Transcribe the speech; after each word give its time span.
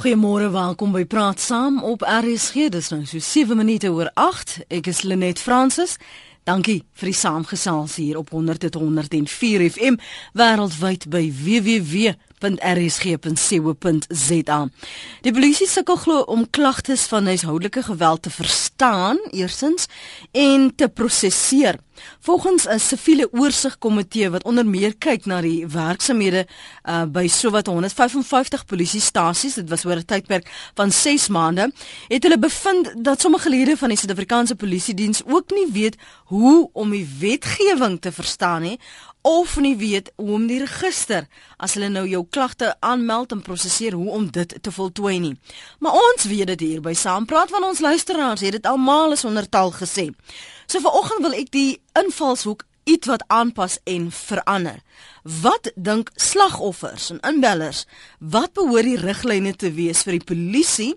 Goeiemôre, 0.00 0.50
welkom 0.50 0.94
by 0.96 1.02
Praat 1.04 1.40
Saam 1.40 1.82
op 1.84 2.00
RSG. 2.00 2.70
Dis 2.72 2.88
nou 2.88 3.02
so 3.04 3.18
7 3.20 3.56
minute 3.56 3.90
oor 3.92 4.08
8. 4.14 4.54
Ek 4.72 4.86
is 4.88 5.02
Lenet 5.04 5.42
Fransis. 5.44 5.98
Dankie 6.48 6.78
vir 6.96 7.10
die 7.10 7.18
saamgesels 7.18 7.98
hier 8.00 8.16
op 8.16 8.32
100.104 8.32 9.66
FM 9.68 10.00
wêreldwyd 10.32 11.04
by 11.12 11.20
www.rsg.co.za. 12.40 14.58
Die 15.24 15.32
polisie 15.32 15.68
sukkel 15.68 15.96
glo 16.00 16.20
om 16.32 16.46
klagtes 16.50 17.04
van 17.10 17.26
huishoudelike 17.28 17.82
geweld 17.82 18.22
te 18.22 18.30
verstaan, 18.30 19.18
eersins 19.30 19.86
en 20.32 20.74
te 20.74 20.88
prosesseer. 20.88 21.78
Volgens 22.20 22.66
'n 22.66 22.78
siviele 22.78 23.28
oorsigkomitee 23.32 24.30
wat 24.30 24.44
onder 24.44 24.66
meer 24.66 24.96
kyk 24.96 25.24
na 25.24 25.40
die 25.40 25.66
werksamehede 25.66 26.46
uh, 26.84 27.04
by 27.04 27.28
sowat 27.28 27.66
155 27.66 28.64
polisiestasies, 28.64 29.54
dit 29.54 29.68
was 29.68 29.84
oor 29.84 29.96
'n 29.96 30.04
tydperk 30.04 30.70
van 30.74 30.92
6 30.92 31.28
maande, 31.28 31.72
het 32.08 32.22
hulle 32.22 32.38
bevind 32.38 33.04
dat 33.04 33.20
sommige 33.20 33.48
lede 33.48 33.76
van 33.76 33.88
die 33.88 33.98
Suid-Afrikaanse 33.98 34.56
Polisie 34.56 34.94
diens 34.94 35.22
ook 35.26 35.50
nie 35.50 35.72
weet 35.72 35.96
hoe 36.24 36.70
om 36.72 36.90
die 36.90 37.08
wetgewing 37.18 38.00
te 38.00 38.12
verstaan 38.12 38.62
nie 38.62 38.80
of 39.22 39.56
nie 39.60 39.76
weet 39.76 40.12
hoe 40.16 40.32
om 40.32 40.46
die 40.48 40.60
register 40.62 41.26
as 41.56 41.74
hulle 41.76 41.90
nou 41.92 42.06
jou 42.08 42.22
klagte 42.30 42.72
aanmeld 42.80 43.32
en 43.32 43.42
prosesseer 43.44 43.92
hoe 43.92 44.10
om 44.10 44.30
dit 44.30 44.54
te 44.62 44.72
voltooi 44.72 45.18
nie. 45.20 45.34
Maar 45.78 45.92
ons 45.92 46.24
weet 46.24 46.46
dit 46.54 46.60
hier 46.60 46.80
by 46.80 46.94
Saampraat 46.96 47.52
van 47.52 47.64
ons 47.64 47.80
luisteraars 47.84 48.40
het 48.40 48.56
dit 48.58 48.66
almal 48.66 49.12
is 49.12 49.24
ondertal 49.24 49.72
gesê. 49.76 50.08
So 50.66 50.80
vanoggend 50.80 51.24
wil 51.26 51.36
ek 51.36 51.52
die 51.52 51.80
invalshoek 51.98 52.64
iets 52.84 53.06
wat 53.06 53.24
aanpas 53.28 53.78
en 53.84 54.08
verander. 54.12 54.80
Wat 55.22 55.72
dink 55.74 56.10
slagoffers 56.14 57.10
en 57.10 57.20
inbellers? 57.20 57.84
Wat 58.18 58.52
behoort 58.56 58.88
die 58.88 58.98
riglyne 59.00 59.52
te 59.56 59.72
wees 59.76 60.02
vir 60.06 60.18
die 60.18 60.26
polisie 60.32 60.94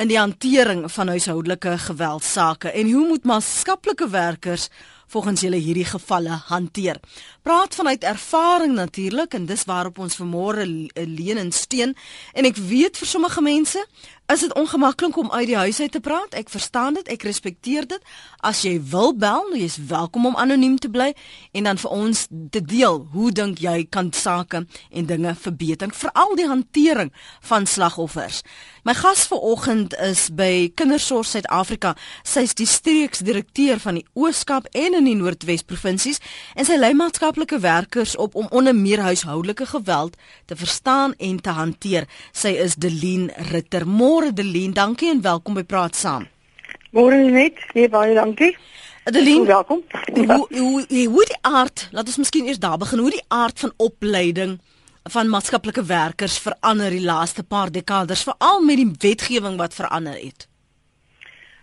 in 0.00 0.08
die 0.08 0.18
hantering 0.18 0.86
van 0.92 1.12
huishoudelike 1.12 1.76
geweldsake 1.78 2.72
en 2.72 2.92
hoe 2.92 3.06
moet 3.08 3.28
maatskaplike 3.28 4.08
werkers 4.08 4.68
volgens 5.12 5.44
julle 5.44 5.60
hierdie 5.60 5.86
gevalle 5.88 6.40
hanteer? 6.48 7.00
Praat 7.42 7.74
vanuit 7.74 8.04
ervaring 8.04 8.74
natuurlik 8.74 9.34
en 9.36 9.46
dis 9.46 9.64
waarop 9.68 9.98
ons 9.98 10.16
vanmôre 10.16 10.64
leen 10.94 11.38
en 11.38 11.52
steun 11.52 11.94
en 12.32 12.48
ek 12.48 12.56
weet 12.56 12.98
vir 12.98 13.08
sommige 13.08 13.44
mense 13.44 13.84
Is 14.32 14.40
dit 14.40 14.54
ongemaklik 14.54 15.16
om 15.16 15.30
uit 15.30 15.46
die 15.46 15.56
huis 15.56 15.80
uit 15.80 15.92
te 15.92 16.00
praat? 16.00 16.34
Ek 16.34 16.48
verstaan 16.48 16.94
dit, 16.94 17.08
ek 17.08 17.24
respekteer 17.26 17.84
dit. 17.86 18.00
As 18.40 18.62
jy 18.64 18.78
wil 18.92 19.10
bel, 19.18 19.50
jy 19.52 19.66
is 19.66 19.76
welkom 19.90 20.30
om 20.30 20.38
anoniem 20.40 20.78
te 20.80 20.88
bly 20.88 21.10
en 21.52 21.66
dan 21.68 21.80
vir 21.82 21.92
ons 21.92 22.22
te 22.54 22.62
deel 22.64 23.02
hoe 23.12 23.32
dink 23.34 23.60
jy 23.60 23.82
kan 23.92 24.08
sake 24.16 24.62
en 24.64 25.10
dinge 25.10 25.34
verbeter, 25.36 25.92
veral 25.92 26.32
die 26.38 26.46
hantering 26.48 27.10
van 27.50 27.66
slagoffers. 27.68 28.40
My 28.88 28.94
gas 28.96 29.26
vanoggend 29.28 29.98
is 30.00 30.28
by 30.32 30.70
Kindersorg 30.80 31.28
Suid-Afrika. 31.28 31.92
Sy 32.24 32.46
is 32.48 32.56
die 32.56 32.66
streeksdirekteur 32.70 33.82
van 33.84 34.00
die 34.00 34.06
Oos-Kaap 34.16 34.70
en 34.72 34.96
in 35.02 35.10
die 35.10 35.18
Noordwes 35.18 35.64
provinsies 35.66 36.20
en 36.54 36.66
sy 36.68 36.78
lei 36.78 36.92
maatskaplike 36.94 37.58
werkers 37.62 38.14
op 38.16 38.36
om 38.38 38.46
onder 38.54 38.76
meer 38.76 39.02
huishoudelike 39.02 39.66
geweld 39.74 40.16
te 40.46 40.56
verstaan 40.56 41.16
en 41.18 41.40
te 41.42 41.54
hanteer. 41.56 42.06
Sy 42.32 42.54
is 42.62 42.78
Delien 42.78 43.30
Ritter. 43.50 43.86
Môre 43.86 44.32
Delien, 44.32 44.74
dankie 44.76 45.10
en 45.10 45.24
welkom 45.24 45.58
by 45.58 45.66
Praat 45.66 45.98
Saam. 45.98 46.28
Môre 46.92 47.18
net, 47.24 47.58
nee 47.74 47.88
baie 47.90 48.14
dankie. 48.14 48.52
Adeline, 49.08 49.46
welkom. 49.48 49.80
Hoe 50.14 50.46
hoe 50.58 51.06
hoe 51.10 51.24
die 51.26 51.40
aard, 51.40 51.88
laat 51.90 52.06
ons 52.06 52.20
miskien 52.22 52.46
eers 52.46 52.60
daar 52.62 52.78
begin. 52.78 53.02
Hoe 53.02 53.10
die 53.10 53.24
aard 53.34 53.58
van 53.58 53.72
opleiding 53.82 54.60
van 55.10 55.32
maatskaplike 55.32 55.82
werkers 55.88 56.38
verander 56.38 56.94
die 56.94 57.02
laaste 57.02 57.42
paar 57.42 57.72
dekades 57.74 58.22
veral 58.22 58.62
met 58.62 58.78
die 58.78 58.90
wetgewing 59.08 59.58
wat 59.58 59.74
verander 59.74 60.14
het. 60.14 60.46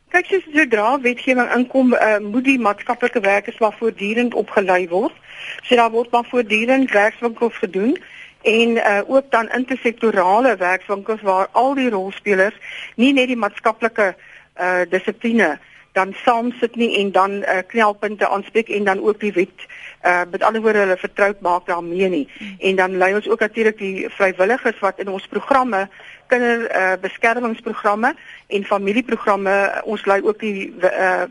Kyk, 0.10 0.26
soos 0.26 0.46
sodra 0.50 0.96
wetgewing 1.04 1.52
inkom, 1.54 1.92
uh, 1.94 2.18
moet 2.18 2.48
die 2.48 2.58
maatskaplike 2.58 3.20
werkers 3.22 3.60
maar 3.62 3.76
voortdurend 3.78 4.34
opgelei 4.34 4.88
word. 4.90 5.14
So 5.62 5.78
daar 5.78 5.92
word 5.94 6.10
maar 6.12 6.26
voortdurend 6.26 6.90
werkswinkels 6.92 7.58
gedoen 7.62 7.94
en 8.42 8.70
uh, 8.70 9.02
ook 9.06 9.30
dan 9.32 9.52
intersektorale 9.54 10.56
werkswinkels 10.58 11.22
waar 11.22 11.48
al 11.52 11.76
die 11.78 11.90
rolspelers 11.90 12.58
nie 12.96 13.14
net 13.14 13.30
die 13.30 13.38
maatskaplike 13.38 14.16
uh, 14.16 14.82
dissipline 14.90 15.60
dan 15.92 16.16
saam 16.24 16.52
sit 16.58 16.76
nie 16.76 16.90
en 17.04 17.12
dan 17.12 17.32
uh, 17.44 17.62
knelpunte 17.68 18.30
aanspreek 18.30 18.70
en 18.70 18.90
dan 18.90 19.02
ook 19.06 19.20
die 19.20 19.34
wet 19.34 19.68
uh 20.04 20.22
met 20.32 20.44
ander 20.44 20.62
woorde 20.62 20.80
hulle 20.80 20.98
vertroud 20.98 21.42
maak 21.42 21.66
daarmee 21.66 22.10
nie. 22.10 22.28
Hmm. 22.38 22.56
En 22.60 22.76
dan 22.76 22.98
lei 22.98 23.16
ons 23.16 23.28
ook 23.28 23.40
natuurlik 23.40 23.78
die 23.78 24.10
vrywilligers 24.10 24.80
wat 24.80 25.00
in 25.00 25.10
ons 25.10 25.28
programme 25.28 25.90
kinder 26.28 26.70
uh 26.76 26.94
beskermingsprogramme 27.02 28.16
en 28.48 28.64
familieprogramme 28.64 29.82
ons 29.84 30.06
lei 30.06 30.22
ook 30.22 30.40
die 30.40 30.74
uh 30.82 31.24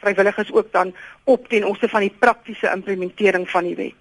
vrywilligers 0.00 0.52
ook 0.52 0.72
dan 0.72 0.94
op 1.24 1.48
ten 1.48 1.64
opsigte 1.64 1.88
van 1.88 2.00
die 2.00 2.16
praktiese 2.18 2.70
implementering 2.74 3.50
van 3.50 3.64
die 3.64 3.76
wet. 3.76 3.94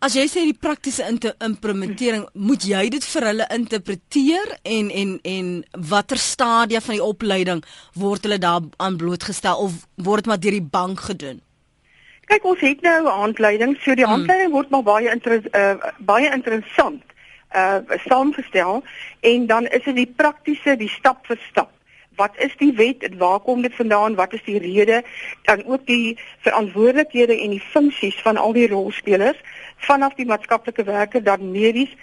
As 0.00 0.16
jy 0.16 0.24
sê 0.28 0.42
die 0.48 0.56
praktiese 0.56 1.04
implementering, 1.44 2.24
moet 2.34 2.64
jy 2.66 2.82
dit 2.92 3.04
vir 3.12 3.26
hulle 3.28 3.46
interpreteer 3.54 4.56
en 4.64 4.90
en 5.02 5.12
en 5.34 5.52
watter 5.92 6.18
stadia 6.20 6.80
van 6.84 6.96
die 6.96 7.04
opleiding 7.04 7.62
word 8.00 8.26
hulle 8.26 8.40
daar 8.42 8.66
aan 8.78 8.98
blootgestel 9.00 9.60
of 9.66 9.78
word 9.96 10.24
dit 10.24 10.32
maar 10.32 10.42
deur 10.42 10.56
die 10.58 10.70
bank 10.78 11.06
gedoen? 11.10 11.40
Kyk, 12.30 12.44
ons 12.46 12.60
het 12.62 12.82
nou 12.86 12.98
'n 13.02 13.20
handleiding, 13.24 13.76
so 13.80 13.94
die 13.94 14.04
hmm. 14.04 14.12
handleiding 14.12 14.52
word 14.54 14.70
maar 14.70 14.86
baie 14.86 15.10
inter, 15.10 15.42
uh, 15.52 15.74
baie 15.98 16.30
interessant 16.30 17.02
uh 17.54 17.82
saamgestel 18.06 18.84
en 19.20 19.46
dan 19.46 19.66
is 19.66 19.82
dit 19.82 19.96
die 19.96 20.12
praktiese, 20.16 20.76
die 20.76 20.88
stap 20.88 21.26
vir 21.26 21.38
stap 21.50 21.70
wat 22.20 22.36
is 22.36 22.56
die 22.60 22.72
wet 22.76 23.04
en 23.06 23.18
waar 23.18 23.40
kom 23.40 23.62
dit 23.62 23.74
vandaan? 23.74 24.14
Wat 24.14 24.32
is 24.36 24.42
die 24.44 24.58
rede? 24.58 25.02
Dan 25.48 25.64
ook 25.64 25.86
die 25.86 26.18
verantwoordelikhede 26.46 27.36
en 27.40 27.54
die 27.56 27.62
funksies 27.72 28.18
van 28.26 28.36
al 28.36 28.52
die 28.52 28.68
rolspelers 28.68 29.38
vanaf 29.88 30.14
die 30.18 30.28
maatskaplike 30.28 30.84
werker 30.84 31.24
dan 31.24 31.52
medies 31.52 31.94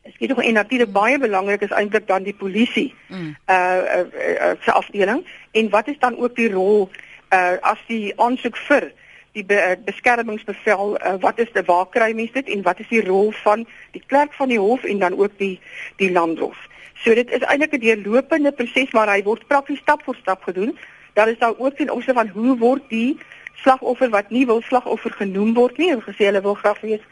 Ek 0.00 0.14
sê 0.16 0.28
tog 0.30 0.38
en 0.40 0.56
natuurlik 0.56 0.92
baie 0.92 1.18
belangrik 1.20 1.60
is 1.60 1.74
eintlik 1.76 2.06
dan 2.08 2.24
die 2.24 2.34
polisie 2.34 2.88
mm. 3.12 3.34
uh 3.52 3.80
uh, 3.96 4.04
uh 4.46 4.54
se 4.64 4.72
afdeling 4.72 5.20
en 5.52 5.68
wat 5.74 5.90
is 5.92 5.98
dan 6.00 6.16
ook 6.16 6.36
die 6.36 6.48
rol 6.52 6.88
uh 7.36 7.58
as 7.72 7.82
die 7.86 8.12
aansoek 8.16 8.56
vir 8.68 8.88
die 9.32 9.44
be, 9.44 9.54
uh, 9.54 9.76
beskermingsbevel 9.84 10.96
uh, 10.98 11.14
wat 11.20 11.38
is 11.38 11.52
die 11.54 11.62
waar 11.66 11.88
kry 11.88 12.12
mense 12.12 12.32
dit 12.32 12.48
en 12.48 12.62
wat 12.66 12.80
is 12.80 12.88
die 12.90 13.04
rol 13.06 13.32
van 13.42 13.66
die 13.94 14.02
klerk 14.06 14.32
van 14.34 14.48
die 14.48 14.58
hof 14.58 14.84
en 14.84 14.98
dan 14.98 15.18
ook 15.18 15.36
die 15.38 15.60
die 15.96 16.12
landhof. 16.12 16.58
So 17.04 17.14
dit 17.14 17.30
is 17.30 17.44
eintlik 17.46 17.72
'n 17.72 17.84
deurlopende 17.84 18.52
proses 18.52 18.92
maar 18.92 19.08
hy 19.08 19.22
word 19.22 19.46
prakties 19.46 19.78
stap 19.78 20.02
vir 20.04 20.16
stap 20.20 20.42
gedoen. 20.42 20.78
Daar 21.14 21.28
is 21.28 21.38
daar 21.38 21.58
ook 21.58 21.78
in 21.78 21.90
opsig 21.90 22.14
van 22.14 22.28
hoe 22.28 22.56
word 22.58 22.82
die 22.88 23.18
slagoffer 23.54 24.10
wat 24.10 24.30
nie 24.30 24.46
wil 24.46 24.62
slagoffer 24.62 25.10
genoem 25.10 25.54
word 25.54 25.76
nie, 25.78 25.90
hulle 25.90 26.02
gesê 26.02 26.30
hulle 26.30 26.42
wil 26.42 26.54
graag 26.54 26.80
wees 26.80 27.02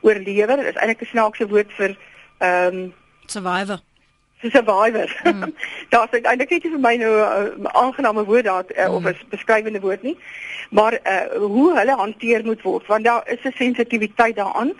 oorlewer. 0.00 0.56
Dit 0.56 0.74
is 0.74 0.80
eintlik 0.80 1.02
'n 1.02 1.12
snaakse 1.14 1.48
woord 1.48 1.72
vir 1.72 1.96
ehm 2.38 2.74
um, 2.74 2.94
survivor. 3.26 3.80
Vir 4.40 4.50
survivor. 4.50 5.08
Mm. 5.24 5.54
Daar's 5.90 6.10
eintlik 6.12 6.50
net 6.50 6.62
vir 6.62 6.80
my 6.80 6.94
nou 6.96 7.14
'n 7.14 7.66
uh, 7.66 7.72
aangename 7.72 8.24
woord 8.24 8.44
daar 8.44 8.64
uh, 8.76 8.86
mm. 8.88 8.94
of 8.94 9.04
'n 9.04 9.16
beskrywende 9.30 9.80
woord 9.80 10.02
nie. 10.02 10.16
Maar 10.70 10.92
uh, 10.92 11.38
hoe 11.38 11.78
hulle 11.78 11.96
hanteer 11.96 12.44
moet 12.44 12.62
word 12.62 12.86
want 12.86 13.04
daar 13.04 13.22
is 13.28 13.42
'n 13.44 13.52
sensitiwiteit 13.56 14.36
daaraan. 14.36 14.72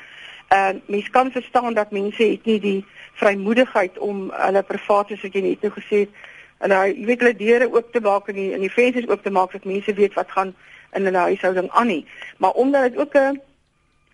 Uh, 0.52 0.68
mens 0.86 1.10
kan 1.10 1.30
verstaan 1.30 1.74
dat 1.74 1.90
mense 1.90 2.22
het 2.22 2.44
nie 2.44 2.60
die 2.60 2.84
vrymoedigheid 3.12 3.98
om 3.98 4.30
hulle 4.32 4.62
privaat 4.62 5.08
soos 5.08 5.24
ek 5.24 5.34
net 5.34 5.62
nou 5.62 5.72
gesê 5.72 5.96
het, 6.06 6.12
hulle 6.58 6.78
jy 6.86 7.04
weet 7.04 7.20
hulle 7.20 7.36
deure 7.36 7.68
oop 7.72 7.92
te 7.92 8.00
maak 8.00 8.28
en 8.28 8.34
die 8.34 8.52
en 8.54 8.64
die 8.64 8.72
vensters 8.72 9.08
oop 9.08 9.22
te 9.22 9.30
maak 9.30 9.52
dat 9.52 9.64
mense 9.64 9.92
weet 9.94 10.14
wat 10.14 10.30
gaan 10.30 10.54
in 10.96 11.04
hulle 11.04 11.26
huishouding 11.30 11.70
aan 11.70 11.86
nie. 11.86 12.06
Maar 12.38 12.50
omdat 12.50 12.82
dit 12.82 13.00
ook 13.00 13.14
'n 13.14 13.40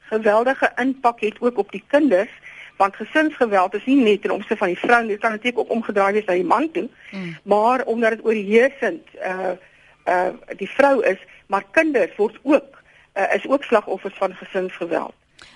geweldige 0.08 0.72
impak 0.76 1.20
het 1.20 1.40
ook 1.40 1.58
op 1.58 1.72
die 1.72 1.84
kinders 1.86 2.30
want 2.76 2.96
gesinsgeweld 2.96 3.74
is 3.74 3.84
nie 3.84 3.96
net 3.96 4.22
ten 4.22 4.30
opsigte 4.30 4.56
van 4.56 4.72
die 4.72 4.78
vrou 4.78 5.06
dit 5.06 5.20
kan 5.20 5.30
natuurlik 5.30 5.58
ook 5.58 5.70
omgedraai 5.70 6.12
wees 6.12 6.24
na 6.24 6.38
die 6.38 6.44
man 6.54 6.70
toe 6.70 6.88
mm. 7.10 7.36
maar 7.42 7.84
omdat 7.84 8.10
dit 8.10 8.24
oorheersend 8.24 9.02
uh 9.20 9.54
uh 10.04 10.56
die 10.56 10.70
vrou 10.70 11.04
is 11.04 11.20
maar 11.46 11.64
kinders 11.70 12.16
word 12.16 12.38
ook 12.42 12.82
uh, 13.14 13.34
is 13.34 13.46
ook 13.48 13.64
slagoffers 13.64 14.14
van 14.18 14.34
gesinsgeweld 14.34 15.14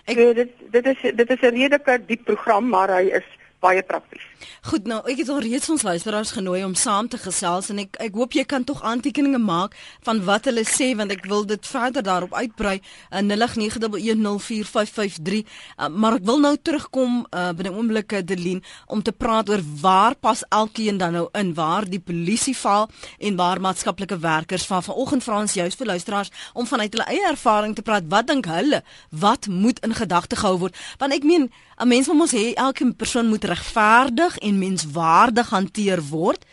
Ek, 0.09 0.17
so 0.17 0.33
dit 0.33 0.53
dit 0.71 0.87
is 0.87 1.01
dit 1.15 1.31
is 1.31 1.41
'n 1.41 1.55
redelike 1.55 1.99
diep 2.07 2.25
program 2.25 2.69
maar 2.69 2.91
hy 2.91 3.11
is 3.21 3.29
baie 3.61 3.83
prakties. 3.83 4.23
Goed, 4.69 4.85
nou 4.91 4.99
ek 5.11 5.19
het 5.23 5.29
al 5.33 5.41
reeds 5.43 5.71
ons 5.73 5.83
luisteraars 5.87 6.31
genooi 6.37 6.61
om 6.67 6.75
saam 6.79 7.07
te 7.11 7.19
gesels 7.19 7.71
en 7.73 7.79
ek 7.83 7.97
ek 8.03 8.15
hoop 8.19 8.33
jy 8.37 8.45
kan 8.49 8.65
tog 8.67 8.83
aantekeninge 8.87 9.41
maak 9.43 9.75
van 10.07 10.19
wat 10.27 10.45
hulle 10.51 10.65
sê 10.69 10.89
want 10.99 11.13
ek 11.15 11.23
wil 11.31 11.45
dit 11.49 11.63
verder 11.67 12.03
daarop 12.07 12.33
uitbrei 12.35 12.77
in 13.21 13.27
0891104553. 13.31 15.43
Uh, 15.79 15.89
maar 15.89 16.15
ek 16.19 16.27
wil 16.29 16.39
nou 16.43 16.55
terugkom 16.57 17.13
uh, 17.31 17.53
binne 17.59 17.73
oomblikke 17.75 18.19
Delien 18.27 18.63
om 18.87 19.03
te 19.03 19.13
praat 19.13 19.51
oor 19.51 19.63
waar 19.83 20.15
pas 20.15 20.45
elkeen 20.55 20.99
dan 21.03 21.13
nou 21.19 21.27
in, 21.39 21.55
waar 21.55 21.85
die 21.89 22.03
polisie 22.03 22.57
val 22.59 22.89
en 23.19 23.37
waar 23.39 23.61
maatskaplike 23.63 24.19
werkers 24.23 24.67
van 24.71 24.83
vanoggend 24.87 25.25
vra 25.27 25.37
ons 25.43 25.59
juist 25.59 25.79
vir 25.79 25.91
luisteraars 25.95 26.31
om 26.55 26.67
vanuit 26.67 26.93
hulle 26.95 27.11
eie 27.11 27.27
ervaring 27.31 27.75
te 27.75 27.83
praat. 27.83 28.05
Wat 28.11 28.27
dink 28.31 28.47
hulle? 28.51 28.83
Wat 29.11 29.47
moet 29.47 29.79
in 29.87 29.95
gedagte 29.95 30.37
gehou 30.39 30.59
word? 30.67 30.75
Want 30.99 31.13
ek 31.15 31.25
meen 31.27 31.51
'n 31.79 31.89
mens 31.89 32.07
moet 32.07 32.17
mos 32.17 32.35
hê 32.35 32.55
elke 32.55 32.93
persoon 32.93 33.29
moet 33.29 33.45
regverdig 33.49 34.39
en 34.39 34.59
menswaardig 34.59 35.51
hanteer 35.51 36.03
word. 36.11 36.45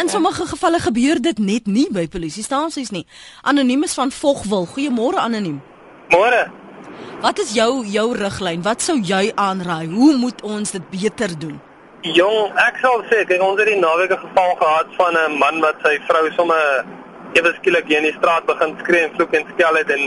In 0.00 0.08
sommige 0.08 0.46
gevalle 0.46 0.80
gebeur 0.80 1.20
dit 1.20 1.38
net 1.38 1.66
nie 1.66 1.88
by 1.92 2.06
polisiestasies 2.08 2.90
nie. 2.90 3.06
Anoniem 3.42 3.84
is 3.84 3.94
van 3.94 4.10
Vogwil. 4.10 4.66
Goeiemôre 4.66 5.20
anoniem. 5.20 5.60
Môre. 6.08 6.46
Wat 7.22 7.38
is 7.38 7.52
jou 7.54 7.84
jou 7.86 8.08
riglyn? 8.16 8.62
Wat 8.62 8.82
sou 8.82 8.96
jy 8.98 9.32
aanraai? 9.34 9.86
Hoe 9.92 10.16
moet 10.16 10.42
ons 10.42 10.70
dit 10.70 10.88
beter 10.90 11.38
doen? 11.38 11.60
Jong, 12.02 12.50
ek 12.58 12.80
sal 12.82 13.04
sê 13.06 13.20
kyk 13.30 13.42
ons 13.46 13.60
het 13.60 13.68
die 13.70 13.78
naweek 13.78 14.10
'n 14.10 14.24
geval 14.24 14.56
gehad 14.58 14.88
van 14.98 15.14
'n 15.14 15.38
man 15.38 15.60
wat 15.60 15.76
sy 15.84 15.98
vrou 16.08 16.30
sommer 16.34 16.84
ewe 17.34 17.52
skielik 17.58 17.86
hier 17.86 17.98
in 17.98 18.10
die 18.10 18.18
straat 18.18 18.44
begin 18.46 18.74
skree 18.80 19.04
en 19.06 19.14
vloek 19.14 19.34
en 19.34 19.46
skel 19.52 19.74
het 19.76 19.90
en 19.90 20.02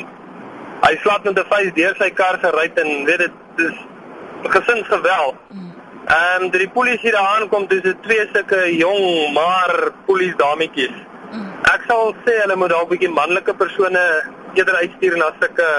hy 0.81 0.93
slaap 1.03 1.23
met 1.23 1.39
'n 1.39 1.49
vuis 1.53 1.71
deur 1.73 1.95
sy 1.97 2.09
kar 2.09 2.37
gery 2.43 2.71
en 2.75 3.05
weet 3.05 3.17
dit 3.17 3.31
is 3.57 3.77
gesinsgeweld. 4.43 5.35
Ehm 6.05 6.43
um, 6.43 6.49
die 6.53 6.69
polisie 6.69 7.11
daar 7.11 7.39
aankom, 7.39 7.67
dis 7.67 7.81
twee 8.05 8.29
sulke 8.33 8.59
jong 8.77 9.33
maar 9.33 9.71
polisie 10.05 10.37
dametjies. 10.37 10.93
Ek 11.73 11.87
sal 11.89 12.13
sê 12.25 12.35
hulle 12.43 12.55
moet 12.55 12.69
dalk 12.69 12.89
'n 12.89 12.93
bietjie 12.93 13.09
manlike 13.09 13.53
persone 13.53 14.03
eerder 14.53 14.75
uitstuur 14.81 15.17
na 15.17 15.31
sulke 15.39 15.69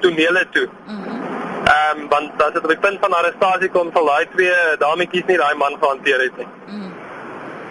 tonele 0.00 0.44
toe. 0.54 0.66
Ehm 0.88 2.00
um, 2.00 2.08
want 2.08 2.42
as 2.42 2.52
dit 2.52 2.62
op 2.62 2.72
die 2.72 2.82
punt 2.86 2.98
van 3.00 3.12
arrestasie 3.12 3.68
kom, 3.68 3.90
sal 3.92 4.06
daai 4.06 4.26
twee 4.34 4.56
dametjies 4.78 5.26
nie 5.26 5.36
daai 5.36 5.54
man 5.54 5.76
gehanteer 5.82 6.20
het 6.20 6.36
nie. 6.38 6.48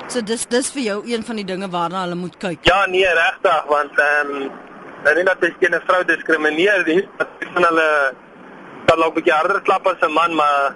So 0.07 0.21
dis 0.21 0.45
dis 0.45 0.71
vir 0.75 0.81
jou 0.81 1.01
een 1.05 1.23
van 1.25 1.35
die 1.35 1.45
dinge 1.45 1.67
waarna 1.69 2.01
hulle 2.01 2.15
moet 2.15 2.37
kyk. 2.37 2.59
Ja, 2.65 2.85
nee, 2.85 3.09
regtig, 3.23 3.65
want 3.69 3.99
ehm 3.99 4.35
um, 4.35 4.51
dan 5.03 5.15
nie 5.15 5.23
dat 5.23 5.41
jy 5.41 5.69
'n 5.69 5.81
vrou 5.87 6.03
diskrimineer 6.05 6.83
nie, 6.85 7.07
van 7.53 7.63
hulle 7.63 8.13
dan 8.85 8.97
loop 8.97 9.17
ek 9.17 9.29
harder 9.29 9.61
klap 9.61 9.87
as 9.87 10.01
'n 10.01 10.13
man, 10.13 10.35
maar 10.35 10.75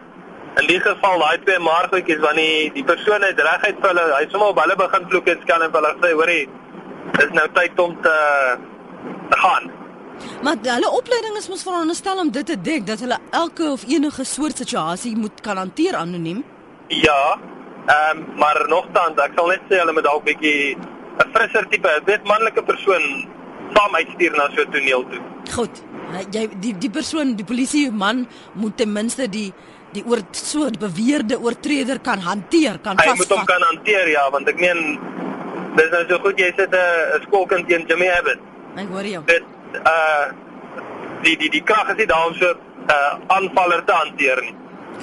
in 0.62 0.68
die 0.70 0.80
geval 0.80 1.20
daai 1.20 1.38
twee 1.46 1.60
maargoetjies 1.60 2.20
wanneer 2.24 2.74
die 2.74 2.84
persoon 2.90 3.26
het 3.26 3.40
reguit 3.48 3.80
vir 3.82 3.90
hulle, 3.92 4.04
hy 4.18 4.26
sommer 4.32 4.54
op 4.54 4.60
hulle 4.62 4.76
begin 4.82 5.08
vloek 5.12 5.32
en 5.34 5.40
skel 5.46 5.66
en 5.66 5.72
hulle 5.78 5.94
sê, 6.02 6.12
"Hoerie, 6.14 6.44
dis 7.18 7.32
nou 7.40 7.48
tyd 7.54 7.80
om 7.80 7.96
te, 8.02 8.18
te 9.30 9.38
gaan." 9.46 9.72
Maar 10.44 10.56
hulle 10.62 10.90
opleiding 10.90 11.38
is 11.38 11.50
mos 11.50 11.64
veronderstel 11.64 12.20
om 12.20 12.32
dit 12.32 12.46
te 12.46 12.62
dek 12.62 12.86
dat 12.86 13.00
hulle 13.00 13.18
elke 13.32 13.72
of 13.72 13.84
enige 13.88 14.24
soort 14.24 14.58
situasie 14.58 15.16
moet 15.18 15.42
kan 15.42 15.58
hanteer 15.58 15.96
anoniem. 15.96 16.44
Ja. 16.88 17.40
Ehm 17.88 18.18
um, 18.18 18.38
maar 18.38 18.66
nogtans, 18.68 19.18
ek 19.18 19.32
sal 19.36 19.48
net 19.48 19.64
sê 19.70 19.80
hulle 19.82 19.94
moet 19.94 20.04
dalk 20.04 20.24
bietjie 20.24 20.78
'n 21.24 21.32
frisser 21.34 21.66
tipe, 21.70 21.88
'n 21.88 22.06
wit 22.06 22.24
manlike 22.24 22.64
persoon 22.64 23.28
saam 23.74 23.96
uitstuur 23.96 24.38
na 24.38 24.50
so 24.56 24.62
'n 24.62 24.72
toneel 24.72 25.04
toe. 25.10 25.22
Goed. 25.56 25.84
Jy 26.32 26.50
die 26.60 26.78
die 26.78 26.90
persoon, 26.90 27.36
die 27.36 27.46
polisie 27.46 27.92
man 27.92 28.28
moet 28.54 28.78
ten 28.78 28.92
minste 28.92 29.30
die 29.30 29.54
die 29.94 30.04
oor 30.06 30.22
so 30.31 30.69
beweerde 30.80 31.40
oortreder 31.40 32.00
kan 32.00 32.19
hanteer, 32.19 32.80
kan 32.84 32.98
vasvang. 32.98 33.18
Hy 33.18 33.22
moet 33.22 33.36
hom 33.38 33.45
kan 33.50 33.66
hanteer 33.69 34.10
ja, 34.13 34.25
want 34.34 34.50
ek 34.51 34.60
meen 34.62 34.81
dis 35.78 35.92
nou 35.94 36.04
so 36.10 36.19
goed 36.25 36.40
jy 36.40 36.50
sit 36.57 36.74
'n 36.74 37.22
skoolkind 37.28 37.68
teen 37.68 37.86
Jimmy 37.90 38.10
Abbott. 38.18 38.42
Ek 38.75 38.90
hoor 38.90 39.06
jou. 39.06 39.24
Dit 39.30 39.45
uh 39.84 40.25
die 41.24 41.38
die 41.40 41.50
die 41.50 41.63
krag 41.63 41.90
is 41.94 41.98
nie 41.98 42.10
daar 42.10 42.28
om 42.28 42.36
so 42.36 42.50
'n 42.50 42.92
uh, 42.92 43.13
aanvaller 43.38 43.84
te 43.86 43.94
hanteer 43.94 44.42
nie. 44.42 44.56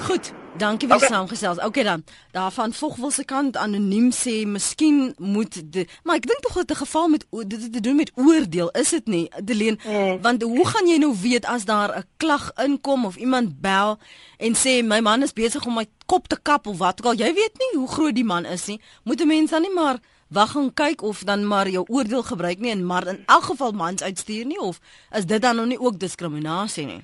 Goed. 0.07 0.33
Dankie 0.61 0.87
vir 0.87 0.99
die 0.99 1.07
okay. 1.07 1.15
saamgesels. 1.15 1.59
Okay 1.65 1.83
dan. 1.83 2.03
Daarvan 2.35 2.73
Vogwel 2.73 3.11
se 3.11 3.23
kant 3.25 3.57
anoniem 3.57 4.11
sê 4.13 4.43
miskien 4.45 5.13
moet 5.17 5.57
de, 5.73 5.87
maar 6.05 6.19
ek 6.21 6.27
dink 6.29 6.43
tog 6.45 6.59
dat 6.61 6.71
'n 6.71 6.81
geval 6.83 7.07
met 7.07 7.25
dit 7.47 7.73
te 7.73 7.81
doen 7.81 7.95
met 7.95 8.11
oordeel 8.15 8.69
is 8.69 8.89
dit 8.89 9.07
nie. 9.07 9.25
Deleen, 9.43 9.79
mm. 9.85 10.21
want 10.21 10.41
hoe 10.41 10.67
gaan 10.67 10.87
jy 10.87 10.97
nou 10.97 11.15
weet 11.21 11.45
as 11.45 11.65
daar 11.65 11.97
'n 11.97 12.05
klag 12.17 12.51
inkom 12.55 13.05
of 13.05 13.15
iemand 13.15 13.61
bel 13.61 13.97
en 14.37 14.53
sê 14.53 14.83
my 14.83 14.99
man 14.99 15.23
is 15.23 15.33
besig 15.33 15.65
om 15.65 15.73
my 15.73 15.85
kop 16.05 16.27
te 16.27 16.37
kap 16.41 16.67
of 16.67 16.77
wat 16.77 16.99
ook 16.99 17.05
al. 17.05 17.17
Jy 17.17 17.33
weet 17.33 17.55
nie 17.57 17.79
hoe 17.79 17.87
groot 17.87 18.15
die 18.15 18.23
man 18.23 18.45
is 18.45 18.65
nie. 18.65 18.81
Moet 19.03 19.21
'n 19.21 19.27
mens 19.27 19.49
dan 19.49 19.61
nie 19.61 19.73
maar 19.73 19.99
wag 20.27 20.55
en 20.55 20.73
kyk 20.73 21.01
of 21.01 21.23
dan 21.23 21.47
maar 21.47 21.69
jou 21.69 21.85
oordeel 21.87 22.23
gebruik 22.23 22.59
nie 22.59 22.71
en 22.71 22.85
maar 22.85 23.07
in 23.07 23.23
elk 23.25 23.43
geval 23.43 23.71
mans 23.71 24.03
uitstuur 24.03 24.45
nie 24.45 24.59
of 24.59 24.79
is 25.11 25.25
dit 25.25 25.41
dan 25.41 25.55
nog 25.55 25.65
nie 25.65 25.79
ook 25.79 25.99
diskriminasie 25.99 26.85
nie? 26.85 27.03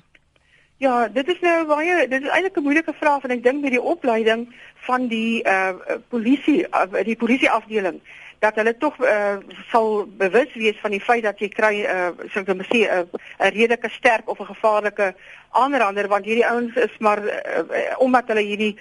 Ja, 0.78 1.08
dit 1.08 1.28
is 1.28 1.40
nou 1.42 1.66
baie 1.66 2.06
dit 2.08 2.22
is 2.22 2.30
eintlik 2.30 2.56
'n 2.56 2.62
moeilike 2.62 2.92
vraag 2.94 3.24
en 3.26 3.30
ek 3.34 3.42
dink 3.42 3.62
met 3.62 3.74
die 3.74 3.82
opleiding 3.82 4.46
van 4.86 5.08
die 5.08 5.42
uh 5.42 5.74
polisie 6.08 6.66
uh, 6.70 7.02
die 7.02 7.16
polisieafdeling 7.16 7.98
dat 8.38 8.54
hulle 8.54 8.76
tog 8.76 8.94
uh, 9.02 9.36
sal 9.70 10.06
bewus 10.06 10.54
wees 10.54 10.78
van 10.80 10.90
die 10.90 11.00
feit 11.00 11.22
dat 11.22 11.38
jy 11.38 11.48
kry 11.48 11.82
uh 11.82 12.10
so 12.30 12.40
'n 12.40 12.56
mens 12.56 12.70
sê 12.70 12.86
'n 12.86 13.10
uh, 13.10 13.50
redelike 13.50 13.90
sterk 13.90 14.28
of 14.30 14.38
'n 14.38 14.54
gevaarlike 14.54 15.14
aanrander 15.50 16.08
want 16.08 16.24
hierdie 16.24 16.46
ouens 16.46 16.74
is 16.74 16.98
maar 16.98 17.24
uh, 17.24 17.34
uh, 17.58 17.98
omdat 17.98 18.28
hulle 18.28 18.46
hierdie 18.46 18.78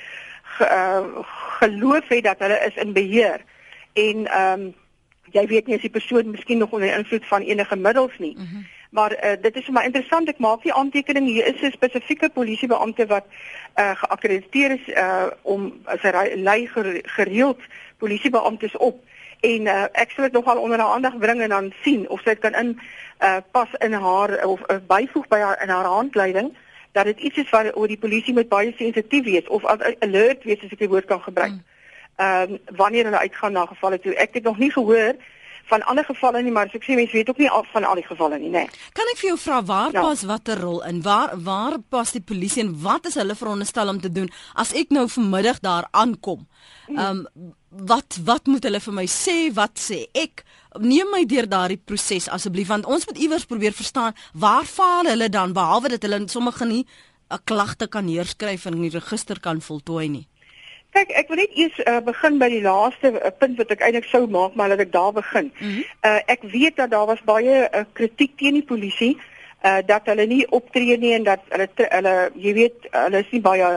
uh, 0.62 1.02
geloof 1.60 2.08
het 2.08 2.24
dat 2.24 2.40
hulle 2.40 2.60
is 2.68 2.76
in 2.76 2.94
beheer 2.94 3.42
en 3.94 4.28
ehm 4.28 4.62
um, 4.62 4.76
jy 5.32 5.48
weet 5.48 5.68
nie 5.68 5.76
as 5.76 5.82
die 5.82 5.98
persoon 5.98 6.30
miskien 6.32 6.58
nog 6.58 6.72
onder 6.72 6.98
invloed 6.98 7.26
van 7.26 7.42
enige 7.42 7.76
middels 7.76 8.18
nie. 8.18 8.36
Mm 8.38 8.48
-hmm. 8.52 8.66
Maar 8.90 9.12
uh, 9.12 9.32
dit 9.42 9.56
is 9.56 9.70
maar 9.70 9.84
interessant 9.84 10.30
ek 10.30 10.40
maak 10.40 10.64
die 10.64 10.74
aantekening 10.74 11.28
hier 11.28 11.46
is 11.46 11.62
'n 11.62 11.72
spesifieke 11.72 12.30
polisiebeampte 12.30 13.06
wat 13.06 13.26
uh, 13.76 13.92
geakkrediteer 13.96 14.72
is 14.72 14.88
uh, 14.88 15.28
om 15.42 15.74
as 15.86 16.02
hy 16.02 16.36
lei 16.36 16.70
gereeld 17.04 17.60
polisiebeamptes 17.98 18.78
op 18.78 19.04
en 19.40 19.62
uh, 19.66 19.84
ek 19.92 20.12
sal 20.12 20.24
dit 20.24 20.34
nogal 20.34 20.58
onder 20.58 20.80
haar 20.80 20.94
aandag 20.94 21.18
bring 21.18 21.42
en 21.42 21.50
dan 21.50 21.74
sien 21.84 22.10
of 22.10 22.22
sy 22.22 22.36
kan 22.36 22.54
in 22.54 22.80
uh, 23.20 23.38
pas 23.52 23.70
in 23.80 23.94
haar 23.94 24.46
of 24.46 24.62
uh, 24.72 24.78
byvoeg 24.88 25.28
by 25.28 25.40
haar 25.40 25.62
in 25.62 25.70
haar 25.70 25.86
handleiding 25.86 26.56
dat 26.92 27.06
dit 27.06 27.20
iets 27.20 27.38
is 27.38 27.50
wat 27.50 27.76
oor 27.76 27.88
die 27.88 28.00
polisie 28.00 28.34
moet 28.34 28.50
baie 28.50 28.74
sensitief 28.78 29.24
wees 29.24 29.48
of 29.48 29.66
alert 29.66 30.44
wees 30.44 30.64
as 30.64 30.72
ek 30.72 30.80
die 30.80 30.90
woord 30.90 31.06
kan 31.06 31.22
gebruik. 31.22 31.52
Mm 31.52 31.76
ehm 32.18 32.52
um, 32.52 32.76
wanneer 32.76 33.04
hulle 33.04 33.20
uitgaan 33.20 33.52
na 33.52 33.66
gevalle 33.66 34.00
toe. 34.00 34.16
Ek 34.16 34.34
het 34.34 34.44
nog 34.44 34.58
nie 34.58 34.72
gehoor 34.72 35.16
van 35.70 35.84
ander 35.92 36.06
gevalle 36.08 36.42
nie, 36.44 36.52
maar 36.52 36.72
ek 36.74 36.86
sê 36.86 36.96
mense 36.96 37.16
weet 37.16 37.30
ook 37.30 37.42
nie 37.42 37.50
van 37.74 37.84
al 37.84 38.00
die 38.00 38.06
gevalle 38.08 38.40
nie, 38.40 38.50
nê. 38.50 38.66
Nee. 38.66 38.92
Kan 38.98 39.12
ek 39.14 39.22
vir 39.22 39.30
jou 39.30 39.38
vra 39.42 39.62
waar 39.68 39.94
ja. 39.96 40.02
pas 40.02 40.24
watter 40.30 40.62
rol 40.64 40.82
in? 40.88 41.02
Waar 41.06 41.36
waar 41.44 41.78
pas 41.90 42.12
die 42.16 42.24
polisie 42.24 42.64
en 42.64 42.74
wat 42.84 43.08
is 43.10 43.18
hulle 43.20 43.36
veronderstel 43.36 43.92
om 43.92 44.02
te 44.02 44.12
doen 44.12 44.30
as 44.56 44.74
ek 44.74 44.94
nou 44.96 45.08
vanmiddag 45.12 45.62
daar 45.66 45.90
aankom? 45.92 46.48
Ehm 46.90 47.26
um, 47.28 47.54
wat 47.88 48.18
wat 48.26 48.48
moet 48.48 48.64
hulle 48.64 48.80
vir 48.80 48.94
my 48.96 49.06
sê? 49.12 49.36
Wat 49.54 49.76
sê 49.78 50.06
ek? 50.18 50.46
Neem 50.80 51.12
my 51.12 51.26
deur 51.30 51.46
daardie 51.50 51.78
proses 51.78 52.30
asseblief 52.32 52.72
want 52.72 52.88
ons 52.88 53.06
moet 53.10 53.20
iewers 53.22 53.46
probeer 53.46 53.76
verstaan 53.76 54.16
waar 54.34 54.66
faal 54.66 55.12
hulle 55.12 55.30
dan 55.30 55.54
behalwe 55.54 55.92
dat 55.94 56.08
hulle 56.08 56.24
sommige 56.32 56.66
nie 56.66 56.86
'n 57.30 57.44
klagte 57.44 57.88
kan 57.88 58.06
neerskryf 58.06 58.66
en 58.66 58.74
in 58.74 58.88
die 58.88 58.98
register 59.00 59.40
kan 59.40 59.62
voltooi 59.62 60.08
nie. 60.10 60.28
Kyk, 60.98 61.12
ek 61.14 61.28
wil 61.30 61.38
net 61.44 61.58
eers 61.62 61.80
uh, 61.86 62.00
begin 62.02 62.40
by 62.42 62.48
die 62.50 62.64
laaste 62.64 63.12
uh, 63.14 63.30
punt 63.38 63.60
wat 63.62 63.74
ek 63.76 63.84
eintlik 63.86 64.08
sou 64.10 64.24
maak, 64.34 64.56
maar 64.58 64.72
laat 64.72 64.82
ek 64.82 64.94
daar 64.96 65.12
begin. 65.14 65.52
Mm 65.54 65.68
-hmm. 65.68 65.84
uh, 66.10 66.22
ek 66.26 66.42
weet 66.54 66.76
dat 66.82 66.90
daar 66.90 67.06
was 67.06 67.22
baie 67.22 67.68
uh, 67.70 67.84
kritiek 67.94 68.34
teen 68.38 68.58
die 68.58 68.66
polisie 68.66 69.18
uh, 69.62 69.78
dat 69.86 70.10
hulle 70.10 70.26
nie 70.26 70.42
optree 70.50 70.98
nie 70.98 71.14
en 71.14 71.28
dat 71.28 71.44
hulle 71.54 71.70
hulle 71.78 72.16
jy 72.36 72.54
weet 72.54 72.90
hulle 72.92 73.22
is 73.22 73.32
nie 73.32 73.42
baie 73.42 73.70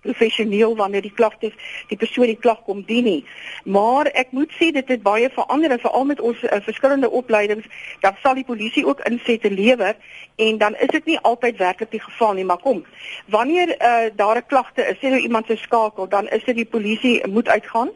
professioneel 0.00 0.76
wanneer 0.76 1.02
die 1.02 1.14
klagte 1.14 1.52
die 1.88 1.96
persoon 1.96 2.30
die 2.30 2.38
klag 2.38 2.62
kom 2.64 2.82
dien 2.86 3.04
nie. 3.04 3.24
Maar 3.64 4.10
ek 4.14 4.32
moet 4.36 4.52
sê 4.58 4.70
dit 4.72 4.88
het 4.88 5.02
baie 5.02 5.30
verander 5.34 5.78
veral 5.80 6.04
met 6.04 6.20
ons 6.20 6.42
uh, 6.42 6.60
verskillende 6.64 7.10
opleidings 7.10 7.66
dat 8.00 8.18
sal 8.22 8.34
die 8.34 8.46
polisie 8.46 8.86
ook 8.86 9.04
insette 9.10 9.50
lewer 9.50 9.96
en 10.36 10.58
dan 10.58 10.76
is 10.76 10.92
dit 10.96 11.04
nie 11.04 11.18
altyd 11.18 11.58
werklik 11.58 11.90
die 11.90 12.02
geval 12.02 12.32
nie, 12.32 12.44
maar 12.44 12.60
kom. 12.60 12.84
Wanneer 13.26 13.74
uh, 13.76 14.10
daar 14.16 14.36
'n 14.36 14.46
klagte 14.46 14.86
is, 14.86 14.96
sê 14.96 15.10
nou 15.10 15.20
iemand 15.20 15.46
se 15.46 15.56
skakel, 15.56 16.08
dan 16.08 16.28
is 16.28 16.44
dit 16.44 16.56
die 16.56 16.70
polisie 16.76 17.26
moet 17.28 17.48
uitgaan 17.48 17.90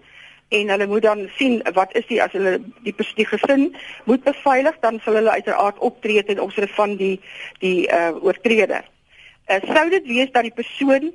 en 0.49 0.69
hulle 0.69 0.87
moet 0.87 1.03
dan 1.03 1.29
sien 1.37 1.63
wat 1.73 1.95
is 1.95 2.07
die 2.07 2.23
as 2.23 2.33
hulle 2.33 2.59
die 2.87 2.95
die 3.15 3.27
gesin 3.27 3.75
moet 4.05 4.25
beveilig 4.25 4.77
dan 4.81 5.01
sal 5.05 5.15
hulle 5.19 5.31
uiteraard 5.31 5.79
optree 5.79 6.25
ten 6.25 6.41
opsigte 6.41 6.75
van 6.75 6.97
die 6.97 7.21
die 7.59 7.89
uh, 7.89 8.13
oortreder. 8.23 8.85
Uh, 9.47 9.61
sou 9.75 9.89
dit 9.91 10.07
wees 10.07 10.31
dat 10.33 10.43
die 10.43 10.55
persoon 10.55 11.13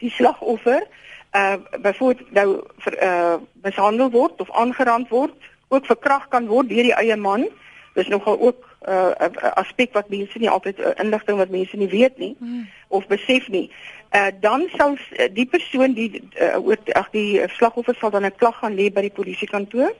die 0.00 0.10
slagoffer 0.10 0.86
uh 1.32 1.56
byvoorbeeld 1.80 2.32
nou 2.34 2.48
vir 2.84 3.02
uh 3.02 3.36
mishandel 3.62 4.10
word 4.10 4.40
of 4.40 4.50
aangerand 4.50 5.08
word, 5.08 5.34
ook 5.68 5.86
verkragt 5.86 6.28
kan 6.28 6.46
word 6.46 6.68
deur 6.68 6.82
die 6.82 6.96
eie 6.96 7.16
man. 7.16 7.46
Dis 7.94 8.08
nogal 8.08 8.40
ook 8.40 8.66
'n 8.80 8.90
uh, 8.90 9.52
aspek 9.54 9.92
wat 9.92 10.08
mense 10.08 10.38
nie 10.38 10.50
altyd 10.50 10.78
uh, 10.78 10.90
inligting 10.96 11.36
wat 11.36 11.50
mense 11.50 11.76
nie 11.76 11.88
weet 11.88 12.18
nie 12.18 12.36
hmm. 12.38 12.68
of 12.88 13.06
besef 13.06 13.48
nie. 13.48 13.70
Uh 14.10 14.26
dan 14.40 14.68
sal 14.76 14.96
die 15.32 15.46
persoon 15.46 15.92
die 15.94 16.22
uh, 16.40 16.56
oor 16.64 16.78
ag 16.92 17.10
die 17.10 17.40
slagoffer 17.48 17.94
sal 17.94 18.10
dan 18.10 18.24
'n 18.24 18.36
klag 18.36 18.58
gaan 18.58 18.74
lê 18.74 18.90
by 18.92 19.00
die 19.00 19.16
polisiekantoor. 19.18 19.92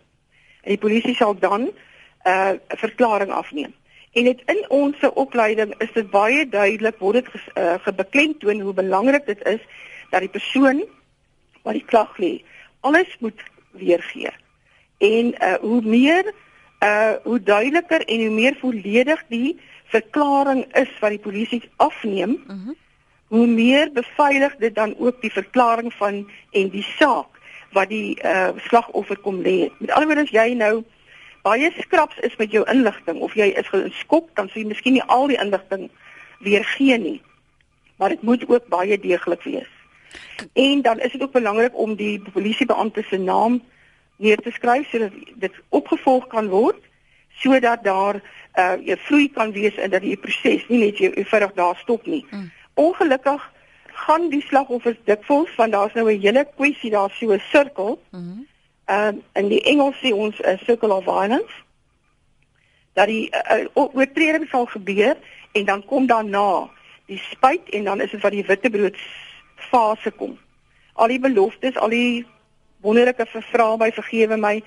En 0.62 0.71
die 0.75 0.78
polisie 0.78 1.14
sal 1.14 1.38
dan 1.38 1.62
'n 1.62 1.73
uh, 2.25 2.52
verklaring 2.69 3.30
afneem. 3.30 3.75
En 4.12 4.25
dit 4.25 4.40
in 4.47 4.64
ons 4.69 4.97
opleiding 5.14 5.75
is 5.78 5.92
dit 5.92 6.11
baie 6.11 6.49
duidelik 6.49 6.99
word 6.99 7.14
dit 7.14 7.28
uh, 7.54 7.75
gebeklemtoon 7.80 8.61
hoe 8.61 8.75
belangrik 8.75 9.26
dit 9.26 9.47
is 9.47 9.61
dat 10.11 10.21
die 10.21 10.33
persoon 10.33 10.85
wat 11.62 11.76
die 11.76 11.85
klag 11.85 12.19
lê 12.19 12.40
alles 12.81 13.17
moet 13.19 13.40
weergee. 13.71 14.31
En 14.99 15.35
uh 15.38 15.55
hoe 15.61 15.83
meer 15.83 16.33
uh 16.81 17.12
hoe 17.23 17.43
duideliker 17.43 18.05
en 18.05 18.21
hoe 18.21 18.31
meer 18.31 18.57
volledig 18.61 19.25
die 19.29 19.61
verklaring 19.85 20.64
is 20.76 20.99
wat 21.00 21.11
die 21.11 21.19
polisie 21.19 21.62
afneem, 21.76 22.31
uh 22.31 22.55
mhm. 22.55 22.67
-huh. 22.67 22.75
hoe 23.26 23.47
meer 23.47 23.93
beveilig 23.93 24.57
dit 24.57 24.75
dan 24.75 24.95
ook 24.99 25.21
die 25.21 25.33
verklaring 25.33 25.93
van 25.95 26.31
en 26.50 26.69
die 26.69 26.83
saak 26.83 27.38
wat 27.73 27.88
die 27.88 28.19
uh, 28.25 28.49
slagoffer 28.57 29.19
kom 29.19 29.43
lê. 29.43 29.71
Met 29.79 29.90
ander 29.90 30.07
woorde 30.07 30.23
as 30.23 30.31
jy 30.31 30.55
nou 30.55 30.85
baie 31.43 31.71
skraps 31.79 32.19
is 32.19 32.37
met 32.37 32.50
jou 32.50 32.64
inligting 32.71 33.21
of 33.21 33.35
jy 33.35 33.47
is 33.47 33.69
geskok 33.69 34.35
dan 34.35 34.49
sê 34.49 34.61
jy 34.61 34.67
miskien 34.67 34.93
nie 34.93 35.02
al 35.02 35.26
die 35.26 35.38
inligting 35.40 35.90
weer 36.38 36.64
gee 36.64 36.99
nie. 36.99 37.23
Maar 37.97 38.09
dit 38.09 38.23
moet 38.23 38.49
ook 38.49 38.67
baie 38.69 38.99
deeglik 38.99 39.43
wees. 39.43 39.80
En 40.52 40.83
dan 40.83 41.00
is 41.00 41.12
dit 41.12 41.23
ook 41.23 41.33
belangrik 41.33 41.79
om 41.79 41.95
die 41.95 42.23
polisiebeampte 42.33 43.02
se 43.02 43.17
naam 43.17 43.62
neer 44.17 44.37
te 44.37 44.50
skryf 44.50 44.88
sodat 44.88 45.12
dit 45.35 45.52
opgevolg 45.69 46.26
kan 46.26 46.49
word 46.49 46.88
sodat 47.40 47.85
daar 47.85 48.14
'n 48.55 48.88
uh, 48.88 48.97
vloei 48.97 49.31
kan 49.31 49.52
wees 49.52 49.75
en 49.75 49.90
dat 49.90 50.00
die 50.00 50.17
proses 50.17 50.69
nie 50.69 50.79
net 50.79 50.99
eenvoudig 50.99 51.52
daar 51.52 51.76
stop 51.76 52.07
nie. 52.07 52.26
Mm. 52.31 52.50
Ongelukkig 52.75 53.52
gaan 53.87 54.29
die 54.29 54.43
slagoffers 54.43 54.97
dikwels 55.05 55.50
van 55.55 55.71
daar's 55.71 55.93
nou 55.93 56.12
'n 56.12 56.21
hele 56.21 56.49
kwessie 56.57 56.90
daar 56.90 57.11
so 57.11 57.33
'n 57.33 57.43
sirkel. 57.50 58.02
Mhm. 58.11 58.23
Mm 58.23 58.49
Ehm 58.90 59.07
um, 59.07 59.23
in 59.33 59.49
die 59.49 59.62
Engels 59.62 59.97
sê 60.02 60.11
ons 60.12 60.38
'n 60.38 60.49
uh, 60.49 60.59
circle 60.59 60.95
of 60.95 61.05
violence. 61.05 61.55
Dat 62.93 63.07
die 63.07 63.31
uh, 63.31 63.67
oortreding 63.73 64.49
sal 64.49 64.67
gebeur 64.67 65.17
en 65.52 65.64
dan 65.64 65.85
kom 65.85 66.07
daarna 66.07 66.71
die 67.07 67.19
spyt 67.19 67.69
en 67.69 67.85
dan 67.85 68.00
is 68.00 68.11
dit 68.11 68.21
wat 68.21 68.33
die 68.33 68.47
witbrood 68.47 68.97
fase 69.71 70.11
kom. 70.11 70.38
Al 70.95 71.12
die 71.12 71.21
beloftes, 71.21 71.76
al 71.76 71.93
die 71.93 72.26
wonderlike 72.81 73.26
vervra 73.26 73.76
my 73.76 73.90
vergewe 73.93 74.37
my 74.37 74.61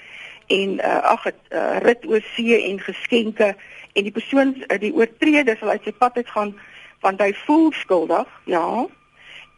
en 0.47 0.77
uh, 0.79 0.99
ag 1.13 1.23
dit 1.29 1.55
uh, 1.55 1.77
rit 1.85 2.05
oor 2.09 2.21
see 2.33 2.57
en 2.69 2.79
geskenke 2.79 3.53
en 3.93 4.03
die 4.07 4.13
persoon 4.13 4.55
uh, 4.67 4.77
die 4.79 4.93
oortreder 4.93 5.57
sal 5.57 5.73
uit 5.73 5.87
sy 5.87 5.93
pad 5.97 6.19
uit 6.19 6.29
gaan 6.35 6.53
want 7.05 7.21
hy 7.23 7.31
voel 7.45 7.71
skuldig 7.79 8.29
ja 8.51 8.65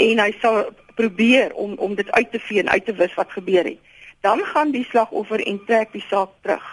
en 0.05 0.21
hy 0.21 0.29
sal 0.41 0.61
probeer 0.99 1.53
om 1.59 1.75
om 1.83 1.97
dit 1.97 2.11
uit 2.11 2.31
te 2.31 2.41
vee 2.47 2.63
en 2.63 2.71
uit 2.71 2.85
te 2.85 2.95
wis 3.01 3.17
wat 3.19 3.33
gebeur 3.33 3.67
het 3.67 3.81
dan 4.25 4.41
gaan 4.53 4.71
die 4.71 4.85
slagoffer 4.89 5.41
en 5.43 5.59
trek 5.65 5.91
die 5.93 6.05
saak 6.05 6.31
terug 6.45 6.69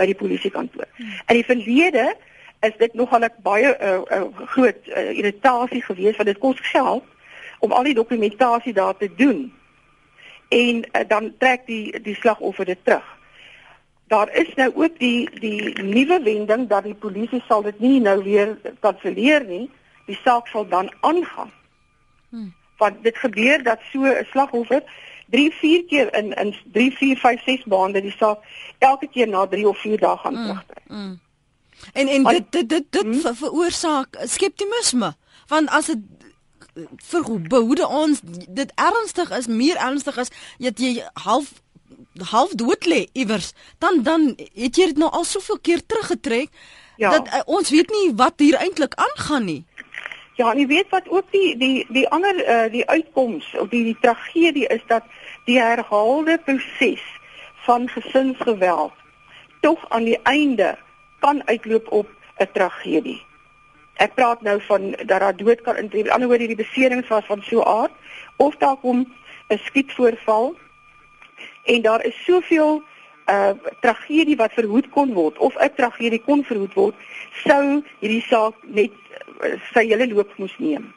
by 0.00 0.08
die 0.08 0.18
polisiekantoor 0.18 0.88
hmm. 0.96 1.14
in 1.28 1.40
die 1.42 1.46
verlede 1.46 2.08
is 2.66 2.76
dit 2.80 2.94
nogal 2.94 3.28
'n 3.28 3.32
baie 3.44 3.70
uh, 3.76 4.00
uh, 4.08 4.26
groot 4.56 4.88
uh, 4.88 5.10
irritasie 5.12 5.84
geweest 5.84 6.16
want 6.16 6.32
dit 6.32 6.42
kos 6.42 6.60
geld 6.72 7.04
om 7.60 7.72
al 7.72 7.88
die 7.88 7.94
dokumentasie 7.94 8.72
daar 8.72 8.96
te 8.96 9.10
doen 9.16 9.52
en 10.50 10.76
uh, 10.76 11.08
dan 11.08 11.32
trek 11.38 11.66
die 11.66 12.00
die 12.02 12.14
slagoffer 12.14 12.64
dit 12.64 12.78
terug. 12.84 13.06
Daar 14.10 14.32
is 14.34 14.54
nou 14.54 14.72
ook 14.74 14.98
die 14.98 15.30
die 15.40 15.82
nuwe 15.82 16.18
wending 16.22 16.68
dat 16.68 16.84
die 16.84 16.94
polisie 16.94 17.42
sal 17.46 17.62
dit 17.62 17.78
nie 17.78 18.00
nou 18.00 18.22
weer 18.24 18.56
kanselleer 18.80 19.44
nie. 19.46 19.70
Die 20.06 20.18
saak 20.24 20.50
sal 20.50 20.66
dan 20.68 20.90
aangaan. 21.00 21.52
Hmm. 22.30 22.50
Want 22.82 23.02
dit 23.02 23.16
gebeur 23.16 23.62
dat 23.62 23.78
so 23.92 24.02
'n 24.02 24.26
slagoffer 24.30 24.82
3 25.30 25.52
4 25.52 25.84
keer 25.84 26.14
in 26.14 26.32
in 26.32 26.54
3 26.72 26.90
4 26.96 27.16
5 27.16 27.42
6 27.44 27.64
maande 27.64 28.02
die 28.02 28.16
saak 28.18 28.38
elke 28.78 29.06
keer 29.06 29.28
na 29.28 29.46
3 29.46 29.68
of 29.68 29.78
4 29.78 29.98
dae 29.98 30.16
gaan 30.16 30.34
hmm. 30.34 30.44
terugtrek. 30.44 30.84
Hmm. 30.86 31.20
En 31.92 32.08
en 32.08 32.24
dit 32.24 32.52
dit 32.52 32.68
dit 32.68 32.84
dit 32.90 33.02
hmm? 33.02 33.34
veroorsaak 33.34 34.18
skeptisisme 34.24 35.14
want 35.46 35.70
as 35.70 35.86
dit 35.86 35.98
vir 37.10 37.24
behoede 37.48 37.88
ons 37.88 38.20
dit 38.48 38.72
ernstig 38.74 39.30
is, 39.30 39.46
meer 39.46 39.76
ernstig 39.76 40.16
is 40.16 40.30
dat 40.58 40.78
jy 40.78 41.02
half 41.24 41.52
half 42.30 42.52
dood 42.58 42.86
lê 42.86 43.06
iewers, 43.12 43.52
dan 43.78 44.02
dan 44.02 44.34
het 44.54 44.76
jy 44.76 44.90
dit 44.92 44.98
nou 44.98 45.10
al 45.10 45.24
soveel 45.24 45.58
keer 45.62 45.86
teruggetrek 45.86 46.48
ja. 46.96 47.10
dat 47.10 47.26
uh, 47.26 47.40
ons 47.46 47.70
weet 47.70 47.90
nie 47.90 48.12
wat 48.16 48.38
hier 48.38 48.58
eintlik 48.60 48.94
aangaan 48.94 49.44
nie. 49.44 49.64
Ja, 50.40 50.52
en 50.52 50.58
jy 50.58 50.66
weet 50.66 50.88
wat 50.90 51.08
ook 51.08 51.26
die 51.32 51.56
die 51.60 51.86
die 51.88 52.06
ander 52.08 52.36
uh, 52.40 52.66
die 52.72 52.86
uitkoms 52.88 53.48
of 53.60 53.68
die, 53.68 53.84
die 53.84 53.98
tragedie 54.00 54.66
is 54.72 54.84
dat 54.88 55.04
die 55.44 55.58
herhaalde 55.60 56.38
proses 56.44 57.04
van 57.66 57.88
gesinsgeweld 57.88 58.92
tog 59.60 59.84
aan 59.88 60.04
die 60.08 60.18
einde 60.22 60.76
kan 61.20 61.42
uitloop 61.46 61.92
op 61.92 62.08
'n 62.38 62.48
tragedie. 62.52 63.20
Ek 64.00 64.14
praat 64.16 64.42
nou 64.42 64.56
van 64.64 64.90
dat 64.90 65.20
daar 65.20 65.36
dood 65.36 65.60
kan 65.60 65.76
intree. 65.76 66.06
Die 66.06 66.12
ander 66.12 66.28
woord 66.28 66.40
hierdie 66.40 66.60
beserings 66.60 67.08
was 67.12 67.26
van 67.28 67.42
so 67.44 67.62
aard 67.62 67.92
of 68.36 68.56
daar 68.56 68.76
kom 68.76 69.04
'n 69.48 69.58
skietvoorval 69.58 70.56
en 71.64 71.82
daar 71.82 72.04
is 72.04 72.24
soveel 72.24 72.82
uh 73.26 73.50
tragedie 73.80 74.36
wat 74.36 74.52
verhoed 74.52 74.88
kon 74.90 75.12
word 75.12 75.38
of 75.38 75.54
'n 75.56 75.74
tragedie 75.76 76.22
kon 76.22 76.44
verhoed 76.44 76.74
word 76.74 76.94
sou 77.44 77.82
hierdie 78.00 78.24
saak 78.28 78.54
net 78.62 78.92
uh, 79.44 79.54
sy 79.72 79.84
hele 79.86 80.08
loop 80.08 80.30
moes 80.38 80.56
neem 80.58 80.92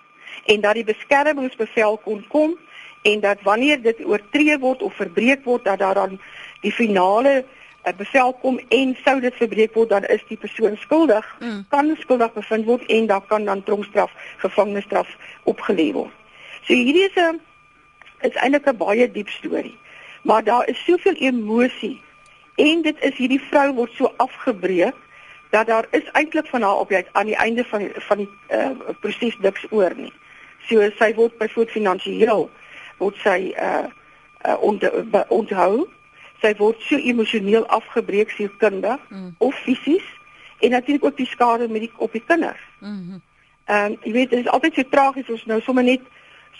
en 0.46 0.62
dat 0.62 0.74
die 0.80 0.88
beskermingsbevel 0.88 1.98
kon 1.98 2.24
kom 2.28 2.56
en 3.02 3.20
dat 3.20 3.42
wanneer 3.42 3.82
dit 3.82 4.06
oortree 4.06 4.58
word 4.60 4.82
of 4.82 4.96
verbreek 4.96 5.44
word 5.44 5.64
dat 5.64 5.80
daar 5.80 5.94
dan 5.94 6.20
die 6.62 6.72
finale 6.72 7.44
'n 7.84 7.96
bevel 7.98 8.34
kom 8.42 8.60
en 8.70 8.98
sou 9.04 9.20
dit 9.20 9.36
verbreek 9.36 9.74
word 9.74 9.90
dan 9.90 10.06
is 10.06 10.24
die 10.28 10.38
persoon 10.38 10.78
skuldig, 10.78 11.26
mm. 11.40 11.66
kan 11.70 11.96
skuldig 12.00 12.34
bevind 12.34 12.66
word 12.66 12.86
en 12.86 13.08
dan 13.08 13.26
kan 13.28 13.46
dan 13.46 13.64
tronkstraf, 13.64 14.12
gevangenisstraf 14.38 15.18
opgelê 15.44 15.92
word. 15.92 16.12
So 16.64 16.74
hierdie 16.74 17.10
is 17.10 17.16
'n 17.16 17.42
is 18.22 18.36
eintlik 18.36 18.68
'n 18.68 18.78
baie 18.78 19.12
diep 19.12 19.30
storie. 19.30 19.78
Maar 20.24 20.44
daar 20.44 20.68
is 20.70 20.84
soveel 20.86 21.16
emosie 21.16 22.02
en 22.56 22.82
dit 22.82 22.98
is 23.04 23.16
hierdie 23.18 23.42
vrou 23.42 23.74
word 23.74 23.92
so 23.94 24.14
afgebreek 24.18 24.96
dat 25.50 25.68
daar 25.68 25.86
is 25.92 26.12
eintlik 26.12 26.48
van 26.48 26.62
haar 26.62 26.80
op 26.80 26.90
jy 26.90 27.06
aan 27.12 27.26
die 27.26 27.36
einde 27.36 27.64
van 27.64 27.90
van 27.94 28.18
die 28.18 28.30
uh, 28.50 28.70
proses 29.00 29.38
niks 29.40 29.66
oor 29.70 29.94
nie. 29.96 30.14
So 30.68 30.90
sy 30.98 31.14
word 31.14 31.38
byvoorbeeld 31.38 31.76
finansiëel 31.76 32.50
word 32.98 33.16
sy 33.16 33.54
uh, 33.58 33.86
uh 34.46 34.58
onthou 35.30 35.88
sy 36.44 36.52
word 36.60 36.82
so 36.84 37.00
emosioneel 37.00 37.66
afgebreek 37.72 38.34
sielkundig 38.36 39.00
mm. 39.10 39.36
of 39.40 39.56
fisies 39.66 40.06
en 40.64 40.76
natuurlik 40.76 41.06
ook 41.06 41.18
die 41.18 41.28
skade 41.28 41.68
met 41.68 41.88
die 41.88 41.92
op 41.98 42.12
die 42.12 42.24
kinders. 42.24 42.66
Mhm. 42.80 42.92
Mm 42.92 43.22
ehm 43.66 43.94
um, 43.94 43.98
jy 44.04 44.12
weet 44.12 44.30
dit 44.30 44.40
is 44.40 44.48
altyd 44.52 44.76
so 44.76 44.84
tragies 44.92 45.30
as 45.32 45.46
nou 45.48 45.62
sommer 45.64 45.84
net 45.88 46.02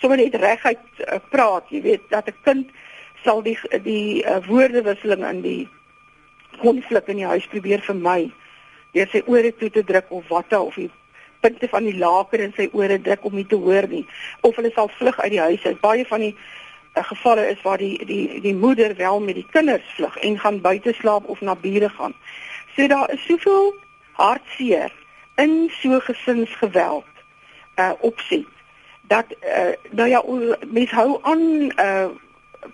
sommer 0.00 0.16
net 0.16 0.34
reguit 0.40 1.02
uh, 1.04 1.18
praat, 1.28 1.66
jy 1.68 1.82
weet 1.84 2.06
dat 2.08 2.28
'n 2.28 2.36
kind 2.44 2.70
sal 3.24 3.42
die 3.42 3.58
die 3.84 4.24
uh, 4.24 4.40
woordewisseling 4.46 5.24
in 5.28 5.40
die 5.44 5.68
konflik 6.62 7.08
in 7.12 7.20
die 7.20 7.28
huis 7.28 7.46
probeer 7.52 7.84
vermy 7.84 8.32
deur 8.94 9.08
sy 9.12 9.22
ore 9.26 9.52
toe 9.52 9.70
te 9.70 9.84
druk 9.84 10.08
of 10.08 10.28
watte 10.28 10.60
of 10.60 10.74
die 10.80 10.90
punte 11.40 11.68
van 11.68 11.84
die 11.84 11.98
laker 11.98 12.40
in 12.40 12.52
sy 12.56 12.68
ore 12.72 12.96
druk 12.98 13.24
om 13.24 13.34
nie 13.36 13.46
te 13.46 13.56
hoor 13.60 13.88
nie 13.90 14.06
of 14.40 14.56
hulle 14.56 14.72
sal 14.72 14.88
vlug 14.88 15.20
uit 15.20 15.30
die 15.30 15.40
huis. 15.40 15.66
Baie 15.80 16.06
van 16.08 16.20
die 16.20 16.34
gevalle 17.02 17.48
is 17.48 17.62
waar 17.62 17.78
die 17.78 18.04
die 18.06 18.40
die 18.40 18.54
moeder 18.54 18.96
wel 18.96 19.20
met 19.20 19.34
die 19.34 19.46
kinders 19.50 19.94
vlug 19.94 20.16
en 20.16 20.38
gaan 20.38 20.60
buite 20.60 20.92
slaap 20.92 21.24
of 21.24 21.40
na 21.40 21.54
bure 21.54 21.88
gaan. 21.88 22.14
So 22.76 22.86
daar 22.86 23.12
is 23.12 23.24
soveel 23.24 23.74
hartseer 24.12 24.92
in 25.34 25.70
so 25.80 26.00
gesinsgeweld 26.00 27.04
uh 27.76 27.92
opset 28.00 28.46
dat 29.02 29.26
uh 29.42 29.72
nou 29.90 30.08
ja 30.08 30.22
mens 30.66 30.90
hou 30.90 31.18
aan 31.22 31.72
uh 31.76 32.06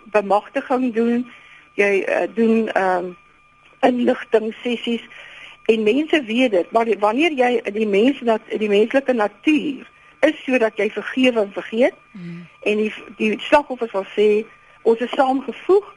bemagtiging 0.05 0.95
doen 0.95 1.31
jy 1.75 2.05
uh, 2.09 2.27
doen 2.35 2.69
ehm 2.73 3.05
uh, 3.05 3.17
inligting 3.81 4.55
sessies 4.63 5.05
en 5.65 5.83
mense 5.83 6.23
weet 6.25 6.51
dit 6.51 6.71
maar 6.71 6.89
wanneer 6.99 7.33
jy 7.33 7.51
die 7.73 7.89
mense 7.89 8.25
dat 8.25 8.41
die 8.59 8.69
menslike 8.69 9.13
natuur 9.13 9.89
is 10.21 10.45
sodat 10.45 10.77
jy 10.77 10.91
vergewe 10.91 11.41
en 11.41 11.53
vergeet. 11.53 11.97
Mm. 12.13 12.47
En 12.63 12.77
die 12.77 12.93
die 13.17 13.33
slagoffers 13.41 13.91
sal 13.95 14.07
sê 14.17 14.29
ons 14.83 15.01
is 15.01 15.13
saamgevoeg 15.17 15.89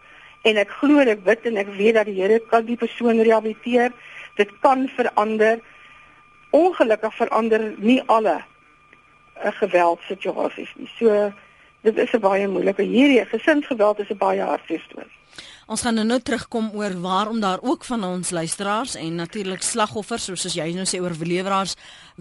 en 0.50 0.60
ek 0.60 0.72
glo 0.80 1.00
en 1.04 1.12
ek 1.12 1.24
bid 1.24 1.46
en 1.50 1.60
ek 1.62 1.72
weet 1.78 1.98
dat 2.00 2.10
die 2.10 2.18
Here 2.20 2.40
kan 2.52 2.66
die 2.66 2.80
persoon 2.80 3.22
rehabiliteer. 3.22 3.92
Dit 4.40 4.52
kan 4.66 4.88
verander. 4.96 5.60
Ongelukkig 6.54 7.16
verander 7.16 7.74
nie 7.78 8.02
alle 8.06 8.36
'n 8.40 9.48
eh, 9.48 9.54
geweldsituasies 9.60 10.74
nie. 10.76 10.90
So 10.98 11.34
dit 11.82 11.98
is 11.98 12.14
'n 12.14 12.20
baie 12.20 12.48
moeilike 12.48 12.84
hierdie 12.84 13.26
gesinsgeweld 13.26 14.00
is 14.00 14.10
'n 14.10 14.18
baie 14.18 14.42
hartseer 14.42 14.80
storie. 14.80 15.18
Ons 15.68 15.82
gaan 15.86 15.96
nou, 15.96 16.04
nou 16.04 16.20
terugkom 16.20 16.72
oor 16.76 16.92
waarom 17.00 17.40
daar 17.40 17.62
ook 17.64 17.86
van 17.88 18.04
ons 18.04 18.34
luisteraars 18.36 18.98
en 19.00 19.16
natuurlik 19.16 19.64
slagoffers 19.64 20.26
soos 20.28 20.56
jy 20.58 20.74
nou 20.76 20.84
sê 20.90 21.00
oorleweraars 21.00 21.78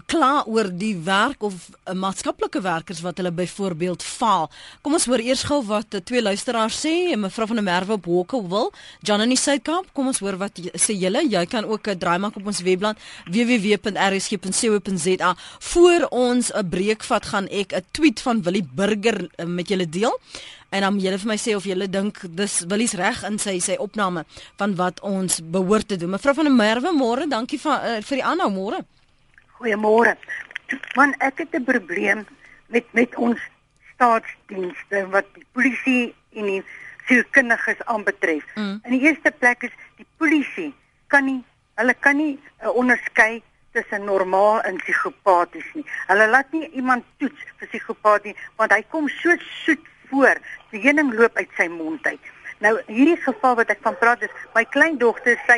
kla 0.09 0.41
oor 0.49 0.71
die 0.71 0.95
werk 1.05 1.43
of 1.43 1.53
uh, 1.69 1.93
maatskaplike 1.93 2.61
werkers 2.63 3.01
wat 3.03 3.17
hulle 3.19 3.31
byvoorbeeld 3.35 4.03
faal. 4.03 4.49
Kom 4.81 4.93
ons 4.97 5.05
hoor 5.09 5.19
eers 5.21 5.43
gou 5.49 5.63
wat 5.67 5.93
uh, 5.93 5.99
twee 6.01 6.21
luisteraars 6.23 6.85
sê, 6.85 7.15
mevrou 7.19 7.47
van 7.51 7.57
der 7.59 7.67
Merwe 7.67 7.93
op 7.99 8.05
Hawkeville, 8.09 8.71
John 9.05 9.21
in 9.25 9.31
die 9.35 9.39
Suidkamp. 9.39 9.85
Kom 9.93 10.07
ons 10.09 10.19
hoor 10.23 10.37
wat 10.41 10.53
sê 10.79 10.93
julle. 10.97 11.21
Jy 11.27 11.45
kan 11.51 11.63
ook 11.67 11.87
'n 11.87 11.91
uh, 11.93 11.99
draai 11.99 12.19
maak 12.23 12.35
op 12.39 12.47
ons 12.47 12.63
webblad 12.63 12.97
www.rsg.co.za. 13.29 15.35
Voor 15.59 16.01
ons 16.09 16.51
'n 16.53 16.69
breek 16.69 17.03
vat, 17.03 17.25
gaan 17.25 17.47
ek 17.51 17.73
'n 17.75 17.85
tweet 17.91 18.21
van 18.21 18.41
Willie 18.41 18.67
Burger 18.73 19.29
uh, 19.37 19.45
met 19.45 19.67
julle 19.67 19.89
deel. 19.89 20.19
En 20.73 20.81
dan 20.81 20.95
julle 20.97 21.19
vir 21.21 21.29
my 21.29 21.35
sê 21.37 21.53
of 21.53 21.67
julle 21.69 21.85
dink 21.85 22.23
dis 22.33 22.53
Willie's 22.65 22.95
reg 22.97 23.19
in 23.27 23.35
sy 23.41 23.59
sy 23.61 23.75
opname 23.83 24.23
van 24.57 24.71
wat 24.79 25.03
ons 25.05 25.37
behoort 25.55 25.91
te 25.91 25.99
doen. 26.01 26.15
Mevrou 26.15 26.33
van 26.33 26.49
der 26.49 26.55
Merwe, 26.55 26.93
môre, 26.97 27.27
dankie 27.29 27.59
vir 27.61 27.75
uh, 27.75 27.99
vir 28.01 28.19
die 28.19 28.25
aanhou 28.25 28.49
môre. 28.55 28.79
Goeiemôre. 29.59 30.15
Want 30.97 31.19
ek 31.21 31.43
het 31.43 31.53
'n 31.59 31.69
probleem 31.69 32.25
met 32.73 32.89
met 32.97 33.13
ons 33.15 33.37
staatsdienste 33.93 35.05
wat 35.13 35.29
die 35.37 35.45
polisie 35.53 36.15
en 36.33 36.49
die 36.49 36.63
sielkundiges 37.05 37.85
aanbetref. 37.85 38.43
Mm. 38.55 38.79
In 38.83 38.97
die 38.97 39.03
eerste 39.05 39.31
plek 39.31 39.69
is 39.69 39.75
die 39.97 40.09
polisie 40.17 40.73
kan 41.07 41.25
nie 41.25 41.43
hulle 41.77 41.93
kan 41.93 42.17
nie 42.17 42.39
uh, 42.63 42.73
onderskei 42.73 43.43
tussen 43.73 44.05
normaal 44.05 44.61
en 44.61 44.77
psigopaties 44.77 45.69
nie. 45.73 45.85
Hulle 46.09 46.27
laat 46.29 46.51
nie 46.51 46.69
iemand 46.69 47.05
toets 47.17 47.41
vir 47.57 47.67
psigopatie 47.67 48.35
want 48.57 48.71
hy 48.73 48.81
kom 48.89 49.09
so 49.21 49.37
soet 49.65 49.92
voor. 50.09 50.39
Die 50.71 50.81
heuning 50.81 51.13
loop 51.13 51.37
uit 51.37 51.49
sy 51.57 51.67
mond 51.67 52.07
uit. 52.07 52.31
Nou 52.63 52.77
hierdie 52.87 53.19
geval 53.21 53.55
wat 53.59 53.71
ek 53.73 53.81
van 53.83 53.97
praat 53.99 54.21
is 54.23 54.35
my 54.55 54.63
kleindogter 54.75 55.39
sê 55.47 55.57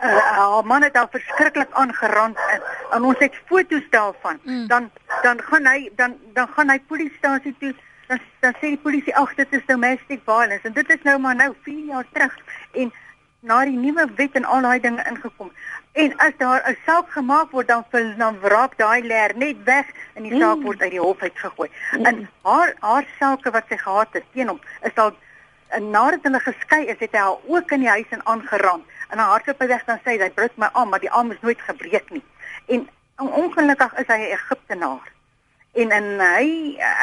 uh, 0.00 0.18
haar 0.36 0.66
man 0.66 0.82
het 0.82 0.96
al 0.96 1.08
verskriklik 1.10 1.72
aangerand 1.72 2.36
en, 2.48 2.66
en 2.90 3.06
ons 3.12 3.18
het 3.18 3.38
foto's 3.46 3.86
daarvan. 3.90 4.40
Mm. 4.42 4.66
Dan 4.66 4.90
dan 5.22 5.40
gaan 5.42 5.66
hy 5.66 5.90
dan 5.96 6.16
dan 6.36 6.48
gaan 6.56 6.70
hy 6.70 6.78
polisiestasie 6.86 7.54
toe. 7.58 7.74
Dan 8.06 8.20
dan 8.40 8.58
sê 8.60 8.74
die 8.74 8.82
polisie 8.82 9.16
ag 9.16 9.34
dit 9.34 9.52
is 9.58 9.66
domestic 9.66 10.20
violence 10.24 10.66
en 10.68 10.76
dit 10.76 10.90
is 10.90 11.02
nou 11.08 11.18
maar 11.18 11.36
nou 11.36 11.54
4 11.62 11.84
jaar 11.94 12.06
terug 12.12 12.36
en 12.72 12.92
na 13.40 13.64
die 13.66 13.78
nuwe 13.78 14.06
wet 14.16 14.36
en 14.38 14.44
al 14.44 14.62
daai 14.62 14.80
dinge 14.80 15.04
ingekom. 15.10 15.50
En 15.92 16.16
as 16.16 16.32
daar 16.36 16.62
'n 16.68 16.76
saak 16.86 17.10
gemaak 17.10 17.50
word 17.50 17.68
dan 17.68 17.84
vir 17.90 18.14
dan 18.16 18.40
wraak 18.40 18.78
daai 18.78 19.02
leer 19.02 19.32
net 19.36 19.56
weg 19.64 19.86
en 20.14 20.22
die 20.22 20.38
saak 20.40 20.56
mm. 20.56 20.64
word 20.64 20.80
uit 20.80 20.90
die 20.90 21.00
hof 21.00 21.20
uitgegooi. 21.20 21.70
Mm. 21.92 22.06
En 22.06 22.28
haar 22.42 22.74
haar 22.80 23.06
saake 23.18 23.50
wat 23.50 23.64
sy 23.68 23.76
gehad 23.76 24.08
het 24.12 24.24
teen 24.32 24.48
hom 24.48 24.60
is 24.82 24.94
al 24.94 25.12
en 25.72 25.90
nadat 25.90 26.22
hulle 26.22 26.40
geskei 26.40 26.86
is, 26.86 26.98
het 26.98 27.12
hy 27.12 27.18
haar 27.18 27.38
ook 27.46 27.70
in 27.70 27.84
die 27.84 27.88
huis 27.88 28.10
en 28.10 28.26
aangerand 28.26 28.84
en 29.08 29.18
haar 29.18 29.30
hardloop 29.34 29.62
hy 29.64 29.68
weg 29.70 29.84
dan 29.88 30.00
sê 30.04 30.16
hy 30.20 30.28
breek 30.36 30.58
my 30.60 30.68
arm 30.72 30.92
maar 30.92 31.02
die 31.04 31.12
arm 31.20 31.32
is 31.32 31.40
nooit 31.44 31.60
gebreek 31.68 32.10
nie 32.10 32.24
en 32.76 32.86
ongelukkig 33.16 33.96
is 34.02 34.12
hy 34.12 34.18
'n 34.20 34.34
Egiptenaar 34.36 35.08
en 35.84 35.96
en 35.98 36.08
hy 36.20 36.46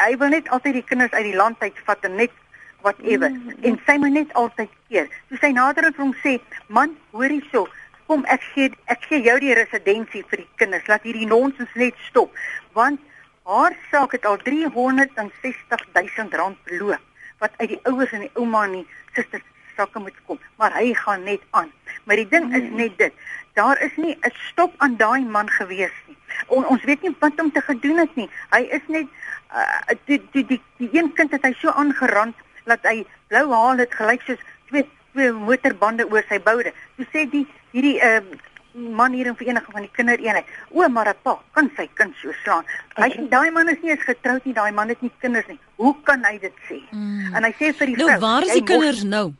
hy 0.04 0.16
wil 0.22 0.34
net 0.36 0.48
altyd 0.48 0.78
die 0.80 0.86
kinders 0.92 1.12
uit 1.12 1.26
die 1.30 1.36
land 1.42 1.62
uitvat 1.62 2.08
en 2.08 2.16
net 2.22 2.34
whatever 2.82 3.30
mm. 3.30 3.56
en 3.62 3.80
sy 3.86 3.96
moet 4.02 4.16
net 4.18 4.34
altyd 4.42 4.70
keer 4.88 5.08
so 5.28 5.40
sy 5.42 5.52
nader 5.58 5.90
en 5.90 5.96
vir 5.98 6.04
hom 6.04 6.16
sê 6.24 6.38
man 6.66 6.96
hoor 7.10 7.36
hierso 7.36 7.66
kom 8.10 8.24
ek 8.34 8.42
gee 8.54 8.72
ek 8.94 9.06
gee 9.10 9.22
jou 9.28 9.36
die 9.44 9.54
residensie 9.58 10.24
vir 10.32 10.42
die 10.42 10.50
kinders 10.62 10.90
laat 10.90 11.06
hierdie 11.08 11.30
nonsens 11.30 11.78
net 11.82 12.02
stop 12.08 12.34
want 12.78 13.00
haar 13.50 13.76
saak 13.90 14.18
het 14.18 14.26
al 14.26 14.40
360 14.46 15.86
000 15.94 16.38
rand 16.42 16.58
verloop 16.66 17.06
wat 17.44 17.54
uit 17.62 17.76
die 17.76 17.82
ouers 17.92 18.12
en 18.18 18.26
die 18.26 18.34
ouma 18.34 18.66
en 18.68 18.80
die 18.80 18.86
susters 19.14 19.46
sakke 19.76 20.02
moet 20.02 20.24
kom 20.26 20.42
maar 20.60 20.74
hy 20.76 20.90
gaan 21.04 21.22
net 21.24 21.46
aan 21.56 21.70
Maar 22.04 22.16
die 22.16 22.28
ding 22.28 22.54
is 22.54 22.62
hmm. 22.62 22.76
net 22.76 22.98
dit. 22.98 23.12
Daar 23.52 23.82
is 23.82 23.96
nie 23.96 24.18
'n 24.20 24.32
stop 24.50 24.74
aan 24.76 24.96
daai 24.96 25.24
man 25.24 25.50
gewees 25.50 25.92
nie. 26.06 26.16
On, 26.46 26.66
ons 26.66 26.84
weet 26.84 27.02
nie 27.02 27.16
wat 27.18 27.40
om 27.40 27.52
te 27.52 27.60
gedoen 27.60 27.98
het 27.98 28.14
nie. 28.14 28.30
Hy 28.50 28.60
is 28.60 28.80
net 28.86 29.06
uh, 29.52 29.94
die, 30.04 30.22
die 30.32 30.46
die 30.46 30.62
die 30.76 30.88
een 30.92 31.12
kind 31.12 31.30
het 31.30 31.42
hy 31.42 31.52
so 31.52 31.70
aangerand 31.70 32.34
dat 32.64 32.82
hy 32.82 33.06
blou 33.26 33.52
haar 33.52 33.78
het 33.78 33.94
gelyk 33.94 34.22
soos 34.22 34.42
twee 34.68 34.88
twee 35.12 35.32
motorbande 35.32 36.08
oor 36.10 36.24
sy 36.28 36.40
boude. 36.40 36.72
Toe 36.96 37.06
sê 37.12 37.30
die 37.30 37.46
hierdie 37.72 37.96
uh, 38.02 38.20
man 38.72 39.12
hier 39.12 39.26
in 39.26 39.36
vereniging 39.36 39.72
van 39.72 39.82
die 39.82 39.92
kindereenheid. 39.92 40.46
O, 40.70 40.88
maar 40.88 41.08
'n 41.08 41.18
pa 41.22 41.38
kan 41.52 41.70
sy 41.76 41.88
kind 41.94 42.14
so 42.22 42.32
slaan. 42.42 42.64
Hy 42.96 43.28
daai 43.28 43.50
man 43.50 43.68
is 43.68 43.82
nie 43.82 43.90
eens 43.90 44.04
getroud 44.04 44.44
nie, 44.44 44.54
daai 44.54 44.72
man 44.72 44.88
het 44.88 45.00
nie 45.02 45.12
kinders 45.18 45.46
nie. 45.46 45.58
Hoe 45.76 45.94
kan 46.02 46.24
hy 46.24 46.38
dit 46.38 46.54
sê? 46.68 46.80
Mm. 46.90 47.34
En 47.34 47.44
hy 47.44 47.52
sê 47.52 47.74
vir 47.74 47.86
die 47.86 47.96
nou, 47.96 48.08
vrou, 48.08 48.20
"Waar 48.20 48.42
is 48.42 48.52
die 48.52 48.64
kinders 48.64 49.02
nou?" 49.02 49.34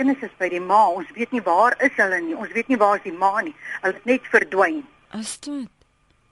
kinders 0.00 0.22
is 0.24 0.36
by 0.40 0.48
die 0.52 0.62
ma. 0.64 0.80
Ons 0.96 1.10
weet 1.16 1.34
nie 1.36 1.42
waar 1.44 1.76
is 1.84 1.92
hulle 2.00 2.22
nie. 2.24 2.36
Ons 2.36 2.54
weet 2.56 2.70
nie 2.72 2.78
waar 2.80 2.96
is 3.00 3.04
die 3.04 3.16
ma 3.16 3.34
nie. 3.44 3.54
Hulle 3.82 3.98
het 3.98 4.08
net 4.08 4.32
verdwyn. 4.32 4.80
Is 5.18 5.36
dit? 5.44 5.68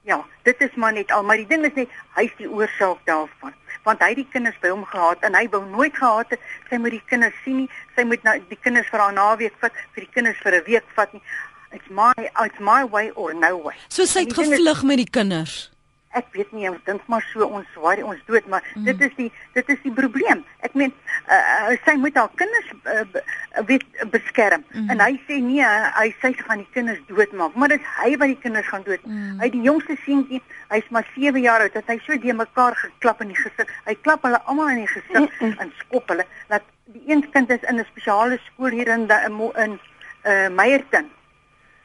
Ja, 0.07 0.23
dit 0.47 0.61
is 0.65 0.75
maar 0.79 0.95
net 0.95 1.11
al, 1.13 1.25
maar 1.27 1.37
die 1.37 1.45
ding 1.49 1.65
is 1.67 1.75
net 1.75 1.91
hy 2.15 2.25
is 2.25 2.37
die 2.39 2.49
oorsaak 2.49 3.03
daarvan. 3.05 3.53
Want 3.83 4.03
hy 4.03 4.11
het 4.13 4.21
die 4.21 4.27
kinders 4.31 4.59
by 4.61 4.69
hom 4.73 4.85
gehad 4.85 5.23
en 5.27 5.35
hy 5.35 5.45
wou 5.53 5.63
nooit 5.65 5.95
gehad 5.95 6.35
het 6.35 6.39
sy 6.69 6.77
moet 6.77 6.97
die 6.97 7.03
kinders 7.05 7.35
sien 7.43 7.63
nie. 7.63 7.69
Sy 7.95 8.03
moet 8.03 8.23
nou 8.23 8.35
die 8.49 8.59
kinders 8.61 8.89
vir 8.89 8.99
haar 8.99 9.13
naweek 9.13 9.55
vat, 9.61 9.73
vir 9.95 10.05
die 10.05 10.13
kinders 10.13 10.39
vir 10.43 10.59
'n 10.59 10.63
week 10.65 10.87
vat 10.95 11.13
nie. 11.13 11.21
It's 11.71 11.89
my 11.89 12.13
it's 12.17 12.59
my 12.59 12.83
way 12.83 13.11
or 13.11 13.33
no 13.33 13.57
way. 13.57 13.75
So 13.89 14.05
sy 14.05 14.25
het 14.25 14.33
gevlug 14.33 14.83
met 14.83 14.97
die 14.97 15.09
kinders 15.09 15.69
ek 16.17 16.29
weet 16.33 16.51
nie 16.55 16.69
ons 16.69 16.81
dink 16.87 17.03
maar 17.11 17.25
so 17.29 17.45
ons 17.45 17.75
worry 17.77 18.01
ons 18.01 18.21
dood 18.25 18.45
maar 18.49 18.65
mm. 18.73 18.85
dit 18.87 19.01
is 19.05 19.11
die 19.17 19.27
dit 19.53 19.67
is 19.73 19.81
die 19.83 19.93
probleem 19.93 20.41
ek 20.65 20.73
meen 20.81 20.93
uh, 21.29 21.75
sy 21.85 21.93
moet 22.01 22.17
haar 22.17 22.31
kinders 22.39 22.71
uh, 22.89 23.03
weet 23.69 23.85
beskerm 24.13 24.63
mm. 24.71 24.89
en 24.89 25.03
hy 25.05 25.11
sê 25.27 25.37
nee 25.43 25.69
hy 25.99 26.07
sê 26.17 26.31
sy 26.31 26.47
gaan 26.47 26.63
die 26.63 26.73
kinders 26.77 27.03
doodmaak 27.11 27.59
maar 27.59 27.73
dit 27.75 27.85
is 27.85 27.93
hy 27.99 28.09
wat 28.15 28.33
die 28.33 28.39
kinders 28.47 28.71
gaan 28.71 28.87
dood 28.87 29.05
mm. 29.05 29.37
hy 29.43 29.51
die 29.53 29.63
jongste 29.67 29.99
seentjie 30.07 30.41
hy's 30.73 30.89
maar 30.95 31.07
7 31.13 31.45
jaar 31.45 31.67
oud 31.67 31.77
dat 31.77 31.93
hy 31.93 31.99
so 32.07 32.17
die 32.25 32.37
mekaar 32.41 32.77
geklap 32.81 33.21
in 33.25 33.35
die 33.35 33.39
gesig 33.43 33.77
hy 33.85 33.97
klap 34.01 34.25
hulle 34.25 34.41
almal 34.49 34.73
in 34.73 34.83
die 34.85 34.91
gesig 34.95 35.29
mm 35.29 35.29
-mm. 35.29 35.55
en 35.61 35.73
skop 35.85 36.09
hulle 36.15 36.25
dat 36.49 36.65
die 36.89 37.05
een 37.13 37.25
kind 37.29 37.53
is 37.53 37.63
in 37.69 37.77
'n 37.77 37.89
spesiale 37.93 38.41
skool 38.49 38.73
hier 38.73 38.89
in 38.97 39.05
in, 39.05 39.41
in 39.65 39.79
uh, 40.25 40.49
Meyerton 40.49 41.05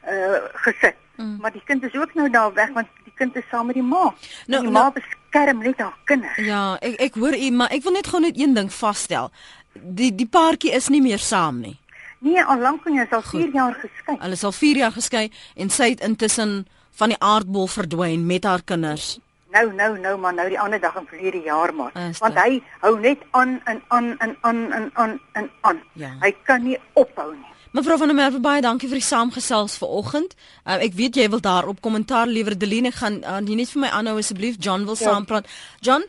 uh, 0.08 0.40
gesit 0.64 0.96
Mm. 1.16 1.36
Maar 1.40 1.52
die 1.52 1.62
kind 1.64 1.82
is 1.82 1.96
ook 1.96 2.14
nou 2.14 2.30
daar 2.30 2.52
weg 2.52 2.70
want 2.72 2.88
kind 3.18 3.36
is 3.36 3.46
saam 3.50 3.66
met 3.66 3.78
die 3.78 3.84
ma. 3.84 4.10
Nou, 4.46 4.62
die 4.62 4.70
ma 4.70 4.88
nou, 4.88 4.92
beskerm 4.98 5.62
net 5.64 5.78
haar 5.78 5.96
kinders. 6.04 6.36
Ja, 6.36 6.64
ek 6.80 7.00
ek 7.08 7.18
hoor 7.20 7.36
u, 7.36 7.50
maar 7.50 7.74
ek 7.74 7.82
wil 7.86 7.96
net 7.98 8.10
gou 8.10 8.20
net 8.20 8.38
een 8.38 8.54
ding 8.54 8.72
vasstel. 8.72 9.30
Die 9.74 10.12
die 10.14 10.28
paartjie 10.30 10.74
is 10.74 10.88
nie 10.88 11.02
meer 11.02 11.18
saam 11.18 11.60
nie. 11.60 11.76
Nee, 12.24 12.40
al 12.40 12.58
lank 12.58 12.86
nie, 12.88 13.02
al 13.04 13.22
4 13.22 13.50
jaar 13.52 13.74
geskei. 13.76 14.16
Hulle 14.20 14.32
is 14.38 14.44
al 14.44 14.52
4 14.56 14.76
jaar 14.76 14.94
geskei 14.94 15.28
en 15.60 15.70
sy 15.70 15.90
het 15.92 16.00
intussen 16.00 16.64
van 16.96 17.12
die 17.12 17.20
aardbol 17.20 17.68
verdwyn 17.68 18.26
met 18.26 18.44
haar 18.48 18.62
kinders. 18.64 19.18
Nou, 19.54 19.68
nou, 19.74 19.98
nou, 19.98 20.18
maar 20.18 20.34
nou 20.34 20.48
die 20.50 20.58
ander 20.58 20.80
dag 20.80 20.96
in 20.98 21.06
verlede 21.06 21.42
jaar 21.46 21.74
maar. 21.74 21.92
Want 22.18 22.38
hy 22.38 22.62
hou 22.82 22.94
net 23.00 23.20
aan 23.30 23.60
en 23.70 23.82
aan 23.88 24.08
en 24.18 24.36
aan 24.40 24.62
en 24.72 24.90
aan 24.94 25.18
en 25.32 25.50
aan. 25.60 25.82
Ja. 25.92 26.10
Hy 26.20 26.32
kan 26.42 26.64
nie 26.64 26.78
ophou 26.92 27.34
nie. 27.34 27.53
Mevrou 27.74 27.96
van 27.98 28.06
der 28.06 28.14
Merwe 28.14 28.38
baie 28.38 28.60
dankie 28.62 28.86
vir 28.86 29.00
die 29.00 29.04
saamgesels 29.04 29.72
vanoggend. 29.82 30.36
Uh, 30.62 30.76
ek 30.84 30.92
weet 30.94 31.16
jy 31.18 31.24
wil 31.26 31.40
daarop 31.42 31.80
kommentaar 31.82 32.28
lewer 32.30 32.54
Deline 32.54 32.92
gaan 32.94 33.16
uh, 33.26 33.40
jy 33.42 33.56
net 33.58 33.72
vir 33.72 33.80
my 33.82 33.88
aanhou 33.90 34.12
asseblief 34.20 34.60
John 34.62 34.84
wil 34.86 34.94
ja. 34.94 35.08
saampraat. 35.08 35.48
John, 35.82 36.04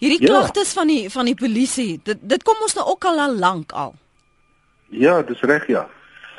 hierdie 0.00 0.22
ja. 0.22 0.30
klagtes 0.30 0.70
van 0.72 0.88
die 0.88 1.10
van 1.12 1.28
die 1.28 1.34
polisie, 1.36 1.98
dit 2.00 2.22
dit 2.24 2.46
kom 2.48 2.62
ons 2.64 2.72
nou 2.78 2.86
ook 2.94 3.04
al 3.10 3.20
al 3.26 3.36
lank 3.42 3.74
al. 3.76 3.92
Ja, 4.88 5.18
dis 5.28 5.42
reg 5.44 5.66
ja. 5.68 5.82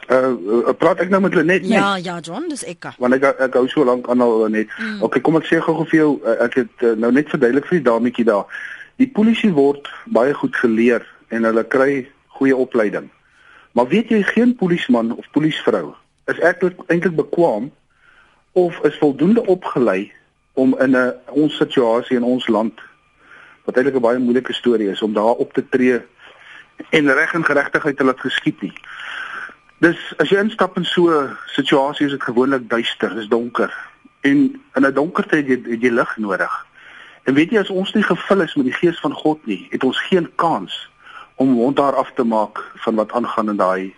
Uh, 0.10 0.32
uh 0.34 0.74
praat 0.74 1.04
ek 1.06 1.14
nou 1.14 1.20
met 1.22 1.38
Lenet 1.38 1.68
net? 1.68 1.76
Ja, 1.76 1.92
ja, 2.02 2.16
John, 2.26 2.48
dis 2.50 2.66
ek. 2.66 2.88
Want 2.98 3.14
ek 3.20 3.28
ek 3.46 3.60
hou 3.60 3.68
so 3.70 3.86
lank 3.86 4.10
aan 4.10 4.26
al 4.26 4.48
net. 4.50 4.74
Mm. 4.80 5.04
Okay, 5.06 5.22
kom 5.22 5.38
ek 5.38 5.46
sê 5.52 5.60
gou 5.62 5.84
vir 5.84 6.00
jou, 6.00 6.08
uh, 6.24 6.34
ek 6.48 6.58
het 6.64 6.88
uh, 6.88 6.96
nou 6.98 7.12
net 7.14 7.30
verduidelik 7.30 7.70
vir 7.70 7.78
die 7.78 7.86
dametjie 7.92 8.26
daar. 8.26 8.50
Die 8.98 9.10
polisie 9.20 9.54
word 9.54 9.86
baie 10.10 10.34
goed 10.34 10.58
geleer 10.58 11.06
en 11.30 11.46
hulle 11.46 11.66
kry 11.70 12.08
goeie 12.40 12.58
opleiding. 12.58 13.12
Maar 13.72 13.88
weet 13.88 14.10
jy 14.10 14.24
geen 14.24 14.56
polisieman 14.56 15.16
of 15.16 15.30
polisievrou 15.32 15.94
is 16.26 16.40
eintlik 16.40 16.80
eintlik 16.88 17.16
bekwam 17.16 17.72
of 18.52 18.80
is 18.84 18.98
voldoende 18.98 19.46
opgelei 19.46 20.12
om 20.54 20.78
in 20.80 20.96
'n 20.98 21.14
ons 21.26 21.56
situasie 21.56 22.16
in 22.18 22.24
ons 22.24 22.48
land 22.48 22.82
wat 23.64 23.76
eintlik 23.76 23.96
'n 23.96 24.08
baie 24.08 24.20
moeilike 24.20 24.54
storie 24.54 24.90
is 24.90 25.02
om 25.02 25.14
daar 25.14 25.38
op 25.44 25.54
te 25.54 25.70
tree 25.70 26.02
en 26.90 27.14
reg 27.14 27.34
en 27.34 27.46
geregtigheid 27.46 27.98
te 27.98 28.04
laat 28.04 28.20
geskied 28.20 28.62
nie. 28.62 28.74
Dis 29.78 30.14
as 30.18 30.30
jy 30.30 30.40
instap 30.42 30.78
in 30.78 30.86
so 30.86 31.10
'n 31.10 31.38
situasie 31.46 32.06
is 32.06 32.12
dit 32.12 32.24
gewoonlik 32.24 32.70
duister, 32.70 33.16
dis 33.16 33.28
donker. 33.28 33.74
En 34.22 34.62
in 34.74 34.86
'n 34.86 34.94
donkerte 34.94 35.36
het 35.36 35.48
jy 35.48 35.60
het 35.72 35.82
jy 35.82 35.90
lig 35.90 36.18
nodig. 36.18 36.66
En 37.24 37.34
weet 37.34 37.50
jy 37.50 37.60
as 37.60 37.70
ons 37.70 37.94
nie 37.94 38.04
gevul 38.04 38.42
is 38.42 38.56
met 38.56 38.66
die 38.66 38.74
gees 38.74 39.00
van 39.00 39.14
God 39.14 39.46
nie, 39.46 39.68
het 39.70 39.84
ons 39.84 40.02
geen 40.02 40.30
kans 40.36 40.90
om 41.38 41.50
mond 41.50 41.76
daar 41.76 41.96
af 41.96 42.12
te 42.16 42.24
maak 42.24 42.72
van 42.76 42.96
wat 42.96 43.12
aangaan 43.12 43.50
in 43.50 43.58
daai 43.62 43.96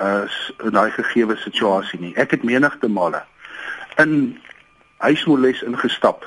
uh 0.00 0.24
in 0.64 0.72
daai 0.72 0.90
gegeewe 0.90 1.36
situasie 1.36 2.00
nie. 2.00 2.14
Ek 2.16 2.30
het 2.30 2.42
menigte 2.42 2.88
male 2.88 3.22
in 4.00 4.38
huismoeles 4.96 5.62
ingestap. 5.62 6.24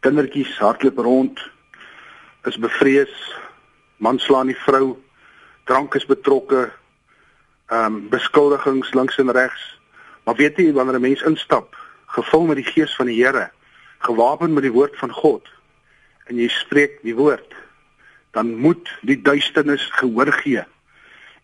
Kindertjies 0.00 0.58
hardloop 0.58 0.98
rond 0.98 1.40
is 2.46 2.58
bevrees. 2.58 3.14
Man 3.96 4.18
slaan 4.18 4.46
die 4.46 4.58
vrou. 4.66 4.96
Drank 5.64 5.94
is 5.94 6.06
betrokke. 6.06 6.70
Ehm 7.70 7.84
um, 7.84 8.08
beskuldigings 8.08 8.94
links 8.94 9.18
en 9.18 9.32
regs. 9.32 9.80
Maar 10.24 10.34
weet 10.34 10.56
jy 10.56 10.72
wanneer 10.72 10.98
'n 10.98 11.00
mens 11.00 11.22
instap, 11.22 11.76
gevul 12.06 12.46
met 12.46 12.56
die 12.56 12.70
gees 12.72 12.94
van 12.96 13.06
die 13.06 13.24
Here, 13.24 13.50
gewapen 13.98 14.52
met 14.52 14.62
die 14.62 14.72
woord 14.72 14.96
van 14.96 15.12
God 15.12 15.48
en 16.26 16.36
jy 16.36 16.48
spreek 16.48 17.02
die 17.02 17.14
woord 17.14 17.54
dan 18.32 18.56
moet 18.56 18.88
die 19.02 19.22
duisternis 19.22 19.88
gehoor 19.92 20.32
gee. 20.32 20.62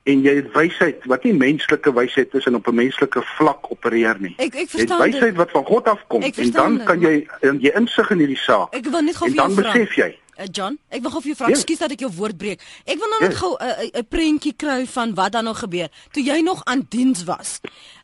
En 0.06 0.20
jy 0.22 0.34
het 0.36 0.52
wysheid 0.54 1.04
wat 1.10 1.24
nie 1.24 1.32
menslike 1.34 1.92
wysheid 1.92 2.34
is 2.34 2.44
en 2.46 2.54
op 2.54 2.68
'n 2.68 2.74
menslike 2.74 3.22
vlak 3.36 3.70
opereer 3.70 4.16
nie. 4.20 4.34
Ek 4.38 4.54
ek 4.54 4.68
verstaan. 4.70 4.98
Jy 5.02 5.10
wysheid 5.12 5.36
wat 5.36 5.50
van 5.50 5.64
God 5.64 5.88
afkom 5.88 6.22
en 6.22 6.50
dan 6.50 6.76
dit. 6.76 6.86
kan 6.86 7.00
jy 7.00 7.26
jy 7.60 7.72
insig 7.74 8.10
in 8.10 8.18
hierdie 8.18 8.38
saak. 8.38 8.74
Ek 8.74 8.84
wil 8.84 9.02
net 9.02 9.16
gou 9.16 9.28
vir 9.28 9.36
jou 9.36 9.50
vra. 9.52 9.56
En 9.58 9.62
dan 9.64 9.72
besef 9.72 9.94
jy 9.96 10.18
uh, 10.38 10.44
John, 10.52 10.78
ek 10.90 11.02
wil 11.02 11.10
gou 11.10 11.20
vir 11.20 11.28
jou 11.32 11.36
vra, 11.36 11.48
Yes. 11.48 11.58
ekskuus 11.58 11.78
dat 11.78 11.90
ek 11.90 12.00
jou 12.00 12.10
woord 12.12 12.36
breek. 12.36 12.60
Ek 12.84 12.98
wil 12.98 13.08
nou 13.08 13.20
net 13.20 13.30
Yes. 13.32 13.40
gou 13.40 13.56
'n 13.58 13.90
'n 13.98 14.06
prentjie 14.08 14.52
kry 14.56 14.86
van 14.86 15.14
wat 15.14 15.32
dan 15.32 15.44
nog 15.44 15.58
gebeur 15.58 15.88
toe 16.12 16.22
jy 16.22 16.40
nog 16.40 16.64
aan 16.64 16.86
diens 16.88 17.24
was. 17.24 17.60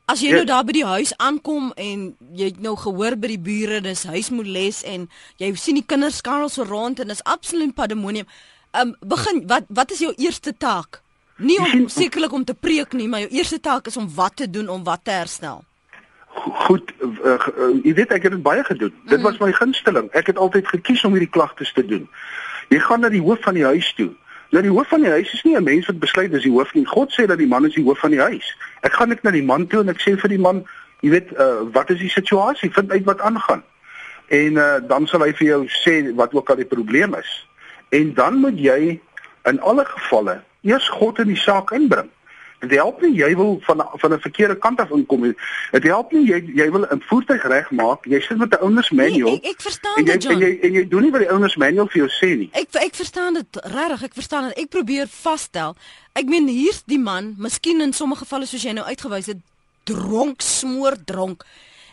As 0.06 0.20
jy 0.20 0.26
Yes. 0.28 0.34
nou 0.34 0.44
daar 0.44 0.64
by 0.64 0.72
die 0.72 0.84
huis 0.84 1.12
aankom 1.16 1.72
en 1.76 2.16
jy 2.34 2.44
het 2.44 2.60
nou 2.60 2.76
gehoor 2.76 3.16
by 3.16 3.26
die 3.28 3.38
bure 3.38 3.80
dis 3.80 4.04
huismoeles 4.04 4.82
en 4.82 5.08
jy 5.36 5.54
sien 5.54 5.74
die 5.74 5.86
kinders 5.86 6.16
skarrel 6.16 6.48
so 6.48 6.62
rond 6.64 7.00
en 7.00 7.08
dis 7.08 7.22
absoluut 7.24 7.74
pandemonium. 7.74 8.26
Um 8.80 8.94
begin 9.00 9.42
wat 9.46 9.64
wat 9.68 9.90
is 9.90 9.98
jou 9.98 10.12
eerste 10.16 10.54
taak? 10.56 11.00
Nie 11.36 11.58
om 11.60 11.88
sekerlik 11.88 12.32
om 12.32 12.44
te 12.44 12.54
preek 12.54 12.92
nie, 12.92 13.08
maar 13.08 13.20
jou 13.20 13.30
eerste 13.30 13.60
taak 13.60 13.86
is 13.86 13.96
om 13.96 14.08
wat 14.14 14.36
te 14.36 14.50
doen 14.50 14.68
om 14.68 14.84
wat 14.84 15.00
te 15.04 15.10
herstel. 15.10 15.64
Go- 16.34 16.50
Goed, 16.64 16.92
uh, 17.00 17.08
uh, 17.24 17.38
jy 17.84 17.92
weet 17.94 18.12
ek 18.12 18.22
het 18.22 18.32
dit 18.32 18.42
baie 18.42 18.64
gedoen. 18.64 18.92
Dit 19.06 19.20
was 19.20 19.38
my 19.38 19.52
gunsteling. 19.52 20.08
Ek 20.12 20.26
het 20.26 20.38
altyd 20.38 20.68
gekies 20.68 21.04
om 21.04 21.12
hierdie 21.12 21.30
klagtes 21.30 21.72
te 21.72 21.84
doen. 21.86 22.08
Jy 22.68 22.78
gaan 22.78 23.00
na 23.00 23.08
die 23.08 23.20
hoof 23.20 23.42
van 23.42 23.54
die 23.54 23.64
huis 23.64 23.92
toe. 23.96 24.10
Nou 24.50 24.62
die 24.62 24.70
hoof 24.72 24.88
van 24.88 25.00
die 25.04 25.10
huis 25.10 25.32
is 25.32 25.42
nie 25.44 25.56
'n 25.56 25.64
mens 25.64 25.86
wat 25.86 25.98
besluit 25.98 26.30
dis 26.32 26.42
die 26.42 26.52
hoof 26.52 26.72
nie. 26.74 26.84
God 26.86 27.12
sê 27.12 27.26
dat 27.26 27.38
die 27.38 27.46
man 27.46 27.64
is 27.66 27.74
die 27.74 27.84
hoof 27.84 27.98
van 27.98 28.10
die 28.10 28.20
huis. 28.20 28.56
Ek 28.80 28.92
gaan 28.92 29.08
net 29.08 29.22
na 29.22 29.30
die 29.30 29.42
man 29.44 29.66
toe 29.66 29.80
en 29.80 29.88
ek 29.88 30.00
sê 30.00 30.16
vir 30.20 30.28
die 30.28 30.38
man, 30.38 30.64
jy 31.00 31.10
weet, 31.10 31.32
uh, 31.32 31.60
wat 31.72 31.90
is 31.90 31.98
die 31.98 32.10
situasie? 32.10 32.70
Vind 32.72 32.90
uit 32.90 33.04
wat 33.04 33.20
aangaan. 33.20 33.62
En 34.28 34.52
uh, 34.52 34.76
dan 34.88 35.06
sal 35.06 35.20
hy 35.20 35.32
vir 35.32 35.46
jou 35.48 35.66
sê 35.68 36.14
wat 36.14 36.34
ook 36.34 36.50
al 36.50 36.56
die 36.56 36.64
probleem 36.64 37.14
is. 37.14 37.46
En 37.92 38.14
dan 38.16 38.40
moet 38.40 38.58
jy 38.58 39.00
in 39.50 39.60
alle 39.60 39.84
gevalle 39.84 40.40
eers 40.62 40.88
God 40.88 41.18
in 41.18 41.32
die 41.32 41.40
saak 41.40 41.70
inbring. 41.76 42.08
Dit 42.62 42.76
help 42.78 43.00
nie 43.02 43.10
jy 43.18 43.32
wil 43.34 43.56
van 43.66 43.82
van 43.98 44.12
'n 44.14 44.20
verkeerde 44.20 44.56
kant 44.58 44.80
af 44.80 44.90
inkom 44.90 45.22
nie. 45.22 45.34
Dit 45.72 45.82
help 45.82 46.12
nie 46.12 46.26
jy 46.26 46.38
jy 46.54 46.70
wil 46.70 46.86
'n 46.86 47.02
voertuig 47.08 47.42
regmaak. 47.42 48.04
Jy 48.06 48.20
sit 48.20 48.38
met 48.38 48.54
'n 48.54 48.62
owners 48.62 48.90
manual. 48.90 49.30
Nee, 49.30 49.40
ek, 49.42 49.46
ek 49.46 49.60
verstaan 49.60 49.96
en 49.96 50.04
jy 50.04 50.12
dit 50.12 50.22
John. 50.22 50.32
en 50.32 50.40
jy 50.40 50.58
en 50.62 50.72
jy 50.72 50.88
doen 50.88 51.02
nie 51.02 51.10
wat 51.10 51.20
die 51.20 51.32
owners 51.32 51.56
manual 51.56 51.86
vir 51.86 52.06
jou 52.06 52.08
sê 52.08 52.38
nie. 52.38 52.50
Ek 52.52 52.68
ek 52.74 52.94
verstaan 52.94 53.34
dit 53.34 53.46
regtig, 53.62 54.02
ek 54.02 54.14
verstaan 54.14 54.48
dit. 54.48 54.58
Ek 54.58 54.68
probeer 54.68 55.08
vasstel. 55.08 55.76
Ek 56.12 56.24
meen 56.24 56.48
hier's 56.48 56.82
die 56.86 56.98
man, 56.98 57.34
miskien 57.38 57.80
in 57.80 57.92
sommige 57.92 58.24
gevalle 58.24 58.46
soos 58.46 58.62
jy 58.62 58.72
nou 58.72 58.86
uitgewys 58.86 59.26
het, 59.26 59.38
dronk, 59.84 60.40
smoor 60.40 60.94
dronk. 61.04 61.44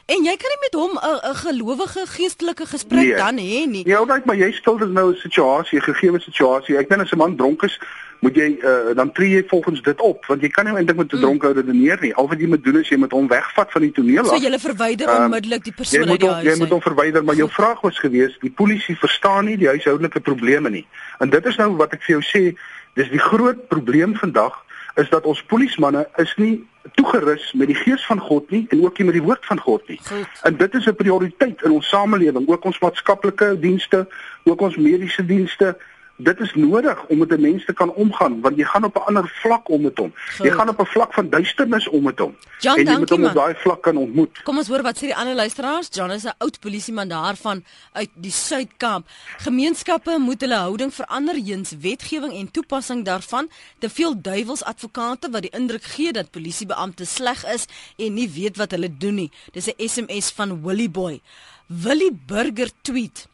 En 0.10 0.24
jy 0.26 0.36
kan 0.42 0.50
nie 0.50 0.62
met 0.66 0.74
hom 0.74 0.94
'n 0.98 1.20
'n 1.32 1.36
gelowige 1.36 2.04
geestelike 2.08 2.66
gesprek 2.66 3.04
Nee. 3.06 3.16
dan 3.16 3.38
hê 3.38 3.68
nie. 3.70 3.88
Ja, 3.88 3.98
alright, 3.98 4.26
maar 4.26 4.36
jy 4.36 4.52
skilder 4.52 4.88
nou 4.90 5.12
'n 5.14 5.16
situasie, 5.16 5.78
'n 5.80 5.82
gegeewe 5.94 6.20
situasie. 6.20 6.78
Ek 6.78 6.90
dink 6.90 7.02
as 7.02 7.12
'n 7.12 7.18
man 7.18 7.36
dronk 7.36 7.62
is, 7.64 7.80
moet 8.22 8.36
jy 8.36 8.58
uh, 8.62 8.96
dan 8.96 9.12
tree 9.12 9.30
jy 9.30 9.44
volgens 9.48 9.82
dit 9.82 10.02
op, 10.02 10.26
want 10.26 10.42
jy 10.42 10.50
kan 10.50 10.66
nie 10.66 10.74
eintlik 10.76 10.98
met 10.98 11.14
'n 11.14 11.20
dronkhouer 11.20 11.56
redeneer 11.56 11.98
nie. 12.02 12.14
Al 12.16 12.28
wat 12.28 12.40
jy 12.40 12.48
moet 12.48 12.64
doen 12.64 12.80
is 12.80 12.90
jy 12.90 12.98
moet 12.98 13.12
hom 13.12 13.28
wegvat 13.28 13.72
van 13.72 13.82
die 13.82 13.92
toneel 13.92 14.26
So 14.26 14.32
af. 14.36 14.42
jy 14.42 14.60
verwyder 14.60 15.08
Ehm, 15.08 15.24
onmiddellik 15.24 15.64
die 15.64 15.74
persoon 15.74 16.10
uit 16.10 16.20
die 16.20 16.30
huis. 16.30 16.46
jy 16.46 16.58
moet 16.58 16.70
hom 16.70 16.82
verwyder, 16.82 17.24
maar 17.24 17.36
jou 17.36 17.50
vraag 17.50 17.82
was 17.82 18.00
gewees, 18.00 18.38
die 18.42 18.52
polisie 18.52 18.98
verstaan 18.98 19.46
nie 19.46 19.58
die 19.58 19.68
huishoudelike 19.68 20.20
probleme 20.20 20.70
nie. 20.70 20.88
En 21.20 21.30
dit 21.30 21.46
is 21.46 21.56
nou 21.58 21.76
wat 21.76 21.94
ek 21.94 22.02
vir 22.04 22.20
jou 22.20 22.24
sê, 22.24 22.58
dis 22.96 23.10
die 23.10 23.20
groot 23.20 23.68
probleem 23.68 24.16
vandag 24.16 24.54
is 24.98 25.10
dat 25.10 25.24
ons 25.26 25.44
polismanne 25.44 26.08
is 26.18 26.34
nie 26.38 26.68
toegerus 26.94 27.54
met 27.54 27.68
die 27.68 27.76
gees 27.76 28.06
van 28.06 28.20
God 28.20 28.50
nie 28.50 28.66
en 28.70 28.84
ook 28.84 28.98
nie 28.98 29.06
met 29.06 29.14
die 29.14 29.24
woord 29.24 29.46
van 29.46 29.60
God 29.60 29.88
nie. 29.88 30.00
Goed. 30.04 30.40
En 30.44 30.58
dit 30.58 30.74
is 30.74 30.86
'n 30.86 30.96
prioriteit 30.96 31.62
in 31.64 31.72
ons 31.72 31.88
samelewing, 31.88 32.48
ook 32.48 32.64
ons 32.64 32.80
maatskaplike 32.80 33.60
dienste, 33.60 34.08
ook 34.44 34.62
ons 34.62 34.78
mediese 34.78 35.26
dienste. 35.26 35.78
Dit 36.20 36.40
is 36.40 36.54
nodig 36.54 37.06
om 37.08 37.18
met 37.18 37.32
'n 37.32 37.42
mens 37.42 37.66
te 37.66 37.74
kan 37.74 37.94
omgaan 37.94 38.42
want 38.42 38.58
jy 38.58 38.64
gaan 38.64 38.84
op 38.84 38.96
'n 38.96 39.08
ander 39.08 39.32
vlak 39.42 39.70
om 39.70 39.82
met 39.82 39.98
hom. 39.98 40.14
Jy 40.38 40.50
Goed. 40.50 40.58
gaan 40.58 40.70
op 40.70 40.80
'n 40.80 40.86
vlak 40.86 41.14
van 41.14 41.30
duisternis 41.30 41.88
om 41.90 42.04
met 42.04 42.20
hom. 42.20 42.36
Jan, 42.60 42.74
en 42.74 42.80
jy 42.80 42.86
dankie, 42.86 43.00
moet 43.00 43.10
hom 43.10 43.26
op 43.26 43.34
daai 43.34 43.56
vlak 43.56 43.82
kan 43.82 43.98
ontmoet. 43.98 44.42
Kom 44.44 44.58
ons 44.58 44.68
hoor 44.68 44.82
wat 44.82 44.98
sê 44.98 45.00
die 45.00 45.16
ander 45.16 45.36
luisteraars. 45.36 45.88
John 45.92 46.12
is 46.12 46.24
'n 46.24 46.34
oud 46.38 46.60
polisieman 46.60 47.08
daarvan 47.08 47.64
uit 47.92 48.10
die 48.14 48.32
Suid-Kaap. 48.32 49.04
Gemeenskappe 49.38 50.18
moet 50.20 50.42
hulle 50.42 50.56
houding 50.56 50.94
verander 50.94 51.36
heens 51.36 51.74
wetgewing 51.80 52.34
en 52.34 52.52
toepassing 52.52 53.06
daarvan. 53.06 53.50
Te 53.78 53.90
veel 53.90 54.22
duiwelsadvokate 54.22 55.30
wat 55.30 55.42
die 55.42 55.52
indruk 55.52 55.84
gee 55.84 56.12
dat 56.12 56.32
polisiebeamptes 56.32 57.14
sleg 57.14 57.46
is 57.46 57.66
en 57.98 58.14
nie 58.14 58.30
weet 58.30 58.58
wat 58.58 58.72
hulle 58.72 58.98
doen 58.98 59.16
nie. 59.16 59.32
Dis 59.52 59.68
'n 59.68 59.88
SMS 59.88 60.32
van 60.32 60.64
Willie 60.64 60.90
Boy. 60.90 61.22
Willie 61.68 62.20
Burger 62.26 62.70
tweet 62.82 63.28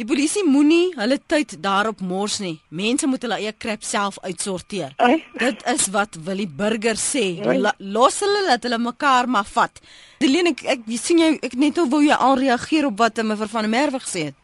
Die 0.00 0.06
polisie 0.08 0.40
moenie 0.48 0.94
hulle 0.96 1.18
tyd 1.28 1.58
daarop 1.60 1.98
mors 2.00 2.38
nie. 2.40 2.54
Mense 2.72 3.04
moet 3.04 3.20
hulle 3.26 3.36
eie 3.36 3.50
krap 3.52 3.82
self 3.84 4.16
uitsorteer. 4.24 4.94
Ai. 4.96 5.18
Dit 5.36 5.60
is 5.68 5.90
wat 5.92 6.16
Willie 6.24 6.48
Burger 6.48 6.96
sê. 6.96 7.24
La, 7.60 7.74
los 7.76 8.22
hulle 8.24 8.46
dat 8.46 8.64
hulle 8.64 8.78
mekaar 8.80 9.28
maar 9.28 9.44
vat. 9.52 9.82
Delene 10.24 10.54
ek, 10.54 10.62
ek 10.72 10.88
sien 10.96 11.20
jy 11.20 11.28
ek 11.44 11.58
net 11.60 11.82
wou 11.92 12.00
jy 12.00 12.16
al 12.16 12.40
reageer 12.40 12.88
op 12.88 12.96
wat 13.02 13.20
mevrou 13.20 13.50
van 13.52 13.68
der 13.68 13.74
Merwe 13.74 14.00
gesê 14.00 14.24
het. 14.30 14.38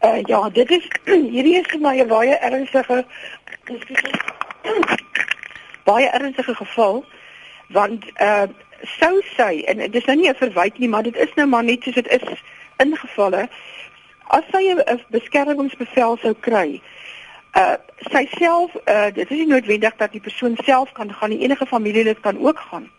Uh, 0.00 0.24
ja, 0.32 0.40
dit 0.48 0.72
is 0.78 0.88
hierdie 1.34 1.58
is 1.60 1.76
my 1.84 1.98
'n 2.00 2.08
baie 2.08 2.40
ernstige 2.40 3.04
baie 5.92 6.08
ernstige 6.08 6.56
geval 6.64 7.04
want 7.68 8.08
uh 8.16 8.48
sou 8.96 9.20
sy 9.36 9.64
en 9.68 9.78
dit 9.84 9.94
is 9.94 10.08
nou 10.08 10.16
nie 10.16 10.32
'n 10.32 10.40
verwyte 10.40 10.80
nie, 10.80 10.88
maar 10.88 11.04
dit 11.04 11.16
is 11.16 11.32
nou 11.36 11.46
maar 11.46 11.64
net 11.64 11.84
soos 11.84 12.00
dit 12.00 12.08
is 12.08 12.44
ingevalle 12.80 13.48
as 14.28 14.44
sy 14.52 14.72
'n 14.72 14.80
'n 14.80 15.00
beskermingsbevel 15.10 16.16
sou 16.22 16.34
kry. 16.40 16.80
Uh 17.56 17.76
sy 18.12 18.26
self 18.38 18.74
uh 18.86 19.10
dit 19.12 19.30
is 19.30 19.38
nie 19.38 19.46
noodwendig 19.46 19.96
dat 19.96 20.12
die 20.12 20.20
persoon 20.20 20.56
self 20.64 20.92
kan 20.92 21.12
gaan 21.12 21.30
nie, 21.30 21.40
enige 21.40 21.66
familielid 21.66 22.20
kan 22.20 22.38
ook 22.38 22.58
gaan 22.58 22.90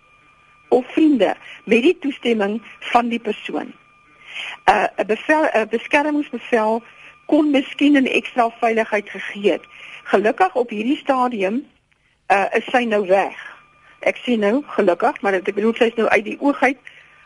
of 0.69 0.85
vriende 0.91 1.35
met 1.63 1.81
die 1.81 1.97
toestemming 1.99 2.61
van 2.79 3.07
die 3.07 3.19
persoon. 3.19 3.73
Uh 4.65 4.87
'n 4.97 5.05
bevel 5.05 5.49
'n 5.53 5.67
beskermingsbevel 5.69 6.83
kon 7.25 7.51
miskien 7.51 7.97
'n 7.97 8.05
ekstra 8.05 8.49
veiligheid 8.59 9.09
gegee 9.09 9.51
het. 9.51 9.63
Gelukkig 10.03 10.55
op 10.55 10.69
hierdie 10.69 10.97
stadium 10.97 11.65
uh 12.31 12.45
is 12.51 12.65
sy 12.65 12.83
nou 12.83 13.07
weg. 13.07 13.35
Ek 13.99 14.17
sien 14.17 14.39
nou 14.39 14.63
gelukkig, 14.67 15.21
maar 15.21 15.31
dit 15.31 15.47
ek 15.47 15.55
bedoel 15.55 15.73
sy 15.73 15.83
is 15.83 15.95
nou 15.95 16.07
uit 16.07 16.23
die 16.23 16.39
oog 16.39 16.61
uit 16.61 16.77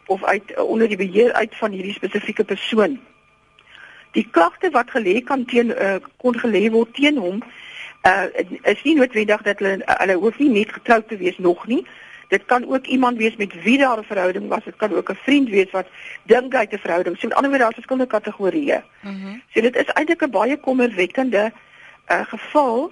of 0.05 0.23
uit 0.23 0.51
uh, 0.51 0.63
onder 0.63 0.87
die 0.87 0.97
beheer 0.97 1.33
uit 1.33 1.55
van 1.55 1.71
hierdie 1.71 1.93
spesifieke 1.93 2.43
persoon. 2.43 2.99
Die 4.11 4.27
klagte 4.31 4.69
wat 4.69 4.89
gelê 4.91 5.21
kan 5.23 5.45
teen 5.45 5.71
uh, 5.71 5.95
kon 6.17 6.35
gelê 6.39 6.69
word 6.71 6.93
teen 6.93 7.17
hom 7.17 7.43
uh 8.07 8.25
is 8.63 8.83
nie 8.83 8.95
noodwendig 8.97 9.41
dat 9.41 9.59
hulle 9.59 9.83
uh, 9.85 9.97
hulle 10.01 10.15
hoef 10.23 10.39
nie 10.39 10.49
net 10.49 10.71
getroud 10.73 11.07
te 11.07 11.17
wees 11.17 11.37
nog 11.37 11.67
nie. 11.67 11.85
Dit 12.31 12.45
kan 12.45 12.65
ook 12.65 12.85
iemand 12.85 13.17
wees 13.17 13.35
met 13.35 13.53
wie 13.63 13.77
daar 13.77 13.99
'n 13.99 14.03
verhouding 14.03 14.47
was. 14.47 14.63
Dit 14.63 14.75
kan 14.75 14.93
ook 14.95 15.11
'n 15.11 15.19
vriend 15.23 15.49
wees 15.49 15.71
wat 15.71 15.87
dink 16.23 16.53
hy 16.53 16.59
het 16.59 16.73
'n 16.73 16.85
verhouding. 16.87 17.17
So 17.17 17.27
met 17.27 17.35
ander 17.35 17.49
woorde, 17.49 17.63
daar's 17.63 17.79
verskillende 17.81 18.13
kategorieë. 18.17 18.83
Mhm. 19.01 19.39
So 19.53 19.61
dit 19.61 19.75
is 19.75 19.93
eintlik 19.93 20.23
'n 20.23 20.29
baie 20.29 20.57
kommerwekkende 20.57 21.51
uh, 22.11 22.21
geval 22.25 22.91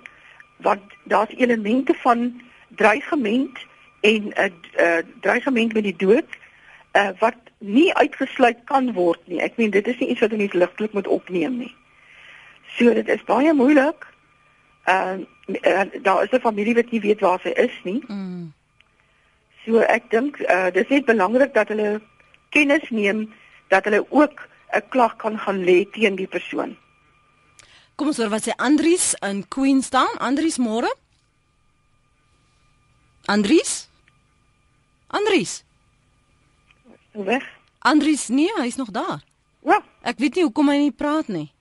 want 0.57 0.81
daar's 1.03 1.33
elemente 1.35 1.93
van 1.93 2.41
dreigement 2.67 3.57
en 4.01 4.23
'n 4.27 4.33
uh, 4.37 4.47
uh, 4.85 5.03
dreigement 5.19 5.73
met 5.73 5.83
die 5.83 5.95
dood 5.97 6.25
uh, 6.93 7.09
wat 7.19 7.35
nie 7.57 7.93
uitgesluit 7.93 8.63
kan 8.65 8.93
word 8.93 9.19
nie. 9.27 9.41
Ek 9.41 9.57
meen 9.57 9.71
dit 9.71 9.87
is 9.87 9.97
nie 9.99 10.09
iets 10.13 10.23
wat 10.23 10.33
ons 10.33 10.53
ligtelik 10.53 10.93
moet 10.93 11.07
opneem 11.07 11.57
nie. 11.57 11.73
So 12.77 12.93
dit 12.93 13.07
is 13.07 13.25
baie 13.27 13.53
moeilik. 13.53 14.07
Uh, 14.89 15.19
uh 15.65 15.85
daar 16.01 16.23
is 16.23 16.31
'n 16.31 16.39
familie 16.39 16.75
wat 16.75 16.91
nie 16.91 17.01
weet 17.01 17.19
waar 17.19 17.39
sy 17.43 17.49
is 17.49 17.75
nie. 17.83 18.03
Mm. 18.07 18.53
So 19.65 19.79
ek 19.79 20.09
dink 20.09 20.39
uh 20.39 20.71
dis 20.71 20.87
net 20.87 21.05
belangrik 21.05 21.53
dat 21.53 21.67
hulle 21.67 22.01
kennis 22.49 22.89
neem 22.89 23.33
dat 23.67 23.83
hulle 23.83 24.05
ook 24.09 24.47
'n 24.73 24.89
klag 24.89 25.15
kan 25.15 25.39
gaan 25.39 25.63
lê 25.63 25.85
teen 25.91 26.15
die 26.15 26.27
persoon. 26.27 26.77
Kom 27.95 28.07
ons 28.07 28.17
hoor 28.17 28.29
wat 28.29 28.47
sê 28.47 28.53
Andries 28.55 29.13
in 29.19 29.47
Queenstown. 29.47 30.17
Andries 30.17 30.57
môre? 30.57 30.95
Andries? 33.25 33.89
Andries? 35.07 35.63
Weg. 37.23 37.43
Andries 37.79 38.27
nee, 38.27 38.51
hy's 38.57 38.75
nog 38.75 38.91
daar. 38.91 39.21
Ja, 39.63 39.81
Ek 40.01 40.17
weet 40.19 40.35
nie 40.35 40.43
hoekom 40.43 40.69
hy 40.69 40.77
nie 40.77 40.91
praat 40.95 41.27
nie. 41.27 41.51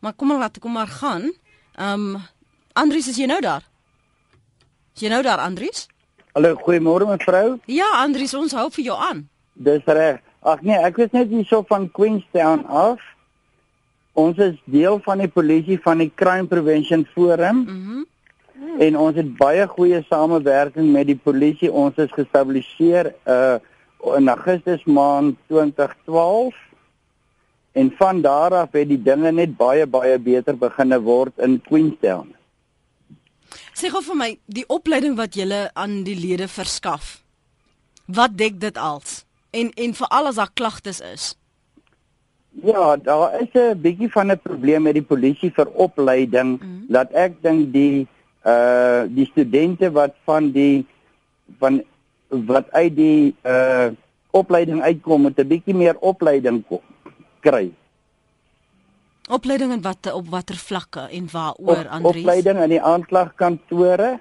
Maar 0.00 0.12
kom 0.16 0.28
maar 0.30 0.38
laat 0.38 0.56
ek 0.56 0.62
hom 0.62 0.72
maar 0.72 0.86
gaan. 1.00 1.32
Ehm 1.76 2.14
um, 2.14 2.20
Andries 2.72 3.08
is 3.10 3.16
jy 3.18 3.26
nou 3.26 3.40
daar? 3.40 3.64
Is 4.94 5.02
jy 5.02 5.08
nou 5.10 5.22
daar 5.22 5.38
Andries? 5.42 5.86
Hallo, 6.32 6.54
goeiemôre 6.54 7.06
mevrou. 7.08 7.58
Ja, 7.66 7.88
Andries, 8.02 8.34
ons 8.34 8.52
hou 8.54 8.68
vir 8.70 8.84
jou 8.84 8.96
aan. 8.98 9.24
Dis 9.54 9.82
reg. 9.84 10.20
Ag 10.42 10.62
nee, 10.62 10.78
ek 10.78 10.98
is 10.98 11.10
net 11.12 11.28
hierso 11.28 11.62
van 11.68 11.90
Queenstown 11.90 12.62
af. 12.66 13.00
Ons 14.12 14.38
is 14.38 14.54
deel 14.64 15.00
van 15.04 15.18
die 15.18 15.28
polisie 15.28 15.80
van 15.82 15.98
die 15.98 16.12
Crime 16.14 16.46
Prevention 16.46 17.06
Forum 17.14 17.64
Mhm. 17.66 17.90
Mm 17.96 18.06
en 18.80 18.96
ons 18.96 19.16
het 19.16 19.36
baie 19.36 19.66
goeie 19.68 20.02
samewerking 20.08 20.92
met 20.92 21.06
die 21.06 21.16
polisie. 21.16 21.72
Ons 21.72 21.96
is 21.96 22.10
gestabiliseer 22.12 23.14
uh 23.26 23.56
in 24.16 24.28
Augustus 24.28 24.84
maand 24.84 25.36
2012 25.46 26.54
en 27.72 27.92
van 27.98 28.20
daar 28.20 28.54
af 28.54 28.72
het 28.72 28.88
die 28.88 29.02
dinge 29.02 29.32
net 29.32 29.56
baie 29.56 29.86
baie 29.86 30.18
beter 30.18 30.56
beginne 30.58 31.00
word 31.00 31.38
in 31.38 31.60
Queenstown. 31.62 32.34
Sê 33.74 33.90
gou 33.90 34.02
vir 34.04 34.16
my, 34.18 34.30
die 34.46 34.66
opleiding 34.68 35.16
wat 35.16 35.36
jy 35.38 35.46
aan 35.72 36.02
die 36.04 36.16
lede 36.18 36.48
verskaf. 36.48 37.20
Wat 38.06 38.36
dek 38.36 38.58
dit 38.60 38.78
als? 38.78 39.24
En 39.50 39.70
en 39.74 39.94
veral 39.94 40.30
as 40.30 40.40
daar 40.40 40.50
klagtes 40.54 41.00
is. 41.00 41.34
Ja, 42.62 42.96
daar 42.96 43.40
is 43.40 43.52
'n 43.54 43.80
bietjie 43.80 44.10
van 44.10 44.30
'n 44.30 44.40
probleem 44.42 44.82
met 44.82 44.94
die 44.94 45.08
polisie 45.12 45.50
vir 45.50 45.66
opleiding. 45.66 46.58
Mm. 46.60 46.84
Laat 46.88 47.12
ek 47.12 47.42
dink 47.42 47.72
die 47.72 48.08
uh 48.44 49.04
die 49.08 49.26
studente 49.26 49.90
wat 49.92 50.14
van 50.24 50.50
die 50.52 50.86
van 51.58 51.82
wat 52.30 52.70
uit 52.70 52.96
die 52.96 53.34
uh 53.42 53.90
opleiding 54.30 54.82
uitkom 54.82 55.22
met 55.26 55.38
'n 55.38 55.46
bietjie 55.46 55.74
meer 55.74 55.96
opleiding 55.98 56.62
kom, 56.66 56.82
kry. 57.40 57.72
Opleiding 59.28 59.72
en 59.72 59.82
wat 59.82 60.12
op 60.12 60.28
watter 60.28 60.56
vlakke 60.56 61.00
en 61.00 61.28
waaroor 61.32 61.88
Andries? 61.88 62.22
Opleiding 62.22 62.58
aan 62.58 62.68
die 62.68 62.82
aanklagkantore 62.82 64.20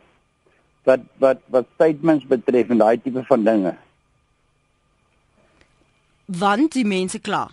wat 0.83 0.99
wat 1.17 1.39
wat 1.45 1.65
statements 1.73 2.25
betref 2.25 2.69
en 2.69 2.77
daai 2.77 3.01
tipe 3.01 3.23
van 3.23 3.43
dinge. 3.43 3.75
Want 6.25 6.73
die 6.73 6.85
mense 6.85 7.19
kla. 7.19 7.49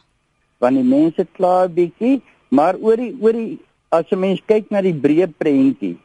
Want 0.58 0.76
die 0.76 0.84
mense 0.84 1.26
kla 1.32 1.68
bietjie, 1.68 2.22
maar 2.48 2.76
oor 2.80 2.96
die 2.96 3.12
oor 3.20 3.32
die 3.32 3.60
as 3.88 4.10
'n 4.10 4.18
mens 4.18 4.40
kyk 4.46 4.70
na 4.70 4.80
die 4.80 4.94
breë 4.94 5.28
prentjie 5.36 5.96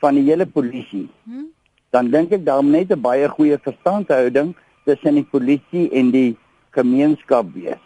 van 0.00 0.14
die 0.14 0.24
hele 0.24 0.46
polisie, 0.46 1.08
hmm? 1.24 1.52
Dan 1.92 2.10
dink 2.10 2.32
ek 2.32 2.44
daar 2.44 2.62
moet 2.64 2.72
net 2.72 2.92
'n 2.92 3.00
baie 3.00 3.28
goeie 3.28 3.58
verstandhouding 3.58 4.54
tussen 4.84 5.14
die 5.14 5.28
polisie 5.30 5.90
en 5.92 6.10
die 6.10 6.36
gemeenskap 6.70 7.46
wees. 7.54 7.82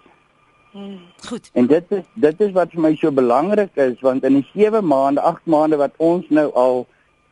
Hmm. 0.73 0.99
Goed. 1.29 1.51
En 1.53 1.67
dit 1.67 1.85
is 1.91 2.05
dit 2.15 2.41
is 2.41 2.53
wat 2.53 2.71
vir 2.71 2.81
my 2.81 2.95
so 2.97 3.11
belangrik 3.11 3.71
is 3.75 4.01
want 4.01 4.25
in 4.25 4.35
die 4.41 4.47
7 4.55 4.85
maande, 4.85 5.21
8 5.21 5.47
maande 5.47 5.77
wat 5.77 5.95
ons 5.97 6.29
nou 6.29 6.51
al 6.53 6.87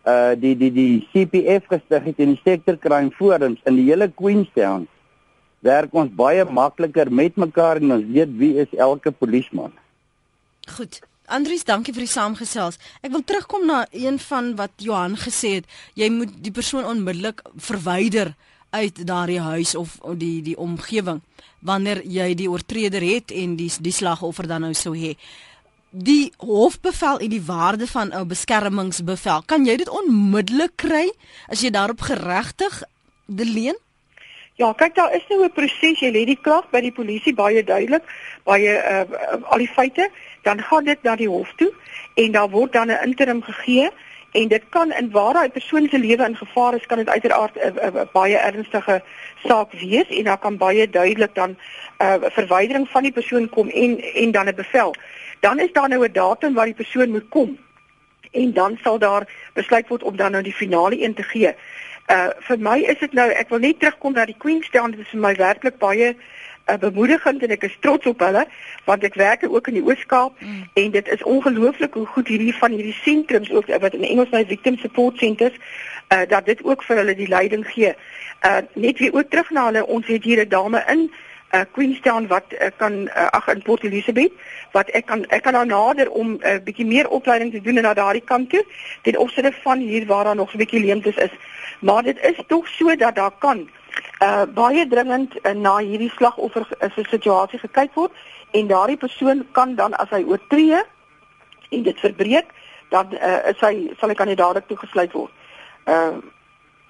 uh 0.06 0.34
die 0.36 0.56
die 0.56 0.72
die 0.72 1.08
CPF 1.12 1.68
gestig 1.68 2.04
het 2.04 2.18
in 2.18 2.34
die 2.34 2.40
sector 2.44 2.76
crime 2.76 3.10
forums 3.10 3.60
in 3.64 3.76
die 3.76 3.86
hele 3.90 4.08
Queenstown 4.08 4.86
werk 5.60 5.94
ons 5.94 6.12
baie 6.12 6.44
makliker 6.44 7.12
met 7.12 7.36
mekaar 7.36 7.80
en 7.80 7.92
ons 7.92 8.04
weet 8.16 8.32
wie 8.40 8.54
is 8.60 8.72
elke 8.76 9.12
polisieman. 9.12 9.72
Goed. 10.76 11.00
Andries, 11.26 11.64
dankie 11.64 11.94
vir 11.94 12.04
die 12.04 12.12
saamgesels. 12.12 12.76
Ek 13.00 13.12
wil 13.14 13.24
terugkom 13.24 13.66
na 13.66 13.86
een 13.92 14.18
van 14.18 14.54
wat 14.56 14.70
Johan 14.76 15.16
gesê 15.16 15.54
het. 15.60 15.64
Jy 15.94 16.10
moet 16.12 16.34
die 16.44 16.52
persoon 16.52 16.84
onmiddellik 16.84 17.40
verwyder 17.56 18.34
uit 18.74 19.06
daardie 19.06 19.40
huis 19.40 19.74
of 19.74 19.98
die 20.18 20.42
die 20.42 20.58
omgewing 20.58 21.22
wanneer 21.64 22.02
jy 22.04 22.34
die 22.34 22.50
oortreder 22.50 23.02
het 23.02 23.30
en 23.32 23.56
die 23.56 23.70
die 23.80 23.92
slagoffer 23.94 24.46
dan 24.50 24.66
nou 24.66 24.74
sou 24.74 24.92
hê 24.98 25.14
die 25.94 26.32
hofbevel 26.42 27.22
en 27.22 27.30
die 27.30 27.42
waarde 27.46 27.86
van 27.86 28.10
'n 28.12 28.26
beskermingsbevel, 28.26 29.42
kan 29.46 29.64
jy 29.64 29.76
dit 29.76 29.88
onmiddellik 29.88 30.76
kry 30.76 31.12
as 31.48 31.60
jy 31.62 31.70
daarop 31.70 32.00
geregtig 32.00 32.82
leen? 33.26 33.76
Ja, 34.56 34.72
kyk 34.72 34.94
daar 34.94 35.14
is 35.14 35.22
nou 35.28 35.44
'n 35.44 35.52
proses, 35.52 36.00
jy 36.00 36.10
lê 36.10 36.24
die 36.26 36.40
klag 36.42 36.70
by 36.70 36.80
die 36.80 36.92
polisie 36.92 37.34
baie 37.34 37.64
duidelik, 37.64 38.02
baie 38.44 38.70
uh, 38.70 39.50
al 39.50 39.58
die 39.58 39.68
feite, 39.68 40.10
dan 40.44 40.62
gaan 40.62 40.84
dit 40.84 41.02
na 41.02 41.16
die 41.16 41.28
hof 41.28 41.52
toe 41.56 41.72
en 42.14 42.32
daar 42.32 42.50
word 42.50 42.72
dan 42.72 42.90
'n 42.90 43.04
interim 43.04 43.42
gegee 43.42 43.90
en 44.32 44.48
dit 44.48 44.62
kan 44.68 44.92
in 44.92 45.10
waar 45.10 45.32
daai 45.32 45.48
persoon 45.48 45.88
se 45.88 45.98
lewe 45.98 46.24
in 46.24 46.36
gevaar 46.36 46.74
is, 46.74 46.86
kan 46.86 46.98
dit 46.98 47.08
uiteraard 47.08 47.54
'n 47.56 48.08
baie 48.12 48.36
ernstige 48.36 49.02
saak 49.44 49.72
wees 49.72 50.08
en 50.08 50.24
daar 50.24 50.38
kan 50.38 50.56
baie 50.56 50.90
duidelik 50.90 51.34
dan 51.34 51.50
'n 51.50 51.56
uh, 52.02 52.14
verwydering 52.38 52.88
van 52.88 53.02
die 53.02 53.12
persoon 53.12 53.48
kom 53.48 53.68
en 53.68 54.00
en 54.14 54.30
dan 54.30 54.48
'n 54.48 54.54
bevel 54.54 54.94
dan 55.40 55.58
is 55.58 55.72
daar 55.72 55.88
nou 55.88 56.04
'n 56.04 56.12
datum 56.12 56.54
waar 56.54 56.64
die 56.64 56.82
persoon 56.82 57.10
moet 57.10 57.28
kom 57.28 57.58
en 58.30 58.52
dan 58.52 58.78
sal 58.82 58.98
daar 58.98 59.28
besluit 59.52 59.88
word 59.88 60.02
om 60.02 60.16
dan 60.16 60.30
nou 60.30 60.42
die 60.42 60.52
finale 60.52 61.02
een 61.02 61.14
te 61.14 61.22
gee. 61.22 61.54
Uh 62.06 62.28
vir 62.38 62.58
my 62.58 62.78
is 62.78 62.98
dit 62.98 63.12
nou 63.12 63.30
ek 63.30 63.48
wil 63.48 63.58
net 63.58 63.78
terugkom 63.78 64.12
na 64.12 64.24
die 64.24 64.36
Queenstown 64.38 64.90
dit 64.90 65.00
is 65.00 65.12
vir 65.14 65.20
my 65.20 65.34
werklik 65.34 65.78
baie 65.78 66.16
uh, 66.66 66.78
bemoedigend 66.78 67.42
en 67.42 67.50
ek 67.50 67.66
is 67.68 67.76
trots 67.80 68.06
op 68.06 68.20
hulle 68.20 68.46
want 68.84 69.04
ek 69.04 69.18
werk 69.20 69.44
ook 69.48 69.68
in 69.68 69.78
die 69.80 69.84
Oos-Kaap 69.84 70.40
mm. 70.40 70.62
en 70.74 70.90
dit 70.90 71.08
is 71.08 71.22
ongelooflik 71.22 71.94
hoe 71.94 72.06
goed 72.06 72.28
hierdie 72.28 72.54
van 72.54 72.72
hierdie 72.76 72.96
sentrums 73.02 73.52
ook 73.52 73.68
wat 73.80 73.94
in 73.94 74.06
Engels 74.06 74.30
nou 74.30 74.44
victim 74.46 74.78
support 74.78 75.18
centers 75.18 75.56
uh 76.14 76.24
dat 76.28 76.46
dit 76.46 76.64
ook 76.64 76.82
vir 76.84 76.96
hulle 76.96 77.14
die 77.16 77.28
leiding 77.28 77.66
gee. 77.66 77.94
Uh 78.44 78.60
net 78.72 78.98
weer 78.98 79.14
ook 79.14 79.30
terug 79.30 79.50
na 79.50 79.64
hulle 79.70 79.86
ons 79.86 80.06
het 80.06 80.24
hier 80.24 80.44
'n 80.44 80.48
dame 80.48 80.84
in 80.88 81.10
uh, 81.54 81.60
Queenstown 81.72 82.26
wat 82.26 82.44
uh, 82.52 82.68
kan 82.76 82.92
uh, 82.92 83.28
ag 83.30 83.48
in 83.48 83.62
Port 83.62 83.84
Elizabeth 83.84 84.32
wat 84.72 84.90
ek 84.98 85.06
kan 85.06 85.24
ek 85.28 85.42
kan 85.46 85.52
nou 85.52 85.66
nader 85.66 86.10
om 86.10 86.34
'n 86.34 86.40
uh, 86.42 86.58
bietjie 86.64 86.86
meer 86.86 87.08
opleiding 87.08 87.52
te 87.52 87.60
doen 87.60 87.80
na 87.80 87.94
daardie 87.94 88.24
kant 88.24 88.50
toe 88.50 88.64
ten 89.02 89.18
opsigte 89.18 89.52
van 89.62 89.78
hier 89.78 90.06
waar 90.06 90.24
daar 90.24 90.36
nog 90.36 90.54
'n 90.54 90.58
bietjie 90.58 90.80
leemtes 90.80 91.16
is. 91.16 91.34
Maar 91.80 92.02
dit 92.02 92.18
is 92.20 92.38
tog 92.46 92.68
so 92.68 92.96
dat 92.96 93.14
daar 93.14 93.34
kan 93.38 93.68
uh, 94.22 94.44
baie 94.54 94.86
dringend 94.88 95.36
uh, 95.42 95.52
na 95.52 95.76
hierdie 95.78 96.12
slagoffer 96.16 96.66
se 96.94 97.04
situasie 97.10 97.58
gekyk 97.58 97.94
word 97.94 98.12
en 98.50 98.66
daardie 98.66 98.96
persoon 98.96 99.46
kan 99.52 99.74
dan 99.74 99.94
as 99.94 100.10
hy 100.10 100.22
oortree 100.24 100.82
en 101.70 101.82
dit 101.82 102.00
verbreek 102.00 102.52
dan 102.90 103.10
uh, 103.18 103.40
is 103.50 103.60
hy 103.60 103.90
sal 103.98 104.12
hy 104.12 104.14
kandidaat 104.14 104.68
toegesluit 104.68 105.12
word. 105.12 105.32
Uh, 105.90 106.20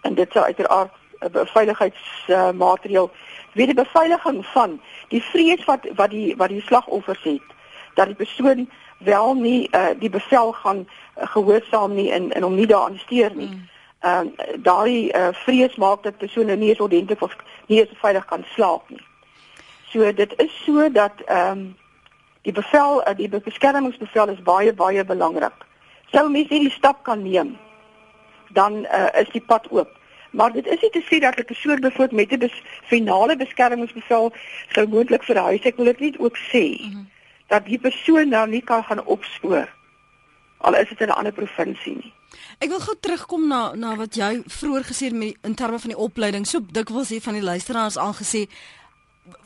en 0.05 0.15
dit 0.15 0.33
sou 0.33 0.45
uiteraard 0.45 0.93
'n 1.25 1.47
veiligheidsmaatreël 1.55 3.09
uh, 3.09 3.17
weet 3.55 3.67
die 3.73 3.83
beveiliging 3.85 4.47
van 4.47 4.81
die 5.09 5.23
vrees 5.23 5.65
wat 5.65 5.87
wat 5.95 6.11
die 6.11 6.37
wat 6.37 6.49
die 6.49 6.63
slagoffers 6.67 7.23
het 7.23 7.49
dat 7.95 8.07
die 8.07 8.19
persoon 8.19 8.69
wel 8.99 9.35
nie 9.35 9.69
uh, 9.71 9.95
die 9.99 10.11
bevel 10.11 10.53
gaan 10.53 10.85
uh, 10.85 11.27
gehoorsaam 11.37 11.95
nie 11.95 12.11
en 12.13 12.33
en 12.33 12.43
hom 12.43 12.55
nie 12.55 12.67
daaraan 12.67 12.99
steur 12.99 13.33
nie. 13.35 13.49
Mm. 13.49 13.69
Ehm 14.05 14.27
uh, 14.27 14.57
daai 14.63 15.11
uh, 15.11 15.29
vrees 15.33 15.77
maak 15.81 16.03
dat 16.03 16.19
persone 16.19 16.57
nie 16.57 16.69
eens 16.69 16.81
ordentlik 16.81 17.23
of 17.23 17.37
nie 17.67 17.81
eens 17.81 17.99
veilig 18.01 18.25
kan 18.25 18.45
slaap 18.55 18.89
nie. 18.89 19.01
So 19.89 20.13
dit 20.13 20.35
is 20.37 20.63
so 20.65 20.91
dat 20.93 21.13
ehm 21.27 21.51
um, 21.51 21.77
die 22.43 22.53
bevel 22.53 23.01
uh, 23.01 23.15
die 23.17 23.29
beskermingsbevel 23.29 24.29
is 24.29 24.43
baie 24.43 24.73
baie 24.73 25.05
belangrik. 25.05 25.65
Sou 26.13 26.29
mens 26.31 26.49
nie 26.49 26.61
die 26.67 26.71
stap 26.71 27.03
kan 27.03 27.23
neem 27.23 27.57
dan 28.53 28.77
uh, 28.85 29.21
is 29.21 29.31
die 29.33 29.41
pad 29.41 29.71
oop. 29.71 29.97
Maar 30.31 30.53
dit 30.53 30.67
is 30.67 30.81
nie 30.81 30.91
te 30.91 31.03
sê 31.09 31.19
dat 31.19 31.39
'n 31.39 31.45
persoon 31.45 31.81
byvoorbeeld 31.81 32.21
met 32.21 32.33
'n 32.33 32.39
bes 32.39 32.63
finale 32.83 33.37
beskermingsbevel 33.37 34.33
sou 34.69 34.89
moontlik 34.89 35.23
verhuis. 35.23 35.65
Ek 35.65 35.77
wil 35.77 35.85
dit 35.85 36.01
net 36.01 36.19
ook 36.19 36.37
sê 36.39 36.65
mm 36.69 36.93
-hmm. 36.93 37.09
dat 37.47 37.65
die 37.65 37.79
persoon 37.79 38.29
nou 38.29 38.49
nie 38.49 38.63
kan 38.63 38.85
gaan 38.85 39.05
opspoor 39.05 39.69
al 40.65 40.77
is 40.77 40.89
dit 40.89 41.01
in 41.01 41.09
'n 41.09 41.19
ander 41.19 41.33
provinsie 41.33 41.97
nie. 41.97 42.13
Ek 42.59 42.71
wil 42.71 42.81
gou 42.81 42.95
terugkom 43.01 43.49
na 43.49 43.61
na 43.75 43.95
wat 43.99 44.17
jy 44.17 44.43
vroeër 44.49 44.87
gesê 44.91 45.11
het 45.11 45.47
in 45.47 45.55
terme 45.55 45.79
van 45.79 45.93
die 45.95 45.99
opleiding. 45.99 46.47
So 46.47 46.61
dikwels 46.61 47.13
sê 47.13 47.21
van 47.21 47.39
die 47.39 47.45
luisteraars 47.45 47.97
al 47.97 48.15
gesê 48.15 48.47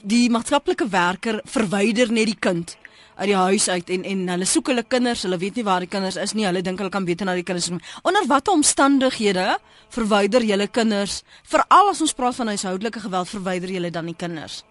die 0.02 0.28
maatskaplike 0.30 0.88
werker 0.90 1.40
verwyder 1.46 2.12
net 2.12 2.26
die 2.26 2.38
kind 2.38 2.76
uit 3.18 3.30
die 3.32 3.36
huis 3.36 3.66
uit 3.68 3.90
en 3.90 4.04
en 4.06 4.20
hulle 4.30 4.46
soek 4.46 4.70
hulle 4.70 4.84
kinders, 4.86 5.24
hulle 5.26 5.38
weet 5.42 5.56
nie 5.58 5.64
waar 5.66 5.82
die 5.82 5.90
kinders 5.90 6.18
is 6.22 6.34
nie. 6.38 6.46
Hulle 6.46 6.62
dink 6.62 6.78
hulle 6.78 6.92
kan 6.94 7.06
beter 7.06 7.26
na 7.26 7.34
die 7.34 7.46
kinders 7.46 7.66
kom. 7.70 7.80
Onder 8.06 8.26
watter 8.30 8.54
omstandighede 8.54 9.58
verwyder 9.94 10.46
julle 10.46 10.68
kinders? 10.70 11.22
Veral 11.50 11.90
as 11.90 12.02
ons 12.04 12.14
praat 12.14 12.38
van 12.38 12.52
huishoudelike 12.52 13.02
geweld, 13.02 13.30
verwyder 13.34 13.74
julle 13.74 13.90
dan 13.90 14.06
die 14.06 14.16
kinders? 14.18 14.62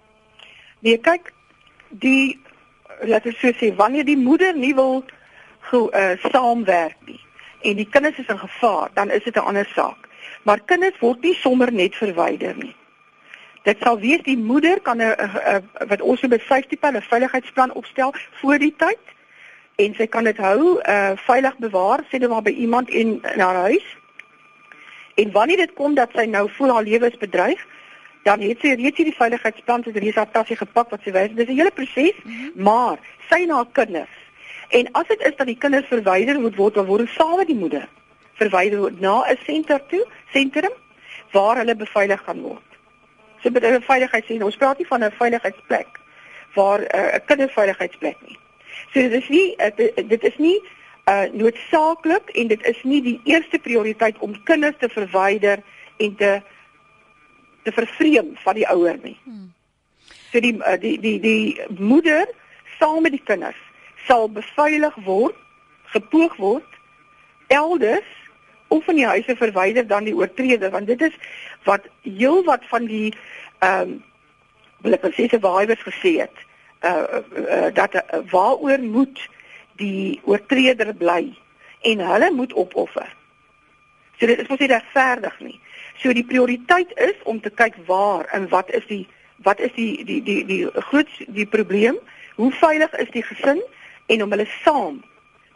Nee, 0.85 0.99
kyk, 1.03 1.33
die 1.91 2.39
laat 3.03 3.27
ek 3.27 3.35
so 3.41 3.51
sê, 3.59 3.73
wanneer 3.75 4.07
die 4.07 4.17
moeder 4.17 4.55
nie 4.55 4.73
wil 4.77 5.01
go 5.67 5.87
uh, 5.91 6.15
saamwerk 6.31 6.95
nie 7.05 7.19
en 7.61 7.75
die 7.75 7.89
kinders 7.89 8.17
is 8.17 8.27
in 8.27 8.39
gevaar, 8.39 8.89
dan 8.93 9.09
is 9.09 9.23
dit 9.23 9.35
'n 9.35 9.47
ander 9.49 9.69
saak. 9.75 10.07
Maar 10.43 10.59
kinders 10.65 10.99
word 10.99 11.21
nie 11.21 11.33
sommer 11.33 11.73
net 11.73 11.95
verwyder 11.95 12.55
nie. 12.57 12.75
Dit 13.63 13.77
sal 13.79 13.99
wees 13.99 14.21
die 14.23 14.37
moeder 14.37 14.79
kan 14.81 15.01
'n 15.01 15.15
wat 15.87 16.01
ons 16.01 16.19
so 16.19 16.27
besyf 16.27 16.65
tipe 16.67 16.87
'n 16.87 17.01
veiligheidsplan 17.01 17.73
opstel 17.73 18.13
voor 18.41 18.57
die 18.57 18.75
tyd 18.77 19.03
en 19.75 19.95
sy 19.95 20.07
kan 20.07 20.23
dit 20.23 20.37
hou 20.37 20.79
uh 20.81 21.11
veilig 21.15 21.57
bewaar 21.57 22.03
sê 22.09 22.19
dit 22.19 22.29
maar 22.29 22.41
by 22.41 22.49
iemand 22.49 22.89
in, 22.89 23.21
in 23.33 23.39
haar 23.39 23.55
huis. 23.55 23.97
En 25.15 25.31
wanneer 25.31 25.57
dit 25.57 25.73
kom 25.73 25.93
dat 25.93 26.09
sy 26.13 26.25
nou 26.25 26.49
voel 26.49 26.73
haar 26.73 26.83
lewe 26.83 27.07
is 27.07 27.17
bedreig, 27.17 27.65
dan 28.23 28.41
het 28.41 28.59
sy 28.61 28.75
reeds 28.77 28.97
hierdie 28.97 29.15
veiligheidsplan 29.17 29.81
te 29.81 29.91
reeds 29.91 30.15
haar 30.15 30.31
tasse 30.31 30.55
gepak 30.55 30.89
wat 30.89 31.01
sy 31.03 31.11
wys. 31.11 31.33
Dis 31.35 31.47
'n 31.47 31.59
hele 31.59 31.71
proses, 31.71 32.17
mm 32.23 32.31
-hmm. 32.31 32.63
maar 32.63 32.97
sy 33.29 33.45
na 33.45 33.55
haar 33.55 33.71
kinders. 33.71 34.26
En 34.69 34.91
as 34.91 35.07
dit 35.07 35.21
is 35.21 35.35
dat 35.35 35.47
die 35.47 35.57
kinders 35.57 35.87
verwyder 35.87 36.39
moet 36.39 36.55
word, 36.55 36.73
dan 36.73 36.85
word 36.85 37.09
saam 37.09 37.37
met 37.37 37.47
die 37.47 37.55
moeder 37.55 37.87
verwyder 38.37 38.91
na 38.99 39.25
'n 39.29 39.37
senter 39.45 39.81
toe, 39.87 40.05
sentrum 40.31 40.75
waar 41.31 41.57
hulle 41.57 41.75
beveilig 41.75 42.21
gaan 42.23 42.41
word. 42.41 42.69
So 43.41 43.49
met 43.49 43.63
'n 43.63 43.81
veiligheidsien, 43.81 44.43
ons 44.43 44.57
praat 44.57 44.77
nie 44.77 44.87
van 44.87 45.03
'n 45.03 45.11
veiligheidsplek 45.11 45.99
waar 46.53 46.81
eh, 46.81 47.01
'n 47.01 47.15
uh, 47.15 47.25
kinderveiligheidsplek 47.25 48.17
nie. 48.25 48.37
So 48.93 49.01
dit 49.01 49.11
is 49.11 49.29
nie 49.29 49.55
uh, 49.57 50.07
dit 50.07 50.23
is 50.23 50.37
nie 50.37 50.61
uh, 51.09 51.23
noodsaaklik 51.31 52.29
en 52.29 52.47
dit 52.47 52.65
is 52.65 52.83
nie 52.83 53.01
die 53.01 53.19
eerste 53.23 53.59
prioriteit 53.59 54.17
om 54.17 54.43
kinders 54.43 54.75
te 54.79 54.89
verwyder 54.89 55.59
en 55.97 56.15
te 56.15 56.41
te 57.63 57.71
vervreem 57.71 58.31
van 58.33 58.55
die 58.55 58.67
ouer 58.67 58.97
nie. 59.03 59.17
Hmm. 59.23 59.53
So 60.31 60.39
die, 60.39 60.55
uh, 60.55 60.79
die 60.79 60.99
die 60.99 61.19
die 61.19 61.61
moeder 61.77 62.27
saam 62.79 63.01
met 63.01 63.11
die 63.11 63.23
kinders 63.23 63.66
sal 64.07 64.29
beveilig 64.31 64.95
word, 65.05 65.35
gepoog 65.93 66.35
word 66.41 66.77
elders 67.47 68.07
of 68.67 68.83
van 68.83 68.95
die 68.99 69.07
huise 69.07 69.35
verwyder 69.35 69.87
dan 69.87 70.03
die 70.03 70.15
oortreder 70.15 70.71
want 70.71 70.87
dit 70.87 71.01
is 71.01 71.15
wat 71.63 71.87
heel 72.03 72.43
wat 72.43 72.65
van 72.71 72.85
die 72.85 73.13
ehm 73.59 73.81
um, 73.81 74.03
wil 74.85 74.93
ek 74.93 75.07
sê 75.17 75.39
waaiers 75.41 75.81
gesê 75.81 76.11
het 76.21 76.43
uh, 76.85 77.21
uh 77.33 77.69
dat 77.73 77.95
uh, 77.95 78.19
waaroor 78.29 78.83
moet 78.83 79.21
die 79.81 80.19
oortreder 80.23 80.93
bly 80.93 81.33
en 81.81 81.99
hulle 81.99 82.29
moet 82.31 82.53
opoffer. 82.53 83.07
So 84.19 84.25
dit 84.25 84.39
is 84.39 84.47
mos 84.47 84.59
nie 84.59 84.69
regverdig 84.69 85.39
nie. 85.39 85.59
So 86.01 86.13
die 86.13 86.25
prioriteit 86.25 86.93
is 86.97 87.17
om 87.23 87.41
te 87.41 87.49
kyk 87.49 87.77
waar 87.85 88.29
en 88.33 88.49
wat 88.53 88.69
is 88.69 88.85
die 88.89 89.07
wat 89.45 89.59
is 89.59 89.73
die 89.73 90.05
die 90.05 90.21
die 90.21 90.43
die 90.45 90.61
groot 90.89 91.09
die 91.27 91.45
probleem? 91.45 91.97
Hoe 92.35 92.51
veilig 92.51 92.93
is 93.01 93.09
die 93.13 93.25
gesin 93.25 93.61
en 94.07 94.23
om 94.23 94.33
hulle 94.35 94.47
saam 94.63 95.03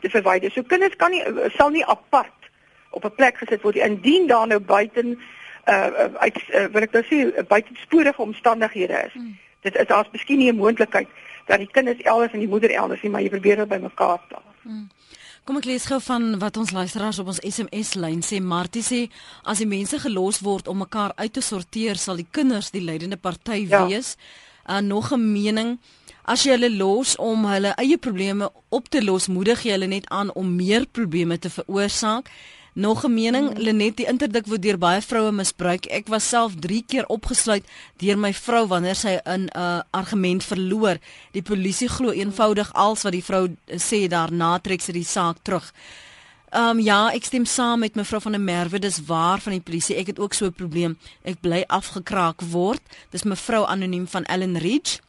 te 0.01 0.09
verwyder. 0.09 0.51
So 0.51 0.63
kinders 0.63 0.95
kan 0.95 1.11
nie 1.11 1.23
sal 1.57 1.69
nie 1.69 1.85
apart 1.85 2.49
op 2.91 3.05
'n 3.05 3.15
plek 3.15 3.37
gesit 3.37 3.61
word 3.61 3.75
indien 3.75 4.27
daar 4.27 4.47
nou 4.47 4.59
buiten 4.59 5.19
uh 5.67 5.87
uit 6.25 6.37
uh, 6.49 6.65
wil 6.73 6.81
ek 6.81 6.91
nou 6.91 7.03
sê 7.05 7.45
buitensporige 7.47 8.21
omstandighede 8.21 9.03
is. 9.07 9.13
Hmm. 9.13 9.37
Dit 9.61 9.75
is 9.75 9.87
daar's 9.87 10.09
miskien 10.11 10.37
nie 10.37 10.51
'n 10.51 10.55
moontlikheid 10.55 11.07
dat 11.45 11.57
die 11.57 11.71
kinders 11.71 12.01
elders 12.01 12.33
en 12.33 12.39
die 12.39 12.47
moeder 12.47 12.71
elders 12.71 13.01
nie, 13.01 13.11
maar 13.11 13.21
jy 13.21 13.29
probeer 13.29 13.55
dit 13.55 13.67
bymekaar 13.67 14.19
plaas. 14.27 14.57
Hmm. 14.61 14.89
Kom 15.43 15.57
ek 15.57 15.65
lees 15.65 15.85
gou 15.89 15.97
van 16.01 16.39
wat 16.39 16.57
ons 16.57 16.71
luisteraars 16.71 17.19
op 17.19 17.27
ons 17.27 17.41
SMS 17.41 17.93
lyn 17.93 18.21
sê. 18.21 18.41
Martie 18.41 18.83
sê 18.85 19.09
as 19.43 19.57
die 19.57 19.67
mense 19.67 19.99
gelos 19.99 20.39
word 20.39 20.67
om 20.67 20.77
mekaar 20.77 21.11
uit 21.15 21.33
te 21.33 21.41
sorteer, 21.41 21.95
sal 21.95 22.15
die 22.15 22.27
kinders 22.31 22.69
die 22.71 22.83
leidende 22.85 23.17
party 23.17 23.65
ja. 23.67 23.87
wees. 23.87 24.17
Uh 24.69 24.79
nog 24.79 25.11
'n 25.11 25.31
mening 25.31 25.79
As 26.31 26.45
jy 26.45 26.53
hulle 26.53 26.69
los 26.71 27.17
om 27.19 27.43
hulle 27.49 27.73
eie 27.81 27.97
probleme 27.99 28.47
op 28.71 28.85
te 28.87 29.01
los, 29.03 29.25
moedig 29.27 29.65
jy 29.65 29.73
hulle 29.75 29.89
net 29.91 30.05
aan 30.15 30.29
om 30.39 30.53
meer 30.55 30.85
probleme 30.87 31.35
te 31.35 31.49
veroorsaak. 31.51 32.29
Nog 32.73 33.03
'n 33.03 33.13
mening, 33.13 33.47
hmm. 33.49 33.59
Lenet, 33.59 33.97
die 33.97 34.07
interdik 34.07 34.47
word 34.47 34.61
deur 34.61 34.77
baie 34.77 35.01
vroue 35.01 35.31
misbruik. 35.31 35.85
Ek 35.91 36.07
was 36.07 36.29
self 36.29 36.55
3 36.55 36.83
keer 36.87 37.05
opgesluit 37.07 37.65
deur 37.97 38.17
my 38.17 38.33
vrou 38.33 38.67
wanneer 38.67 38.95
sy 38.95 39.19
'n 39.25 39.49
uh, 39.55 39.81
argument 39.91 40.43
verloor. 40.43 40.97
Die 41.33 41.41
polisie 41.41 41.89
glo 41.89 42.11
eenvoudig 42.11 42.73
als 42.73 43.03
wat 43.03 43.11
die 43.11 43.23
vrou 43.23 43.49
sê 43.67 44.07
daarna 44.07 44.59
trek 44.61 44.81
sy 44.81 44.91
die 44.91 45.03
saak 45.03 45.37
terug. 45.43 45.73
Ehm 46.51 46.69
um, 46.69 46.79
ja, 46.79 47.11
ek 47.11 47.25
stem 47.25 47.45
saam 47.45 47.79
met 47.79 47.95
mevrou 47.95 48.21
van 48.21 48.31
der 48.31 48.41
Merwe, 48.41 48.79
dis 48.79 49.05
waar 49.05 49.39
van 49.39 49.51
die 49.51 49.61
polisie. 49.61 49.95
Ek 49.95 50.07
het 50.07 50.19
ook 50.19 50.33
so 50.33 50.45
'n 50.45 50.53
probleem. 50.53 50.97
Ek 51.23 51.41
bly 51.41 51.63
afgekraak 51.67 52.41
word. 52.41 52.81
Dis 53.09 53.23
mevrou 53.23 53.65
anoniem 53.65 54.07
van 54.07 54.23
Ellen 54.23 54.57
Ridge. 54.57 54.99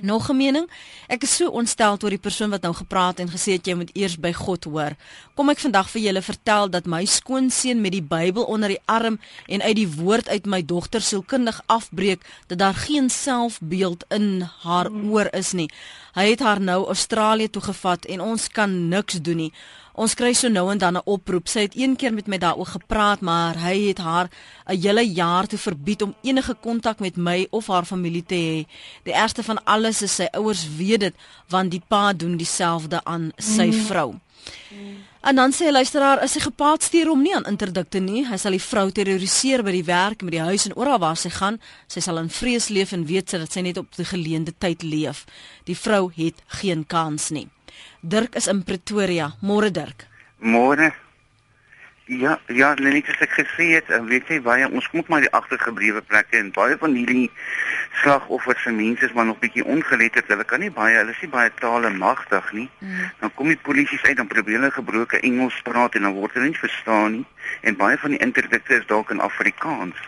Nog 0.00 0.30
'n 0.30 0.36
mening? 0.36 0.70
Ek 1.06 1.22
is 1.22 1.36
so 1.36 1.48
ontstel 1.48 1.96
oor 2.02 2.08
die 2.10 2.18
persoon 2.18 2.50
wat 2.50 2.62
nou 2.62 2.74
gepraat 2.74 3.18
en 3.18 3.28
gesê 3.28 3.52
het 3.52 3.66
jy 3.66 3.74
moet 3.74 3.90
eers 3.92 4.16
by 4.16 4.32
God 4.32 4.64
hoor. 4.64 4.96
Kom 5.34 5.48
ek 5.48 5.58
vandag 5.58 5.90
vir 5.90 6.02
julle 6.02 6.22
vertel 6.22 6.70
dat 6.70 6.86
my 6.86 7.04
skoonseun 7.04 7.80
met 7.80 7.92
die 7.92 8.02
Bybel 8.02 8.44
onder 8.44 8.68
die 8.68 8.80
arm 8.84 9.20
en 9.46 9.62
uit 9.62 9.76
die 9.76 9.88
woord 9.88 10.28
uit 10.28 10.46
my 10.46 10.64
dogter 10.64 11.00
sielkundig 11.00 11.62
afbreek 11.66 12.24
dat 12.46 12.58
daar 12.58 12.74
geen 12.74 13.10
selfbeeld 13.10 14.04
in 14.08 14.40
haar 14.40 14.90
oor 14.92 15.28
is 15.32 15.52
nie. 15.52 15.70
Hy 16.14 16.30
het 16.30 16.40
haar 16.40 16.60
nou 16.60 16.86
Australië 16.86 17.50
toe 17.50 17.62
gevat 17.62 18.04
en 18.04 18.20
ons 18.20 18.48
kan 18.48 18.88
niks 18.88 19.20
doen 19.20 19.36
nie. 19.36 19.52
Ons 19.98 20.14
kry 20.14 20.30
so 20.38 20.46
nou 20.46 20.68
en 20.70 20.78
dan 20.78 20.94
'n 20.96 21.02
oproep. 21.04 21.48
Sy 21.48 21.60
het 21.60 21.76
een 21.76 21.96
keer 21.96 22.14
met 22.14 22.26
my 22.26 22.38
daaroor 22.38 22.66
gepraat, 22.66 23.20
maar 23.20 23.58
hy 23.58 23.88
het 23.88 23.98
haar 23.98 24.30
'n 24.66 24.80
hele 24.80 25.02
jaar 25.02 25.46
te 25.46 25.58
verbied 25.58 26.02
om 26.02 26.14
enige 26.22 26.54
kontak 26.54 27.00
met 27.00 27.16
my 27.16 27.46
of 27.50 27.66
haar 27.66 27.84
familie 27.84 28.24
te 28.24 28.34
hê. 28.34 28.66
Die 29.02 29.14
ergste 29.14 29.42
van 29.42 29.64
alles 29.64 30.02
is 30.02 30.14
sy 30.14 30.28
ouers 30.32 30.76
weet 30.76 31.00
dit, 31.00 31.14
want 31.48 31.70
die 31.70 31.82
pa 31.88 32.12
doen 32.12 32.36
dieselfde 32.36 33.04
aan 33.04 33.32
sy 33.36 33.66
mm. 33.66 33.72
vrou. 33.72 34.14
Mm. 34.70 34.96
En 35.20 35.34
dan 35.34 35.52
sê 35.52 35.64
hy 35.64 35.70
luisteraar, 35.70 36.22
is 36.22 36.34
hy 36.34 36.40
gepaard 36.40 36.82
stuur 36.82 37.06
hom 37.06 37.22
nie 37.22 37.34
aan 37.34 37.44
interdikte 37.44 37.98
nie. 37.98 38.26
Hy 38.26 38.36
sal 38.36 38.54
die 38.54 38.62
vrou 38.62 38.90
terroriseer 38.90 39.62
by 39.62 39.72
die 39.72 39.84
werk, 39.84 40.22
by 40.22 40.30
die 40.30 40.46
huis 40.46 40.66
en 40.66 40.76
oral 40.76 40.98
waar 40.98 41.16
sy 41.16 41.28
gaan. 41.28 41.58
Sy 41.86 42.00
sal 42.00 42.18
in 42.18 42.30
vrees 42.30 42.68
leef 42.68 42.92
en 42.92 43.04
weet 43.04 43.30
sy 43.30 43.38
dat 43.38 43.52
sy 43.52 43.60
net 43.60 43.76
op 43.76 43.96
die 43.96 44.04
geleende 44.04 44.54
tyd 44.58 44.82
leef. 44.82 45.26
Die 45.64 45.76
vrou 45.76 46.12
het 46.14 46.34
geen 46.46 46.86
kans 46.86 47.30
nie. 47.30 47.48
Dirk 48.00 48.34
is 48.34 48.46
in 48.46 48.62
Pretoria. 48.62 49.32
Môre 49.42 49.70
Dirk. 49.70 50.06
Môre. 50.38 50.92
Ja, 52.08 52.38
ja, 52.46 52.72
net 52.80 52.94
ek 53.04 53.08
het 53.20 53.32
gesê 53.36 53.64
het, 53.74 53.88
weet 54.08 54.30
jy 54.32 54.38
baie 54.40 54.64
ons 54.64 54.86
kom 54.88 55.02
maar 55.12 55.20
die 55.20 55.32
agtergeblewe 55.36 56.00
plekke 56.08 56.38
en 56.38 56.48
baie 56.56 56.78
van 56.80 56.94
hierdie 56.96 57.26
slagoffers 58.00 58.62
se 58.64 58.72
mense 58.72 59.04
is 59.04 59.12
maar 59.12 59.26
nog 59.28 59.40
bietjie 59.42 59.66
ongeletterd. 59.66 60.30
Hulle 60.32 60.46
kan 60.48 60.64
nie 60.64 60.70
baie, 60.72 60.96
hulle 60.96 61.12
is 61.12 61.20
nie 61.20 61.28
baie 61.34 61.52
tale 61.60 61.90
magtig 61.92 62.48
nie. 62.56 62.68
Mm. 62.80 63.10
Dan 63.20 63.34
kom 63.34 63.52
die 63.52 63.60
polisie 63.60 64.00
uit 64.06 64.16
dan 64.16 64.30
probeer 64.30 64.56
hulle 64.56 64.70
gebroke 64.72 65.20
Engels 65.20 65.58
praat 65.66 65.98
en 65.98 66.08
dan 66.08 66.16
word 66.16 66.38
hulle 66.38 66.48
nie 66.48 66.62
verstaan 66.62 67.18
nie. 67.18 67.26
En 67.60 67.76
baie 67.76 68.00
van 68.00 68.16
die 68.16 68.22
interdikte 68.24 68.78
is 68.78 68.88
dalk 68.88 69.12
in 69.12 69.20
Afrikaans. 69.20 70.00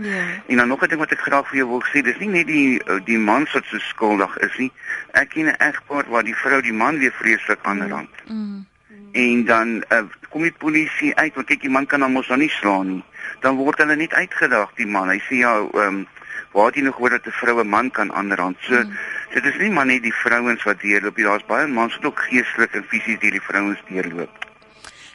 Ja. 0.00 0.42
En 0.46 0.56
dan 0.56 0.68
nog 0.68 0.82
'n 0.82 0.88
ding 0.88 1.00
wat 1.00 1.10
ek 1.10 1.20
graag 1.20 1.48
vir 1.48 1.56
jou 1.56 1.68
wil 1.68 1.82
sê, 1.82 2.02
dis 2.02 2.18
nie 2.18 2.28
net 2.28 2.46
die 2.46 2.82
die 3.04 3.18
man 3.18 3.46
wat 3.52 3.64
so 3.64 3.78
skuldig 3.78 4.36
is 4.38 4.56
nie. 4.56 4.72
Ek 5.10 5.28
ken 5.28 5.46
'n 5.46 5.58
egpaar 5.58 6.04
waar 6.08 6.22
die 6.22 6.36
vrou 6.36 6.62
die 6.62 6.72
man 6.72 6.98
weer 6.98 7.12
vreeslik 7.12 7.58
aanrand. 7.62 8.10
Mm. 8.26 8.36
mm. 8.36 9.08
En 9.12 9.44
dan 9.44 9.84
uh, 9.88 10.02
kom 10.28 10.42
die 10.42 10.52
polisie 10.52 11.16
uit, 11.16 11.34
want 11.34 11.46
kyk 11.46 11.60
die 11.60 11.70
man 11.70 11.86
kan 11.86 12.02
hom 12.02 12.12
mos 12.12 12.28
nou 12.28 12.38
nie 12.38 12.50
slaan 12.50 12.88
nie. 12.88 13.04
Dan 13.40 13.56
word 13.56 13.78
hulle 13.78 13.96
net 13.96 14.14
uitgedaag 14.14 14.70
die 14.74 14.86
man. 14.86 15.08
Hy 15.08 15.18
sê 15.18 15.34
ja, 15.34 15.56
ehm 15.56 15.80
um, 15.80 16.06
waar 16.52 16.66
het 16.66 16.74
jy 16.74 16.82
nog 16.82 16.94
gehoor 16.94 17.10
dat 17.10 17.26
'n 17.26 17.30
vrou 17.30 17.60
'n 17.60 17.68
man 17.68 17.90
kan 17.90 18.12
aanrand? 18.12 18.56
So 18.60 18.74
mm. 18.74 18.92
dit 19.32 19.44
is 19.44 19.56
nie 19.58 19.70
maar 19.70 19.86
net 19.86 20.02
die 20.02 20.14
vrouens 20.14 20.62
wat 20.62 20.80
deurloop 20.80 21.16
nie. 21.16 21.24
Daar's 21.24 21.46
baie 21.46 21.66
mans 21.66 21.94
wat 21.94 22.04
ook 22.04 22.20
geestelik 22.20 22.74
en 22.74 22.84
fisies 22.84 23.18
deur 23.18 23.30
die 23.30 23.42
vrouens 23.42 23.82
deurloop. 23.88 24.46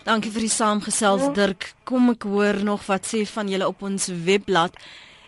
Dankie 0.04 0.34
vir 0.36 0.44
die 0.44 0.52
saamgesels 0.52 1.30
Dirk. 1.32 1.70
Kom 1.88 2.10
ek 2.12 2.26
hoor 2.28 2.58
nog 2.68 2.82
wat 2.90 3.06
sê 3.08 3.22
van 3.24 3.48
julle 3.48 3.70
op 3.72 3.86
ons 3.88 4.10
webblad. 4.26 4.76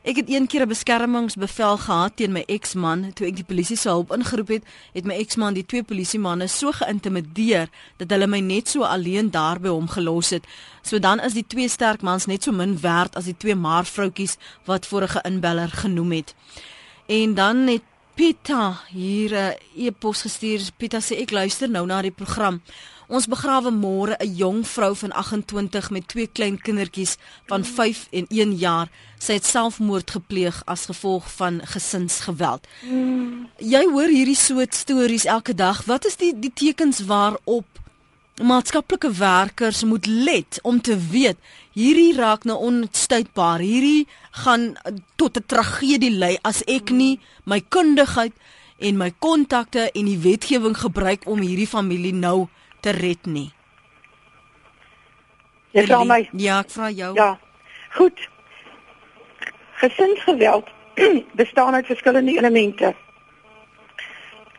Ek 0.04 0.20
het 0.20 0.28
een 0.30 0.48
keer 0.52 0.66
'n 0.66 0.70
beskermingsbevel 0.70 1.78
gehad 1.78 2.16
teen 2.18 2.34
my 2.34 2.44
eksman 2.48 3.14
toe 3.14 3.28
ek 3.28 3.36
die 3.36 3.48
polisie 3.48 3.78
se 3.78 3.90
hulp 3.90 4.12
ingeroep 4.12 4.48
het, 4.48 4.64
het 4.94 5.06
my 5.06 5.16
eksman 5.16 5.54
die 5.54 5.66
twee 5.66 5.84
polisiemanne 5.84 6.48
so 6.48 6.72
geïntimideer 6.72 7.70
dat 7.98 8.10
hulle 8.10 8.28
my 8.28 8.40
net 8.40 8.68
so 8.68 8.84
alleen 8.84 9.32
daar 9.32 9.60
by 9.60 9.70
hom 9.70 9.88
gelos 9.88 10.30
het. 10.30 10.44
So 10.84 11.00
dan 11.00 11.20
is 11.20 11.34
die 11.34 11.48
twee 11.48 11.70
sterk 11.70 12.02
mans 12.02 12.26
net 12.26 12.44
so 12.44 12.52
min 12.52 12.82
werd 12.82 13.16
as 13.16 13.26
die 13.26 13.38
twee 13.38 13.56
maar 13.56 13.86
vroutjies 13.86 14.38
wat 14.66 14.86
vorige 14.86 15.22
inbeller 15.24 15.70
genoem 15.70 16.12
het. 16.12 16.36
En 17.08 17.34
dan 17.34 17.68
het 17.68 17.84
Pita 18.16 18.80
hier 18.88 19.32
'n 19.36 19.56
e-pos 19.76 20.22
gestuur. 20.22 20.60
Pita 20.78 21.00
sê 21.00 21.22
ek 21.22 21.32
luister 21.32 21.70
nou 21.70 21.86
na 21.86 22.02
die 22.02 22.12
program. 22.12 22.62
Ons 23.08 23.28
begrawe 23.28 23.72
môre 23.72 24.16
'n 24.20 24.36
jong 24.36 24.68
vrou 24.68 24.96
van 24.96 25.12
28 25.12 25.90
met 25.90 26.08
twee 26.08 26.28
klein 26.28 26.62
kindertjies 26.62 27.18
van 27.46 27.64
5 27.64 28.08
en 28.12 28.26
1 28.30 28.56
jaar. 28.56 28.90
Sy 29.20 29.34
het 29.34 29.46
selfmoord 29.46 30.12
gepleeg 30.12 30.62
as 30.66 30.86
gevolg 30.86 31.32
van 31.32 31.62
gesinsgeweld. 31.64 32.68
Mm. 32.82 33.50
Jy 33.58 33.84
hoor 33.92 34.08
hierdie 34.08 34.36
soort 34.36 34.74
stories 34.74 35.26
elke 35.26 35.54
dag. 35.54 35.86
Wat 35.86 36.06
is 36.06 36.16
die 36.16 36.40
die 36.40 36.54
tekens 36.54 37.06
waarop 37.06 37.66
maatskaplike 38.44 39.12
werkers 39.12 39.84
moet 39.84 40.06
let 40.06 40.60
om 40.64 40.82
te 40.82 40.98
weet 40.98 41.38
hierdie 41.76 42.16
raak 42.16 42.44
nou 42.44 42.58
onstuitbaar. 42.58 43.60
Hierdie 43.60 44.08
gaan 44.32 44.76
tot 45.16 45.38
'n 45.38 45.46
tragedie 45.48 46.12
lei 46.12 46.38
as 46.42 46.64
ek 46.68 46.90
nie 46.90 47.20
my 47.46 47.60
kundigheid 47.60 48.34
en 48.80 48.98
my 48.98 49.12
kontakte 49.20 49.92
en 49.92 50.06
die 50.06 50.20
wetgewing 50.20 50.78
gebruik 50.78 51.22
om 51.26 51.40
hierdie 51.40 51.68
familie 51.68 52.14
nou 52.14 52.48
te 52.86 52.94
red 52.94 53.26
nie. 53.26 53.50
Jy 55.76 55.84
vra 55.90 56.04
my. 56.08 56.22
Ja, 56.40 56.62
ek 56.64 56.72
vra 56.76 56.92
jou. 56.94 57.12
Ja. 57.18 57.32
Goed. 57.98 58.22
Gesinsgeweld 59.82 60.70
bestaan 61.42 61.76
uit 61.76 61.90
verskillende 61.90 62.38
elemente. 62.38 62.94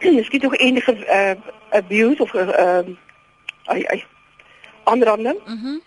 Miskien 0.18 0.42
tog 0.44 0.56
enige 0.58 0.96
uh, 1.06 1.36
abuse 1.70 2.22
of 2.22 2.34
ehm 2.34 2.90
uh, 2.90 2.96
ai 3.72 3.82
ai 3.94 4.00
aanranding. 4.84 5.38
Mhm. 5.44 5.76
Mm 5.76 5.84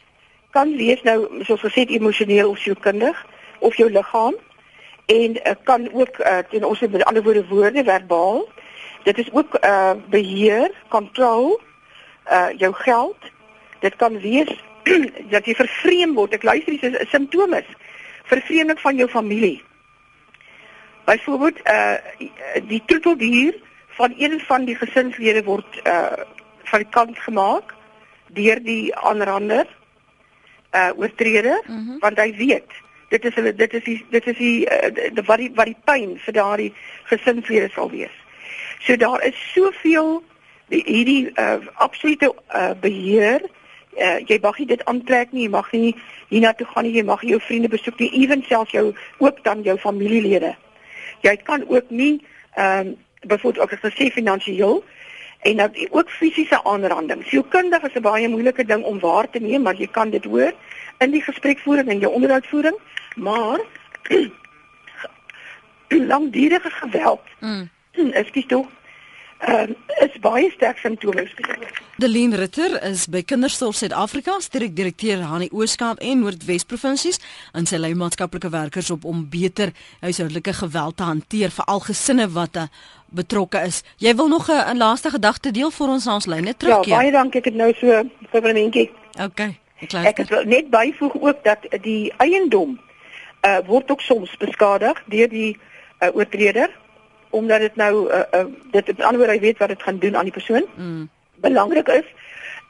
kan 0.49 0.71
wees 0.77 1.01
nou 1.05 1.43
soos 1.45 1.61
gesê 1.61 1.83
emosioneel 1.93 2.49
of 2.49 2.57
sielkundig 2.57 3.17
of 3.59 3.75
jou 3.77 3.85
liggaam 3.91 4.33
en 5.05 5.35
uh, 5.37 5.53
kan 5.63 5.83
ook 5.93 6.17
uh, 6.17 6.39
ten 6.49 6.63
ons 6.65 6.79
met 6.79 7.03
ander 7.05 7.23
woorde 7.23 7.45
woorde 7.47 7.83
verbaal. 7.83 8.47
Dit 9.03 9.17
is 9.17 9.29
ook 9.31 9.57
uh, 9.61 9.91
beheer, 10.09 10.71
kontrole 10.87 11.59
uh 12.31 12.49
jou 12.57 12.73
geld. 12.73 13.31
Dit 13.79 13.95
kan 13.95 14.19
wees 14.19 14.51
dat 15.33 15.45
jy 15.45 15.55
vervreem 15.55 16.13
word. 16.13 16.33
Ek 16.33 16.43
luister 16.43 16.73
dis 16.73 16.99
'n 16.99 17.07
simptoom 17.09 17.53
is 17.53 17.69
vervreemding 18.29 18.79
van 18.79 18.95
jou 18.95 19.09
familie. 19.09 19.63
Byvoorbeeld 21.05 21.59
uh 21.65 21.97
die 22.67 22.83
troeteldier 22.85 23.55
van 23.97 24.13
een 24.17 24.39
van 24.39 24.65
die 24.65 24.75
gesinslede 24.75 25.43
word 25.43 25.81
uh 25.83 26.23
van 26.63 26.79
die 26.85 26.89
kant 26.89 27.19
gemaak 27.19 27.73
deur 28.27 28.61
die 28.63 28.95
aanrander 28.95 29.67
uh 30.71 30.91
oortreder 30.95 31.63
mm 31.65 31.85
-hmm. 31.85 31.99
want 31.99 32.17
hy 32.17 32.35
weet 32.35 32.71
dit 33.09 33.25
is 33.25 33.35
hulle 33.35 33.53
dit 33.55 33.73
is 33.73 33.83
die 33.83 34.05
dit 34.09 34.27
is 34.27 34.37
die 34.37 34.57
uh, 34.69 35.23
wat 35.25 35.41
die 35.41 35.51
wat 35.57 35.69
die 35.71 35.77
pyn 35.89 36.17
vir 36.25 36.33
daardie 36.33 36.73
gesinslede 37.09 37.69
sal 37.73 37.89
wees. 37.89 38.13
So 38.85 38.95
daar 38.95 39.23
is 39.25 39.37
soveel 39.53 40.23
die 40.69 40.83
hierdie 40.85 41.31
uh, 41.35 41.59
absolute 41.75 42.33
uh, 42.53 42.71
beheer 42.81 43.41
uh, 43.97 44.19
jy 44.27 44.39
mag 44.41 44.57
nie 44.57 44.69
dit 44.69 44.85
aantrek 44.85 45.31
nie 45.31 45.43
jy 45.47 45.49
mag 45.49 45.71
nie 45.71 45.95
hiernatoe 46.29 46.67
gaan 46.71 46.87
nie 46.87 46.95
jy 46.97 47.03
mag 47.03 47.21
jou 47.21 47.39
vriende 47.39 47.69
besoek 47.69 47.99
nie 47.99 48.11
ewen 48.23 48.43
selfs 48.47 48.71
jou 48.71 48.93
ook 49.17 49.43
dan 49.43 49.63
jou 49.63 49.77
familielede 49.77 50.55
jy 51.21 51.35
kan 51.43 51.67
ook 51.67 51.89
nie 51.89 52.15
ehm 52.55 52.87
um, 52.87 52.97
byvoorbeeld 53.19 53.63
ook 53.63 53.73
as 53.73 53.81
jy 53.83 53.89
sê 53.91 54.13
finansiëel 54.15 54.77
en 55.39 55.55
dan 55.55 55.87
ook 55.89 56.09
fisiese 56.09 56.63
aanranding. 56.63 57.23
Sielkundig 57.25 57.83
is 57.83 57.93
'n 57.93 58.01
baie 58.01 58.29
moeilike 58.29 58.65
ding 58.65 58.83
om 58.83 58.99
waar 58.99 59.29
te 59.29 59.39
neem, 59.39 59.61
maar 59.61 59.75
jy 59.75 59.87
kan 59.87 60.09
dit 60.09 60.23
hoor 60.23 60.53
in 60.97 61.11
die 61.11 61.21
gesprekvoering 61.21 61.87
en 61.87 61.99
jou 61.99 62.13
onderhoudvoering, 62.13 62.77
maar 63.15 63.59
langdurige 66.11 66.69
geweld. 66.69 67.21
Mm. 67.39 67.69
Is 68.21 68.31
dit 68.31 68.47
tog 68.47 68.67
uh, 69.47 69.67
is 70.03 70.19
baie 70.21 70.49
sterk 70.51 70.77
simptome. 70.77 71.25
Deline 71.99 72.35
Ritter 72.35 72.77
is 72.83 73.07
by 73.11 73.21
Kindersorg 73.23 73.75
Suid-Afrika, 73.75 74.37
sterk 74.39 74.75
direkteur 74.75 75.23
aan 75.23 75.43
die 75.45 75.51
Ooskaap 75.51 75.99
en 75.99 76.23
Noordwes 76.23 76.65
provinsies 76.67 77.19
en 77.53 77.67
sy 77.69 77.79
lei 77.79 77.93
maatskaplike 77.97 78.51
werkers 78.53 78.91
op 78.95 79.05
om 79.09 79.25
beter 79.29 79.73
huishoudelike 80.03 80.53
geweld 80.61 80.97
te 80.97 81.07
hanteer 81.07 81.53
vir 81.55 81.71
al 81.71 81.83
gesinne 81.83 82.29
wat 82.35 82.59
uh, 82.59 82.67
betrokke 83.15 83.63
is. 83.67 83.81
Jy 83.97 84.15
wil 84.15 84.27
nog 84.27 84.49
'n 84.49 84.77
laaste 84.77 85.09
gedagte 85.09 85.51
deel 85.51 85.71
vir 85.71 85.87
ons 85.87 86.07
ons 86.07 86.25
lyne 86.25 86.53
terugkeer. 86.53 86.93
Ja, 86.93 86.97
baie 86.97 87.11
dankie. 87.11 87.39
Ek 87.39 87.45
het 87.45 87.55
nou 87.55 87.73
so 87.73 87.87
vir 88.31 88.41
'n 88.41 88.47
momentjie. 88.47 88.91
Okay. 89.19 89.59
Ek, 89.79 89.93
ek 89.93 90.17
het 90.17 90.45
net 90.45 90.69
byvoeg 90.69 91.15
ook 91.15 91.43
dat 91.43 91.57
die 91.81 92.13
eiendom 92.17 92.79
uh, 93.41 93.57
word 93.65 93.91
ook 93.91 94.01
soms 94.01 94.37
beskadig 94.37 95.03
deur 95.05 95.29
die 95.29 95.57
uh, 95.99 96.09
oortreder 96.15 96.69
omdat 97.29 97.59
dit 97.59 97.75
nou 97.75 98.11
uh, 98.11 98.19
uh, 98.33 98.45
dit 98.71 98.87
met 98.87 99.01
ander 99.01 99.17
woorde 99.17 99.33
hy 99.33 99.39
weet 99.39 99.57
wat 99.57 99.67
dit 99.67 99.83
gaan 99.83 99.99
doen 99.99 100.15
aan 100.17 100.29
die 100.29 100.33
persoon. 100.33 100.65
Mm. 100.75 101.09
Belangrik 101.35 101.87
is 101.87 102.07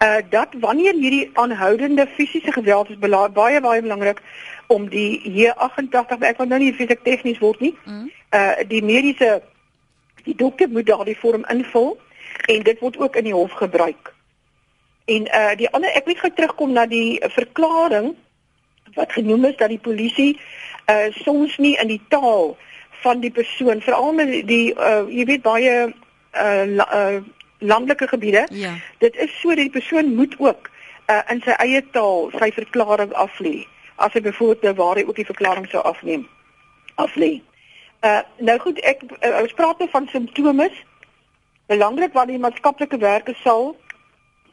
uh 0.03 0.17
dat 0.29 0.47
wanneer 0.59 0.93
hierdie 0.93 1.29
aanhoudende 1.33 2.07
fisiese 2.07 2.51
geweld 2.51 2.89
is 2.89 2.97
baie 2.99 3.61
baie 3.61 3.81
belangrik 3.81 4.21
om 4.67 4.89
die 4.89 5.21
H88 5.23 6.19
ek 6.19 6.37
wil 6.37 6.47
nou 6.47 6.59
nie 6.59 6.73
fisiek 6.73 7.03
tegnies 7.03 7.39
word 7.39 7.59
nie. 7.59 7.75
Mm. 7.85 8.11
Uh 8.31 8.63
die 8.67 8.83
mediese 8.83 9.41
die 10.23 10.35
dokter 10.35 10.69
moet 10.69 10.85
daardie 10.85 11.17
vorm 11.17 11.43
invul 11.49 11.97
en 12.47 12.63
dit 12.63 12.79
word 12.79 12.97
ook 12.97 13.15
in 13.15 13.27
die 13.27 13.33
hof 13.33 13.51
gebruik. 13.51 14.13
En 15.05 15.27
uh 15.27 15.55
die 15.57 15.69
ander 15.69 15.91
ek 15.91 16.07
wil 16.07 16.15
gou 16.15 16.31
terugkom 16.31 16.71
na 16.71 16.85
die 16.85 17.19
verklaring 17.35 18.15
wat 18.95 19.11
genoem 19.11 19.45
is 19.51 19.57
dat 19.57 19.69
die 19.69 19.83
polisie 19.83 20.39
uh 20.87 21.11
soms 21.11 21.57
nie 21.57 21.75
in 21.75 21.87
die 21.87 22.01
taal 22.07 22.55
van 23.01 23.19
die 23.19 23.31
persoon 23.31 23.81
veral 23.81 24.13
met 24.13 24.31
die 24.47 24.73
uh 24.75 25.05
jy 25.07 25.25
weet 25.25 25.41
baie 25.41 25.75
uh, 25.87 26.63
la, 26.65 26.87
uh 26.95 27.21
landelike 27.59 28.07
gebiede. 28.07 28.47
Ja. 28.51 28.73
Dit 28.97 29.15
is 29.15 29.39
so 29.39 29.49
dat 29.49 29.57
die 29.67 29.69
persoon 29.69 30.15
moet 30.15 30.35
ook 30.37 30.69
uh 31.09 31.21
in 31.27 31.41
sy 31.43 31.55
eie 31.63 31.83
taal 31.91 32.31
sy 32.39 32.51
verklaring 32.55 33.13
aflê. 33.13 33.65
As 33.95 34.13
hy 34.13 34.21
byvoorbeeld 34.21 34.77
waar 34.77 34.95
hy 34.95 35.03
ook 35.07 35.19
die 35.19 35.27
verklaring 35.27 35.67
sou 35.71 35.83
afneem. 35.83 36.27
Aflê. 36.95 37.41
Uh 38.03 38.21
nou 38.37 38.59
goed, 38.59 38.79
ek 38.79 39.03
uh, 39.07 39.41
ons 39.41 39.53
praat 39.53 39.79
nou 39.79 39.89
van 39.91 40.07
simptome. 40.11 40.69
Belangrik 41.67 42.13
wanneer 42.13 42.39
die 42.39 42.45
maatskaplike 42.47 42.97
werker 42.97 43.37
sal 43.43 43.75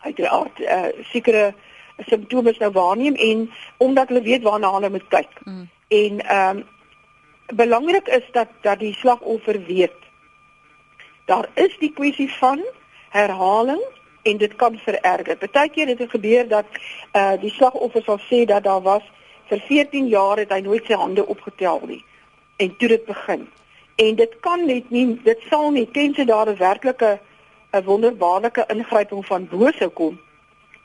uiteraard 0.02 0.60
uh 0.60 0.90
sekere 1.12 1.52
simptome 2.06 2.54
nou 2.58 2.72
waarneem 2.72 3.14
en 3.14 3.50
omdat 3.76 4.08
hulle 4.08 4.22
weet 4.22 4.42
waarna 4.42 4.72
hulle 4.72 4.90
moet 4.90 5.08
kyk. 5.08 5.38
Mm. 5.44 5.68
En 5.88 6.24
ehm 6.26 6.56
um, 6.56 6.64
belangrik 7.54 8.08
is 8.08 8.24
dat 8.32 8.48
dat 8.60 8.78
die 8.78 8.94
slagoffer 8.94 9.64
weet 9.64 10.04
daar 11.24 11.48
is 11.54 11.76
die 11.78 11.92
kwessie 11.92 12.32
van 12.32 12.64
herhaling 13.08 13.82
en 14.22 14.36
dit 14.36 14.56
kan 14.56 14.78
vererger. 14.78 15.36
Partykeer 15.36 15.86
het 15.86 15.98
dit 15.98 16.10
gebeur 16.10 16.48
dat 16.48 16.66
uh 17.12 17.34
die 17.40 17.50
slagoffer 17.50 18.02
sal 18.02 18.18
sê 18.30 18.44
dat 18.44 18.64
daar 18.64 18.82
was 18.82 19.02
vir 19.50 19.62
14 19.68 20.08
jaar 20.08 20.38
het 20.42 20.50
hy 20.50 20.60
nooit 20.60 20.86
sy 20.86 20.98
hande 20.98 21.26
opgetel 21.26 21.82
nie 21.86 22.02
en 22.56 22.76
toe 22.76 22.88
dit 22.88 23.04
begin. 23.06 23.48
En 23.96 24.14
dit 24.14 24.36
kan 24.40 24.66
net 24.66 24.90
nie 24.90 25.06
dit 25.24 25.42
sal 25.50 25.70
nie 25.70 25.86
tensy 25.90 26.24
daar 26.24 26.50
'n 26.50 26.58
werklike 26.58 27.18
'n 27.72 27.84
wonderbaarlike 27.84 28.64
ingryping 28.68 29.26
van 29.26 29.48
bo 29.48 29.70
sou 29.78 29.88
kom 29.88 30.18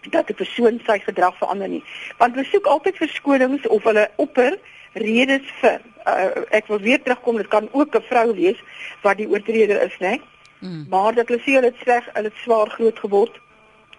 dat 0.10 0.30
'n 0.30 0.34
persoon 0.34 0.82
sy 0.86 1.00
gedrag 1.00 1.38
verander 1.38 1.70
nie. 1.70 1.84
Want 2.18 2.36
we 2.36 2.44
soek 2.44 2.66
altyd 2.66 2.98
verskonings 2.98 3.68
of 3.68 3.84
hulle 3.84 4.10
opper 4.16 4.58
redes 4.94 5.48
vir 5.62 5.80
uh, 6.06 6.44
ek 6.52 6.68
wil 6.68 6.80
weer 6.80 7.02
terugkom 7.02 7.38
dit 7.38 7.48
kan 7.48 7.70
ook 7.72 7.96
'n 7.96 8.02
vrou 8.10 8.34
wees 8.36 8.60
wat 9.02 9.18
die 9.18 9.28
oortreder 9.28 9.82
is 9.82 9.98
nê 10.00 10.20
mm. 10.60 10.86
maar 10.90 11.14
dat 11.14 11.28
hulle 11.28 11.42
sê 11.42 11.56
hulle 11.56 11.72
het 11.72 11.84
sleg 11.84 12.06
hulle 12.14 12.28
het 12.28 12.42
swaar 12.44 12.70
groot 12.70 13.00
geword 13.00 13.40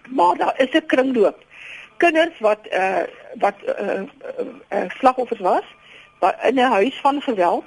maar 0.09 0.37
daar 0.37 0.55
is 0.57 0.73
'n 0.73 0.87
kringloop 0.87 1.39
kinders 1.97 2.39
wat 2.39 2.61
uh, 2.73 3.05
wat 3.39 3.55
uh, 3.65 3.89
uh, 3.89 4.05
uh, 4.73 4.91
slagoffers 4.99 5.41
was 5.41 5.65
wat 6.19 6.37
in 6.43 6.55
'n 6.55 6.73
huis 6.73 7.01
van 7.01 7.23
geweld 7.23 7.65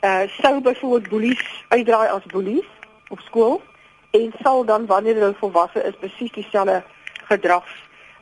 uh, 0.00 0.22
sou 0.42 0.60
byvoorbeeld 0.60 1.08
boelies 1.08 1.64
uitdraai 1.68 2.08
as 2.08 2.24
boelies 2.24 2.68
op 3.08 3.20
skool 3.20 3.62
en 4.10 4.32
sal 4.42 4.64
dan 4.64 4.86
wanneer 4.86 5.14
hulle 5.14 5.34
volwasse 5.34 5.82
is 5.82 5.96
presies 6.00 6.32
dieselfde 6.32 6.82
gedrags 7.30 7.72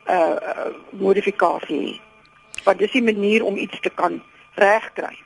uh, 0.05 0.37
uh 0.37 0.69
modifikasie 1.01 1.97
want 2.63 2.79
dis 2.79 2.93
'n 2.93 3.03
manier 3.03 3.43
om 3.43 3.57
iets 3.57 3.79
te 3.79 3.89
kan 3.89 4.21
regkry. 4.55 5.17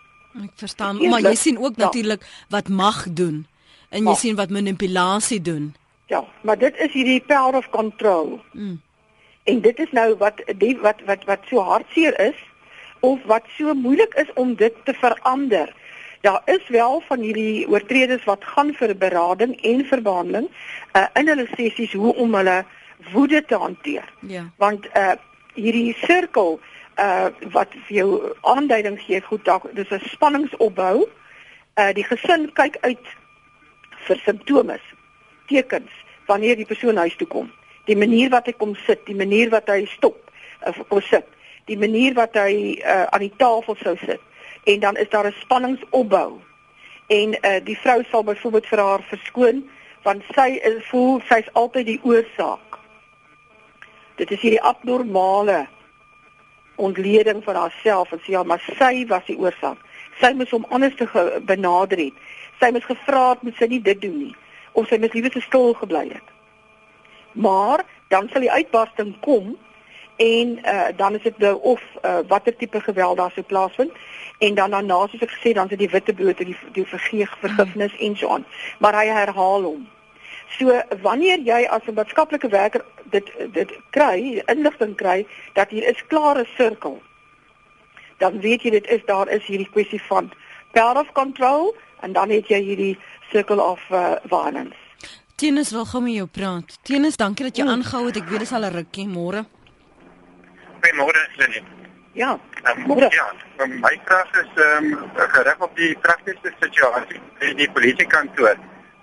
Ek 0.43 0.53
verstaan, 0.55 1.09
maar 1.09 1.21
jy 1.21 1.36
sien 1.36 1.57
ook 1.57 1.75
ja. 1.75 1.86
natuurlik 1.86 2.21
wat 2.49 2.67
mag 2.67 3.05
doen 3.09 3.45
en 3.89 3.97
jy 3.97 4.03
mag. 4.03 4.17
sien 4.17 4.36
wat 4.36 4.49
manipulasie 4.49 5.41
doen. 5.41 5.75
Ja, 6.05 6.23
maar 6.41 6.57
dit 6.57 6.77
is 6.77 6.91
hierdie 6.93 7.21
power 7.21 7.55
of 7.55 7.69
control. 7.69 8.41
Mm. 8.51 8.81
En 9.43 9.61
dit 9.61 9.79
is 9.79 9.91
nou 9.91 10.15
wat 10.17 10.41
die 10.57 10.77
wat 10.81 11.01
wat 11.05 11.23
wat 11.23 11.39
so 11.49 11.59
hartseer 11.59 12.19
is 12.19 12.39
of 12.99 13.19
wat 13.25 13.43
so 13.57 13.73
moeilik 13.73 14.13
is 14.13 14.34
om 14.34 14.55
dit 14.55 14.73
te 14.84 14.93
verander. 14.93 15.73
Daar 16.21 16.41
is 16.45 16.67
wel 16.67 17.03
van 17.07 17.19
hierdie 17.19 17.67
oortreders 17.67 18.23
wat 18.23 18.45
gaan 18.45 18.73
vir 18.73 18.95
berading 18.97 19.61
en 19.61 19.86
verbehandeling 19.86 20.47
uh, 20.95 21.05
in 21.13 21.27
hulle 21.27 21.47
sessies 21.55 21.93
hoe 21.93 22.15
om 22.15 22.36
hulle 22.36 22.63
woede 23.12 23.45
te 23.45 23.56
hanteer. 23.56 24.14
Ja. 24.20 24.49
Want 24.58 24.86
uh 24.97 25.12
hierdie 25.54 25.93
sirkel 26.01 26.60
uh 26.97 27.28
wat 27.51 27.74
vir 27.88 27.95
jou 27.97 28.34
aanduiding 28.41 28.99
gee 29.01 29.22
goed 29.22 29.45
dalk 29.45 29.68
dis 29.76 29.89
'n 29.89 30.01
spanningsopbou. 30.10 31.10
Uh 31.76 31.93
die 31.93 32.04
gesin 32.04 32.51
kyk 32.54 32.78
uit 32.82 33.06
vir 34.08 34.18
simptome, 34.26 34.80
tekens 35.47 35.91
wanneer 36.26 36.56
die 36.56 36.66
persoon 36.66 36.97
huis 36.97 37.16
toe 37.16 37.28
kom. 37.28 37.51
Die 37.86 37.97
manier 37.97 38.30
wat 38.30 38.45
hy 38.45 38.54
kom 38.54 38.76
sit, 38.76 39.06
die 39.06 39.16
manier 39.16 39.49
wat 39.49 39.68
hy 39.68 39.86
stop 39.86 40.32
of 40.66 40.88
kom 40.88 41.01
sit, 41.01 41.26
die 41.66 41.78
manier 41.78 42.14
wat 42.14 42.34
hy 42.34 42.80
uh 42.82 43.06
aan 43.12 43.20
die 43.20 43.36
tafel 43.38 43.76
sou 43.76 43.97
sit. 44.06 44.22
En 44.64 44.80
dan 44.80 44.95
is 44.95 45.10
daar 45.10 45.28
'n 45.28 45.36
spanningsopbou. 45.39 46.39
En 47.08 47.38
uh 47.41 47.60
die 47.64 47.78
vrou 47.78 48.04
sal 48.04 48.24
byvoorbeeld 48.24 48.68
vir 48.68 48.80
haar 48.80 49.04
verskoon 49.04 49.70
want 50.04 50.24
sy 50.36 50.60
is 50.64 50.84
voel 50.91 51.22
sy's 51.30 51.47
altyd 51.54 51.86
die 51.86 51.99
oorsaak. 52.04 52.72
Dit 54.16 54.32
is 54.32 54.41
hierdie 54.41 54.61
abnormale 54.61 55.66
ontleding 56.76 57.43
van 57.43 57.55
haarself 57.55 58.11
en 58.11 58.22
sê 58.22 58.36
ja, 58.36 58.43
maar 58.43 58.61
sy 58.78 59.05
was 59.07 59.26
die 59.26 59.38
oorsaak. 59.38 59.82
Sy 60.22 60.34
moes 60.38 60.53
hom 60.53 60.66
anders 60.70 60.95
te 60.97 61.07
benader 61.45 61.97
het. 61.97 62.24
Sy 62.61 62.70
moes 62.74 62.86
gevra 62.86 63.30
het 63.34 63.41
moet 63.41 63.57
sy 63.57 63.70
nie 63.72 63.82
dit 63.82 64.01
doen 64.01 64.18
nie 64.28 64.36
of 64.74 64.88
sy 64.89 64.97
moes 64.97 65.14
liewer 65.14 65.41
stil 65.41 65.74
gebly 65.78 66.07
het. 66.09 66.30
Maar 67.34 67.84
dan 68.14 68.30
sal 68.30 68.45
die 68.45 68.51
uitbarsting 68.51 69.14
kom 69.26 69.55
en 70.22 70.57
uh, 70.61 70.88
dan 70.97 71.16
is 71.18 71.22
dit 71.26 71.38
nou 71.38 71.55
of 71.61 71.82
uh, 72.05 72.20
watter 72.28 72.55
tipe 72.55 72.82
geweld 72.82 73.18
daar 73.18 73.32
sou 73.34 73.45
plaasvind 73.45 73.91
en 74.38 74.55
dan 74.55 74.72
daarna 74.72 75.07
soos 75.07 75.26
ek 75.26 75.34
gesê 75.34 75.53
dan 75.53 75.70
is 75.70 75.74
dit 75.76 75.86
die 75.86 75.93
witte 75.93 76.14
brood 76.14 76.41
en 76.41 76.51
die 76.51 76.57
die 76.78 76.86
vergeeg 76.86 77.34
vergifnis 77.41 77.97
en 77.97 78.18
so 78.18 78.30
aan. 78.30 78.45
Maar 78.80 79.01
hy 79.01 79.05
herhaal 79.09 79.70
hom. 79.70 79.88
So 80.58 80.82
wanneer 81.01 81.39
jy 81.39 81.66
as 81.70 81.82
'n 81.88 81.93
maatskaplike 81.93 82.49
werker 82.49 82.86
dit 83.12 83.32
dit 83.54 83.72
kry, 83.89 84.43
inligting 84.45 84.95
kry 84.95 85.26
dat 85.54 85.70
hier 85.70 85.84
is 85.84 86.04
klare 86.08 86.45
sirkel, 86.58 87.01
dan 88.18 88.39
weet 88.39 88.62
jy 88.62 88.70
dit 88.70 88.88
is 88.88 89.01
daar 89.06 89.30
is 89.30 89.45
hierdie 89.45 89.70
kwessie 89.70 90.01
van 90.01 90.32
power 90.72 90.97
of 90.99 91.12
control 91.12 91.76
en 92.01 92.14
dan 92.14 92.30
het 92.30 92.47
jy 92.47 92.62
hierdie 92.62 92.97
circle 93.32 93.62
of 93.62 93.82
uh, 93.91 94.16
violence. 94.24 94.78
Tinus 95.36 95.72
wil 95.72 95.86
gou 95.86 96.04
met 96.04 96.14
jou 96.14 96.28
praat. 96.28 96.78
Tinus, 96.84 97.18
dankie 97.18 97.45
dat 97.45 97.58
jy 97.58 97.66
aangehou 97.68 98.06
het. 98.06 98.18
Ek 98.18 98.30
weet 98.30 98.39
dit 98.39 98.47
is 98.47 98.54
al 98.54 98.66
'n 98.66 98.74
rukkie 98.74 99.08
môre. 99.08 99.45
Goeiemôre, 100.82 101.22
Lenie. 101.38 101.64
Ja. 102.14 102.39
Um, 102.64 102.99
ja, 102.99 103.34
my 103.58 103.99
vraag 104.06 104.30
is 104.41 104.64
ehm 104.64 104.93
um, 104.93 105.10
gerig 105.16 105.60
op 105.60 105.76
die 105.76 105.97
praktiese 105.97 106.54
situasie 106.60 107.20
by 107.39 107.54
die 107.58 107.70
polisiekantoor 107.72 108.58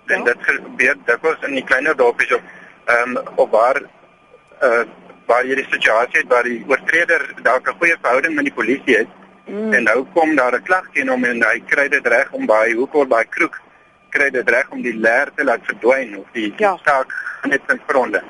en 0.05 0.23
dit 0.23 0.37
gebeur 0.41 0.95
dikwels 1.05 1.47
in 1.47 1.55
die 1.55 1.63
kleiner 1.63 1.95
dorpies 1.95 2.33
op 2.33 2.41
ehm 2.85 3.17
um, 3.17 3.23
op 3.35 3.51
waar 3.51 3.81
eh 3.81 4.67
uh, 4.67 4.85
waar 5.25 5.43
hierdie 5.43 5.67
situasie 5.69 6.19
het 6.19 6.27
waar 6.27 6.43
die 6.43 6.63
oortreder 6.67 7.33
dalk 7.41 7.67
'n 7.67 7.77
goeie 7.79 7.97
verhouding 8.01 8.35
met 8.35 8.43
die 8.43 8.53
polisie 8.53 8.97
het 8.97 9.07
mm. 9.45 9.73
en 9.73 9.83
nou 9.83 10.05
kom 10.13 10.35
daar 10.35 10.55
'n 10.55 10.63
klag 10.63 10.85
teen 10.93 11.09
hom 11.09 11.23
en 11.23 11.43
hy 11.43 11.59
kry 11.65 11.87
dit 11.87 12.07
reg 12.07 12.31
om 12.31 12.45
by 12.45 12.73
hoekom 12.73 13.07
by 13.07 13.23
kroeg 13.29 13.61
kry 14.09 14.29
dit 14.29 14.49
reg 14.49 14.69
om 14.69 14.81
die 14.81 14.97
leer 14.97 15.31
te 15.35 15.43
laat 15.43 15.65
verdwyn 15.65 16.17
of 16.17 16.27
die 16.31 16.53
ja. 16.57 16.77
saak 16.85 17.13
net 17.43 17.61
in 17.67 17.81
gronde. 17.87 18.23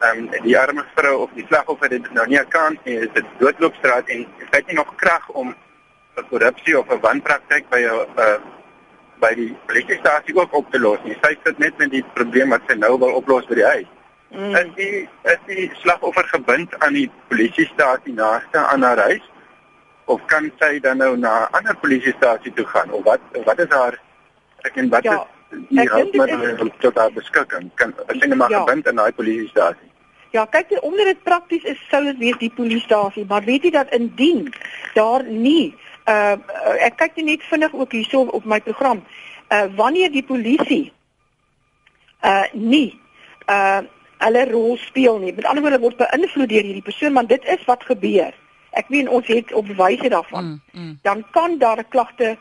Ehm 0.00 0.18
um, 0.18 0.42
die 0.42 0.58
arme 0.58 0.84
vrou 0.94 1.14
of 1.24 1.30
die 1.34 1.46
slagoffer 1.48 1.90
het 1.90 2.12
nou 2.12 2.26
nie 2.26 2.40
'n 2.40 2.48
kans 2.48 2.78
nie, 2.84 2.98
dit 3.00 3.16
is 3.16 3.38
doodloopstraat 3.38 4.08
en 4.08 4.26
hy 4.38 4.56
het 4.58 4.66
nie 4.66 4.76
nog 4.76 4.94
krag 4.94 5.28
om 5.28 5.54
'n 6.16 6.28
korrupsie 6.28 6.78
of 6.78 6.88
'n 6.90 7.00
wanpraktyk 7.00 7.68
by 7.68 7.80
'n 7.80 8.06
uh, 8.18 8.36
by 9.20 9.32
die 9.34 9.52
polisiestasie 9.66 10.34
ook 10.36 10.54
op 10.54 10.70
te 10.70 10.78
los 10.78 10.98
nie. 11.04 11.16
Sy 11.22 11.36
sit 11.44 11.58
net 11.58 11.78
met 11.78 11.90
die 11.90 12.04
probleem 12.14 12.54
wat 12.54 12.66
sy 12.68 12.76
nou 12.78 12.96
wil 12.98 13.14
oplos 13.20 13.46
by 13.50 13.60
die 13.60 13.68
huis. 13.68 13.92
Mm. 14.34 14.56
Is 14.58 14.72
die 14.76 15.08
is 15.32 15.40
die 15.46 15.70
slagoffer 15.82 16.26
gebind 16.32 16.74
aan 16.84 16.98
die 16.98 17.08
polisiestasie 17.30 18.14
naaste 18.14 18.58
aan 18.58 18.82
haar 18.82 19.00
huis 19.06 19.24
of 20.06 20.22
kan 20.30 20.50
sy 20.60 20.78
dan 20.82 20.98
nou 20.98 21.16
na 21.16 21.46
'n 21.46 21.52
ander 21.58 21.76
polisiestasie 21.76 22.52
toe 22.52 22.66
gaan 22.66 22.90
of 22.90 23.04
wat 23.04 23.20
wat 23.44 23.58
is 23.58 23.70
haar 23.70 23.98
ek 24.62 24.76
en 24.76 24.88
wat 24.88 25.04
ja, 25.04 25.26
is 25.50 25.58
die 25.68 25.90
hulpmiddel 25.90 26.70
tot 26.78 26.98
haar 26.98 27.12
beskikking 27.12 27.70
kan 27.74 27.94
sy 28.06 28.26
net 28.26 28.38
maar 28.38 28.50
ja. 28.50 28.60
gebind 28.60 28.88
aan 28.88 29.02
daai 29.02 29.12
polisiestasie 29.12 29.90
Ja, 30.34 30.44
kyk 30.44 30.68
jy 30.74 30.78
omdat 30.84 31.06
dit 31.06 31.22
prakties 31.22 31.62
is, 31.64 31.78
sou 31.88 32.02
dit 32.04 32.18
wees 32.18 32.38
die 32.38 32.50
polisiestasie, 32.50 33.24
maar 33.28 33.44
weet 33.46 33.62
jy 33.62 33.70
dat 33.70 33.92
indien 33.94 34.52
daar 34.94 35.24
nie 35.24 35.74
uh 36.06 36.36
ek 36.86 36.96
kyk 36.96 37.16
net 37.24 37.42
vinnig 37.42 37.74
ook 37.74 37.92
hierso 37.92 38.20
op 38.20 38.44
my 38.44 38.60
program. 38.60 39.02
Uh 39.50 39.66
wanneer 39.76 40.10
die 40.10 40.24
polisie 40.24 40.92
uh 42.22 42.46
nie 42.52 43.00
uh 43.46 43.82
hulle 44.18 44.44
rol 44.50 44.76
speel 44.80 45.18
nie. 45.18 45.34
Met 45.34 45.44
ander 45.44 45.62
woorde 45.62 45.80
word 45.80 45.96
beïnvloed 46.00 46.48
deur 46.48 46.64
hierdie 46.64 46.82
persoon, 46.82 47.12
maar 47.12 47.26
dit 47.26 47.44
is 47.44 47.64
wat 47.68 47.84
gebeur. 47.84 48.34
Ek 48.76 48.88
meen 48.88 49.08
ons 49.08 49.26
het 49.26 49.52
op 49.52 49.66
bewyse 49.66 50.08
daarvan. 50.08 50.44
Mm, 50.44 50.60
mm. 50.72 50.98
Dan 51.02 51.24
kan 51.30 51.58
daar 51.58 51.78
'n 51.78 51.88
klagte 51.88 52.36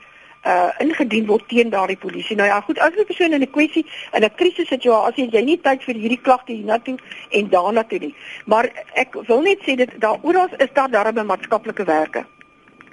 uh 0.46 0.70
ingedien 0.78 1.26
word 1.26 1.48
teen 1.50 1.70
daardie 1.70 1.98
polisie. 1.98 2.36
Nou 2.36 2.48
ja, 2.48 2.62
goed, 2.62 2.80
as 2.80 2.94
'n 2.96 3.06
persoon 3.06 3.34
in 3.34 3.42
'n 3.42 3.50
kwessie 3.50 3.86
in 4.12 4.24
'n 4.24 4.36
krisissituasie, 4.36 5.30
jy 5.32 5.42
nie 5.42 5.62
tyd 5.62 5.84
vir 5.84 5.96
hierdie 5.96 6.22
klagte 6.22 6.52
hiernatoe 6.52 6.98
en 7.30 7.50
daarna 7.50 7.84
toe 7.84 8.00
nie. 8.00 8.16
Maar 8.46 8.70
ek 8.94 9.14
wil 9.28 9.42
net 9.42 9.60
sê 9.66 9.76
dit 9.76 9.92
daar 10.00 10.18
oral 10.22 10.50
is 10.58 10.74
daar 10.74 10.90
darbe 10.90 11.24
maatskaplike 11.24 11.84
werke. 11.84 12.26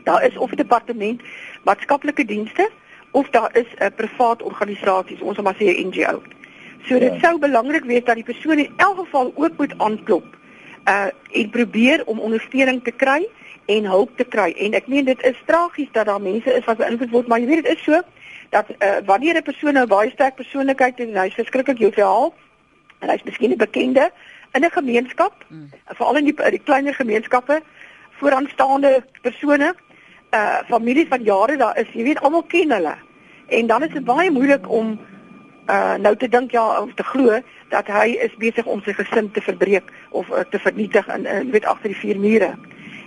Daar 0.04 0.24
is 0.24 0.36
of 0.36 0.50
'n 0.50 0.56
departement 0.56 1.22
maatskaplike 1.64 2.24
dienste 2.24 2.70
of 3.10 3.28
daar 3.30 3.56
is 3.56 3.66
'n 3.78 3.92
privaat 3.94 4.42
organisasies, 4.42 5.20
ons 5.20 5.34
sal 5.34 5.44
maar 5.44 5.56
sê 5.56 5.64
'n 5.64 5.86
NGO. 5.88 6.22
So 6.86 6.98
dit 6.98 7.12
ja. 7.12 7.18
sou 7.18 7.38
belangrik 7.38 7.84
wees 7.84 8.04
dat 8.04 8.14
die 8.14 8.24
persoon 8.24 8.58
in 8.58 8.72
elk 8.76 8.98
geval 8.98 9.32
ook 9.34 9.56
moet 9.56 9.74
aanklop 9.78 10.24
uh 10.88 11.06
en 11.30 11.50
probeer 11.50 12.02
om 12.06 12.18
ondersteuning 12.18 12.84
te 12.84 12.90
kry 12.90 13.26
en 13.66 13.84
hulp 13.84 14.16
te 14.16 14.24
kry. 14.24 14.50
En 14.58 14.74
ek 14.74 14.86
meen 14.86 15.04
dit 15.04 15.22
is 15.22 15.42
tragies 15.46 15.88
dat 15.92 16.06
daar 16.06 16.20
mense 16.20 16.54
is 16.54 16.64
wat 16.64 16.76
beïnvloed 16.76 17.10
word, 17.10 17.26
maar 17.26 17.40
jy 17.40 17.46
weet 17.46 17.64
dit 17.64 17.76
is 17.76 17.82
so 17.82 18.00
dat 18.50 18.66
uh 18.78 18.98
wanneer 19.04 19.36
'n 19.36 19.42
persoon 19.42 19.72
nou 19.72 19.86
baie 19.86 20.10
sterk 20.10 20.34
persoonlikheid 20.34 20.98
het 20.98 21.08
en 21.08 21.20
hy's 21.20 21.34
verskriklik 21.34 21.78
joviaal 21.78 22.34
en 22.98 23.08
hy's 23.08 23.22
miskien 23.22 23.50
'n 23.50 23.56
bekende 23.56 24.10
in 24.52 24.64
'n 24.64 24.70
gemeenskap, 24.70 25.44
mm. 25.48 25.70
veral 25.86 26.16
in 26.16 26.24
die, 26.24 26.50
die 26.50 26.62
kleiner 26.64 26.94
gemeenskappe, 26.94 27.62
vooraanstaande 28.10 29.04
persone, 29.22 29.74
uh 30.32 30.58
familie 30.68 31.06
van 31.08 31.22
jare 31.22 31.56
daar 31.56 31.78
is, 31.78 31.88
jy 31.92 32.02
weet 32.02 32.20
almal 32.20 32.42
ken 32.42 32.70
hulle. 32.72 32.94
En 33.48 33.66
dan 33.66 33.82
is 33.82 33.92
dit 33.92 34.04
baie 34.04 34.30
moeilik 34.30 34.68
om 34.70 34.98
uh 35.68 35.94
nou 35.94 36.16
te 36.16 36.28
dink 36.28 36.50
ja 36.50 36.80
of 36.80 36.94
te 36.94 37.04
glo 37.04 37.40
dat 37.68 37.86
hy 37.86 38.16
is 38.24 38.34
besig 38.36 38.66
om 38.66 38.82
sy 38.82 38.92
gesin 38.92 39.30
te 39.30 39.40
verbreek 39.40 39.92
of 40.10 40.28
uh, 40.28 40.44
te 40.50 40.58
vernietig 40.58 41.08
in 41.14 41.26
uh, 41.26 41.40
weet 41.52 41.64
agter 41.64 41.92
die 41.92 42.00
vier 42.00 42.18
mure. 42.18 42.54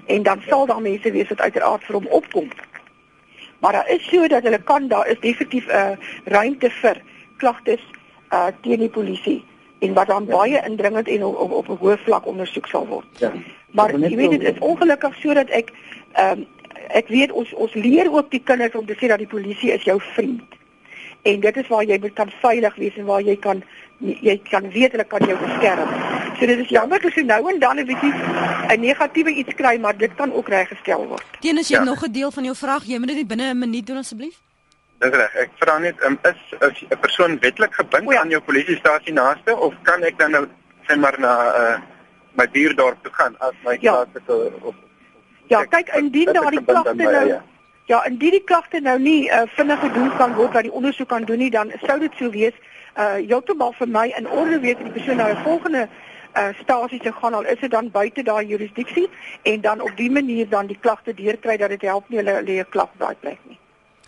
En 0.06 0.24
dan 0.24 0.42
sal 0.48 0.66
daar 0.66 0.82
mense 0.82 1.12
wees 1.12 1.30
wat 1.30 1.42
uiteraard 1.42 1.84
vir 1.84 1.96
hom 1.96 2.08
opkom. 2.08 2.50
Maar 3.60 3.72
daar 3.72 3.90
is 3.90 4.08
so 4.10 4.28
dat 4.28 4.44
hulle 4.44 4.62
kan 4.62 4.88
daar 4.88 5.08
is 5.08 5.20
definitief 5.20 5.68
'n 5.68 5.76
uh, 5.76 5.98
ruimte 6.26 6.70
vir 6.70 7.02
klagtes 7.38 7.84
uh 8.34 8.48
teen 8.62 8.80
die 8.80 8.90
polisie 8.90 9.44
en 9.80 9.94
wat 9.94 10.08
dan 10.08 10.26
ja. 10.28 10.38
baie 10.38 10.62
indringend 10.66 11.08
en 11.08 11.24
op 11.26 11.40
op, 11.40 11.52
op 11.52 11.68
'n 11.70 11.78
hoë 11.82 11.98
vlak 11.98 12.26
ondersoek 12.26 12.68
sal 12.68 12.88
word. 12.88 13.06
Ja. 13.18 13.32
Maar 13.72 14.00
jy 14.00 14.16
weet 14.16 14.30
dit 14.30 14.44
is 14.44 14.60
ongelukkig 14.60 15.16
sodat 15.16 15.50
ek 15.50 15.72
ehm 16.14 16.40
um, 16.40 16.48
ek 16.90 17.08
weet 17.08 17.32
ons 17.32 17.54
ons 17.54 17.74
leer 17.74 18.12
ook 18.12 18.32
die 18.32 18.44
kinders 18.44 18.76
om 18.76 18.86
te 18.86 18.96
sê 19.00 19.08
dat 19.08 19.18
die 19.18 19.28
polisie 19.28 19.72
is 19.72 19.84
jou 19.84 20.00
vriend 20.16 20.56
en 21.26 21.40
dit 21.40 21.58
is 21.58 21.68
waar 21.68 21.84
jy 21.84 21.98
kan 22.14 22.32
veilig 22.42 22.76
wees 22.76 22.98
en 23.02 23.06
waar 23.10 23.22
jy 23.26 23.36
kan 23.42 23.64
jy 24.00 24.36
kan 24.50 24.68
weet 24.74 24.92
hulle 24.92 25.06
kan 25.08 25.24
jou 25.24 25.38
beskerm. 25.40 25.92
So 26.38 26.48
dit 26.50 26.60
is 26.60 26.72
jammer 26.76 27.00
as 27.08 27.16
jy 27.16 27.24
nou 27.26 27.40
en 27.50 27.60
dan 27.60 27.80
'n 27.80 27.86
bietjie 27.88 28.14
'n 28.74 28.80
negatiewe 28.82 29.32
iets 29.32 29.56
kry, 29.56 29.78
maar 29.80 29.98
dit 29.98 30.16
kan 30.16 30.34
ook 30.34 30.50
reggestel 30.50 31.08
word. 31.08 31.26
Teens 31.40 31.68
jy 31.68 31.78
ja. 31.78 31.84
nog 31.84 32.04
'n 32.04 32.12
deel 32.12 32.32
van 32.32 32.44
jou 32.44 32.56
vraag, 32.56 32.84
jy 32.86 32.98
moet 32.98 33.08
dit 33.08 33.28
binne 33.28 33.54
'n 33.54 33.60
minuut 33.60 33.88
doen 33.88 33.98
asseblief. 33.98 34.38
Dis 35.00 35.10
reg. 35.10 35.36
Ek 35.36 35.50
vra 35.60 35.78
net 35.78 35.96
um, 36.04 36.20
is 36.24 36.42
is 36.60 36.84
'n 36.90 37.00
persoon 37.00 37.40
wetlik 37.40 37.74
gebind 37.74 38.12
ja. 38.12 38.20
aan 38.20 38.30
jou 38.30 38.42
polisiestasie 38.42 39.14
naaste 39.14 39.56
of 39.56 39.74
kan 39.84 40.04
ek 40.04 40.18
dan 40.18 40.32
nou 40.32 40.46
sê 40.88 40.98
maar 40.98 41.20
na 41.20 41.34
uh, 41.62 41.80
my 42.34 42.48
buurdorp 42.52 42.98
toe 43.04 43.14
gaan 43.14 43.36
as 43.40 43.54
my 43.64 43.78
ja. 43.82 43.92
klagte 43.92 44.52
op 44.62 44.76
Ja, 45.48 45.66
kyk 45.66 45.90
indien 45.96 46.34
daar 46.34 46.52
die 46.52 46.64
klagte 46.64 46.94
nou 46.94 47.28
ja. 47.28 47.44
Ja, 47.86 48.06
indien 48.06 48.32
die 48.32 48.44
klagte 48.44 48.80
nou 48.80 49.00
nie 49.00 49.30
uh, 49.30 49.42
vinnig 49.46 49.80
gedoen 49.80 50.16
kan 50.18 50.34
word 50.34 50.54
dat 50.54 50.64
die 50.64 50.72
ondersoek 50.72 51.08
kan 51.08 51.24
doen 51.24 51.38
nie, 51.38 51.52
dan 51.52 51.72
sou 51.84 52.00
dit 52.00 52.12
sou 52.18 52.30
wees 52.34 52.58
uh 52.98 53.20
heeltemal 53.20 53.74
vir 53.76 53.90
my 53.92 54.06
in 54.18 54.28
orde 54.28 54.60
wees 54.60 54.78
dat 54.80 54.88
die 54.88 54.96
persoon 54.96 55.18
na 55.18 55.28
'n 55.30 55.44
volgende 55.44 55.88
uh 56.38 56.48
stasie 56.62 57.00
te 57.00 57.12
gaan 57.12 57.34
al 57.34 57.46
is 57.46 57.60
dit 57.60 57.72
dan 57.72 57.92
buite 57.92 58.24
daai 58.24 58.46
jurisdiksie 58.46 59.10
en 59.44 59.62
dan 59.62 59.82
op 59.82 59.92
die 59.96 60.12
manier 60.12 60.50
dan 60.50 60.66
die 60.66 60.78
klagte 60.80 61.14
deurkry 61.14 61.58
dat 61.58 61.70
dit 61.70 61.82
help 61.82 62.10
nie 62.10 62.18
hulle 62.18 62.42
'n 62.42 62.70
klag 62.70 62.90
daai 62.98 63.16
plek 63.20 63.40
nie. 63.44 63.60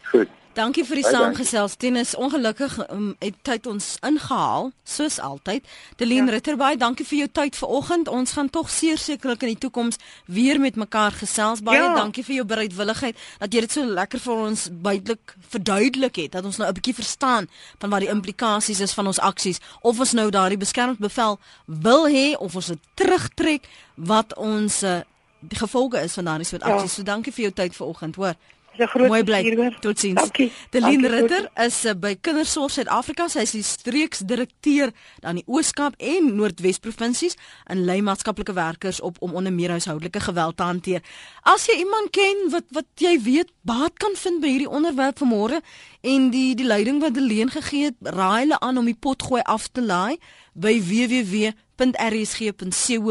Goed. 0.03 0.29
Dankie 0.57 0.81
vir 0.87 0.97
die 0.97 1.05
saamgesels. 1.05 1.75
Tennis 1.77 2.15
ongelukkig 2.17 2.77
um, 2.89 3.11
het 3.21 3.35
tyd 3.45 3.67
ons 3.69 3.91
ingehaal, 4.05 4.71
soos 4.89 5.19
altyd. 5.21 5.67
Delien 5.99 6.25
ja. 6.25 6.33
Ritterbaai, 6.33 6.79
dankie 6.81 7.05
vir 7.05 7.19
jou 7.19 7.27
tyd 7.41 7.59
vanoggend. 7.59 8.09
Ons 8.09 8.33
gaan 8.33 8.49
tog 8.49 8.71
sekerlik 8.73 9.45
in 9.45 9.53
die 9.53 9.59
toekoms 9.67 9.99
weer 10.25 10.57
met 10.59 10.79
mekaar 10.79 11.13
gesels. 11.19 11.61
Baie 11.61 11.83
ja. 11.83 11.93
dankie 11.93 12.25
vir 12.25 12.39
jou 12.39 12.47
bereidwilligheid 12.49 13.21
dat 13.43 13.53
jy 13.53 13.63
dit 13.67 13.77
so 13.77 13.85
lekker 13.85 14.23
vir 14.23 14.43
ons 14.47 14.65
buitelik 14.71 15.35
verduidelik 15.53 16.21
het 16.23 16.39
dat 16.39 16.49
ons 16.49 16.57
nou 16.57 16.69
'n 16.69 16.73
bietjie 16.73 16.97
verstaan 17.03 17.49
van 17.77 17.89
wat 17.89 18.01
die 18.01 18.09
implikasies 18.09 18.81
is 18.81 18.93
van 18.97 19.07
ons 19.07 19.19
aksies 19.19 19.61
of 19.81 19.99
ons 19.99 20.13
nou 20.17 20.29
daardie 20.29 20.57
beskermingsbevel 20.57 21.39
wil 21.65 22.07
hê 22.09 22.33
of 22.37 22.55
ons 22.55 22.73
dit 22.73 22.79
terugtrek 22.95 23.69
wat 23.95 24.33
ons 24.35 24.83
uh, 24.83 25.01
die 25.39 25.57
gevolge 25.57 26.01
is 26.01 26.13
van 26.13 26.25
daardie 26.25 26.45
soort 26.45 26.63
aksies. 26.63 26.97
Ja. 26.97 26.97
So 26.97 27.03
dankie 27.03 27.33
vir 27.33 27.43
jou 27.43 27.53
tyd 27.53 27.75
vanoggend, 27.75 28.15
hoor. 28.15 28.35
'n 28.79 28.87
groot 28.87 29.25
plesier. 29.25 29.77
Totsiens. 29.79 30.21
Dankie. 30.21 30.51
Delien 30.69 31.05
Ritter 31.05 31.49
is 31.55 31.85
uh, 31.85 31.93
by 31.93 32.15
Kindersorg 32.21 32.71
Suid-Afrika. 32.71 33.27
Sy 33.27 33.39
is 33.39 33.51
die 33.51 33.63
streeksdirekteur 33.63 34.91
aan 35.21 35.39
die 35.41 35.45
Oos-Kaap 35.47 35.97
en 35.97 36.35
Noordwes 36.35 36.79
provinsies 36.79 37.37
en 37.65 37.83
lei 37.85 38.01
maatskaplike 38.01 38.53
werkers 38.53 39.01
op 39.01 39.17
om 39.19 39.33
onder 39.33 39.53
meer 39.53 39.69
huishoudelike 39.69 40.19
geweld 40.19 40.57
te 40.57 40.63
hanteer. 40.63 41.01
As 41.43 41.67
jy 41.67 41.79
iemand 41.83 42.11
ken 42.11 42.49
wat 42.53 42.65
wat 42.71 42.89
jy 42.95 43.17
weet 43.21 43.51
baat 43.61 43.97
kan 43.97 44.15
vind 44.15 44.41
by 44.41 44.53
hierdie 44.53 44.69
onderwerp 44.69 45.19
vanmôre 45.23 45.61
en 46.01 46.29
die 46.29 46.55
die 46.55 46.65
leiding 46.67 47.01
wat 47.01 47.13
Delien 47.13 47.49
gegee 47.49 47.91
het, 47.91 47.97
raai 48.01 48.45
hulle 48.45 48.59
aan 48.59 48.77
om 48.77 48.85
die 48.85 48.97
potgooi 48.99 49.41
af 49.43 49.67
te 49.71 49.81
laai 49.81 50.17
by 50.57 50.75
www 50.81 51.53
www.rsg.co.za 51.77 53.07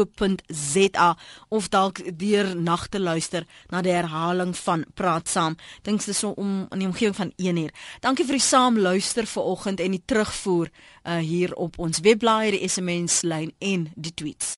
of 1.47 1.69
dalk 1.69 2.17
deur 2.19 2.55
nag 2.55 2.87
te 2.87 2.99
luister 2.99 3.45
na 3.71 3.81
die 3.81 3.91
herhaling 3.95 4.57
van 4.57 4.85
Praat 4.93 5.27
Saam. 5.31 5.55
Dink 5.87 6.05
dis 6.05 6.19
so 6.19 6.29
om 6.35 6.67
in 6.71 6.79
die 6.83 6.87
omgewing 6.87 7.15
van 7.15 7.31
1 7.35 7.57
uur. 7.63 7.71
Dankie 8.03 8.25
vir 8.27 8.37
die 8.39 8.43
saam 8.43 8.77
luister 8.79 9.25
vanoggend 9.27 9.79
en 9.79 9.91
die 9.95 10.03
terugvoer 10.05 10.67
uh, 10.69 11.17
hier 11.17 11.55
op 11.55 11.79
ons 11.79 11.99
webblaaier, 12.03 12.51
die 12.57 12.67
SMS 12.67 13.21
lyn 13.23 13.51
en 13.59 13.91
die 13.95 14.13
tweets. 14.13 14.55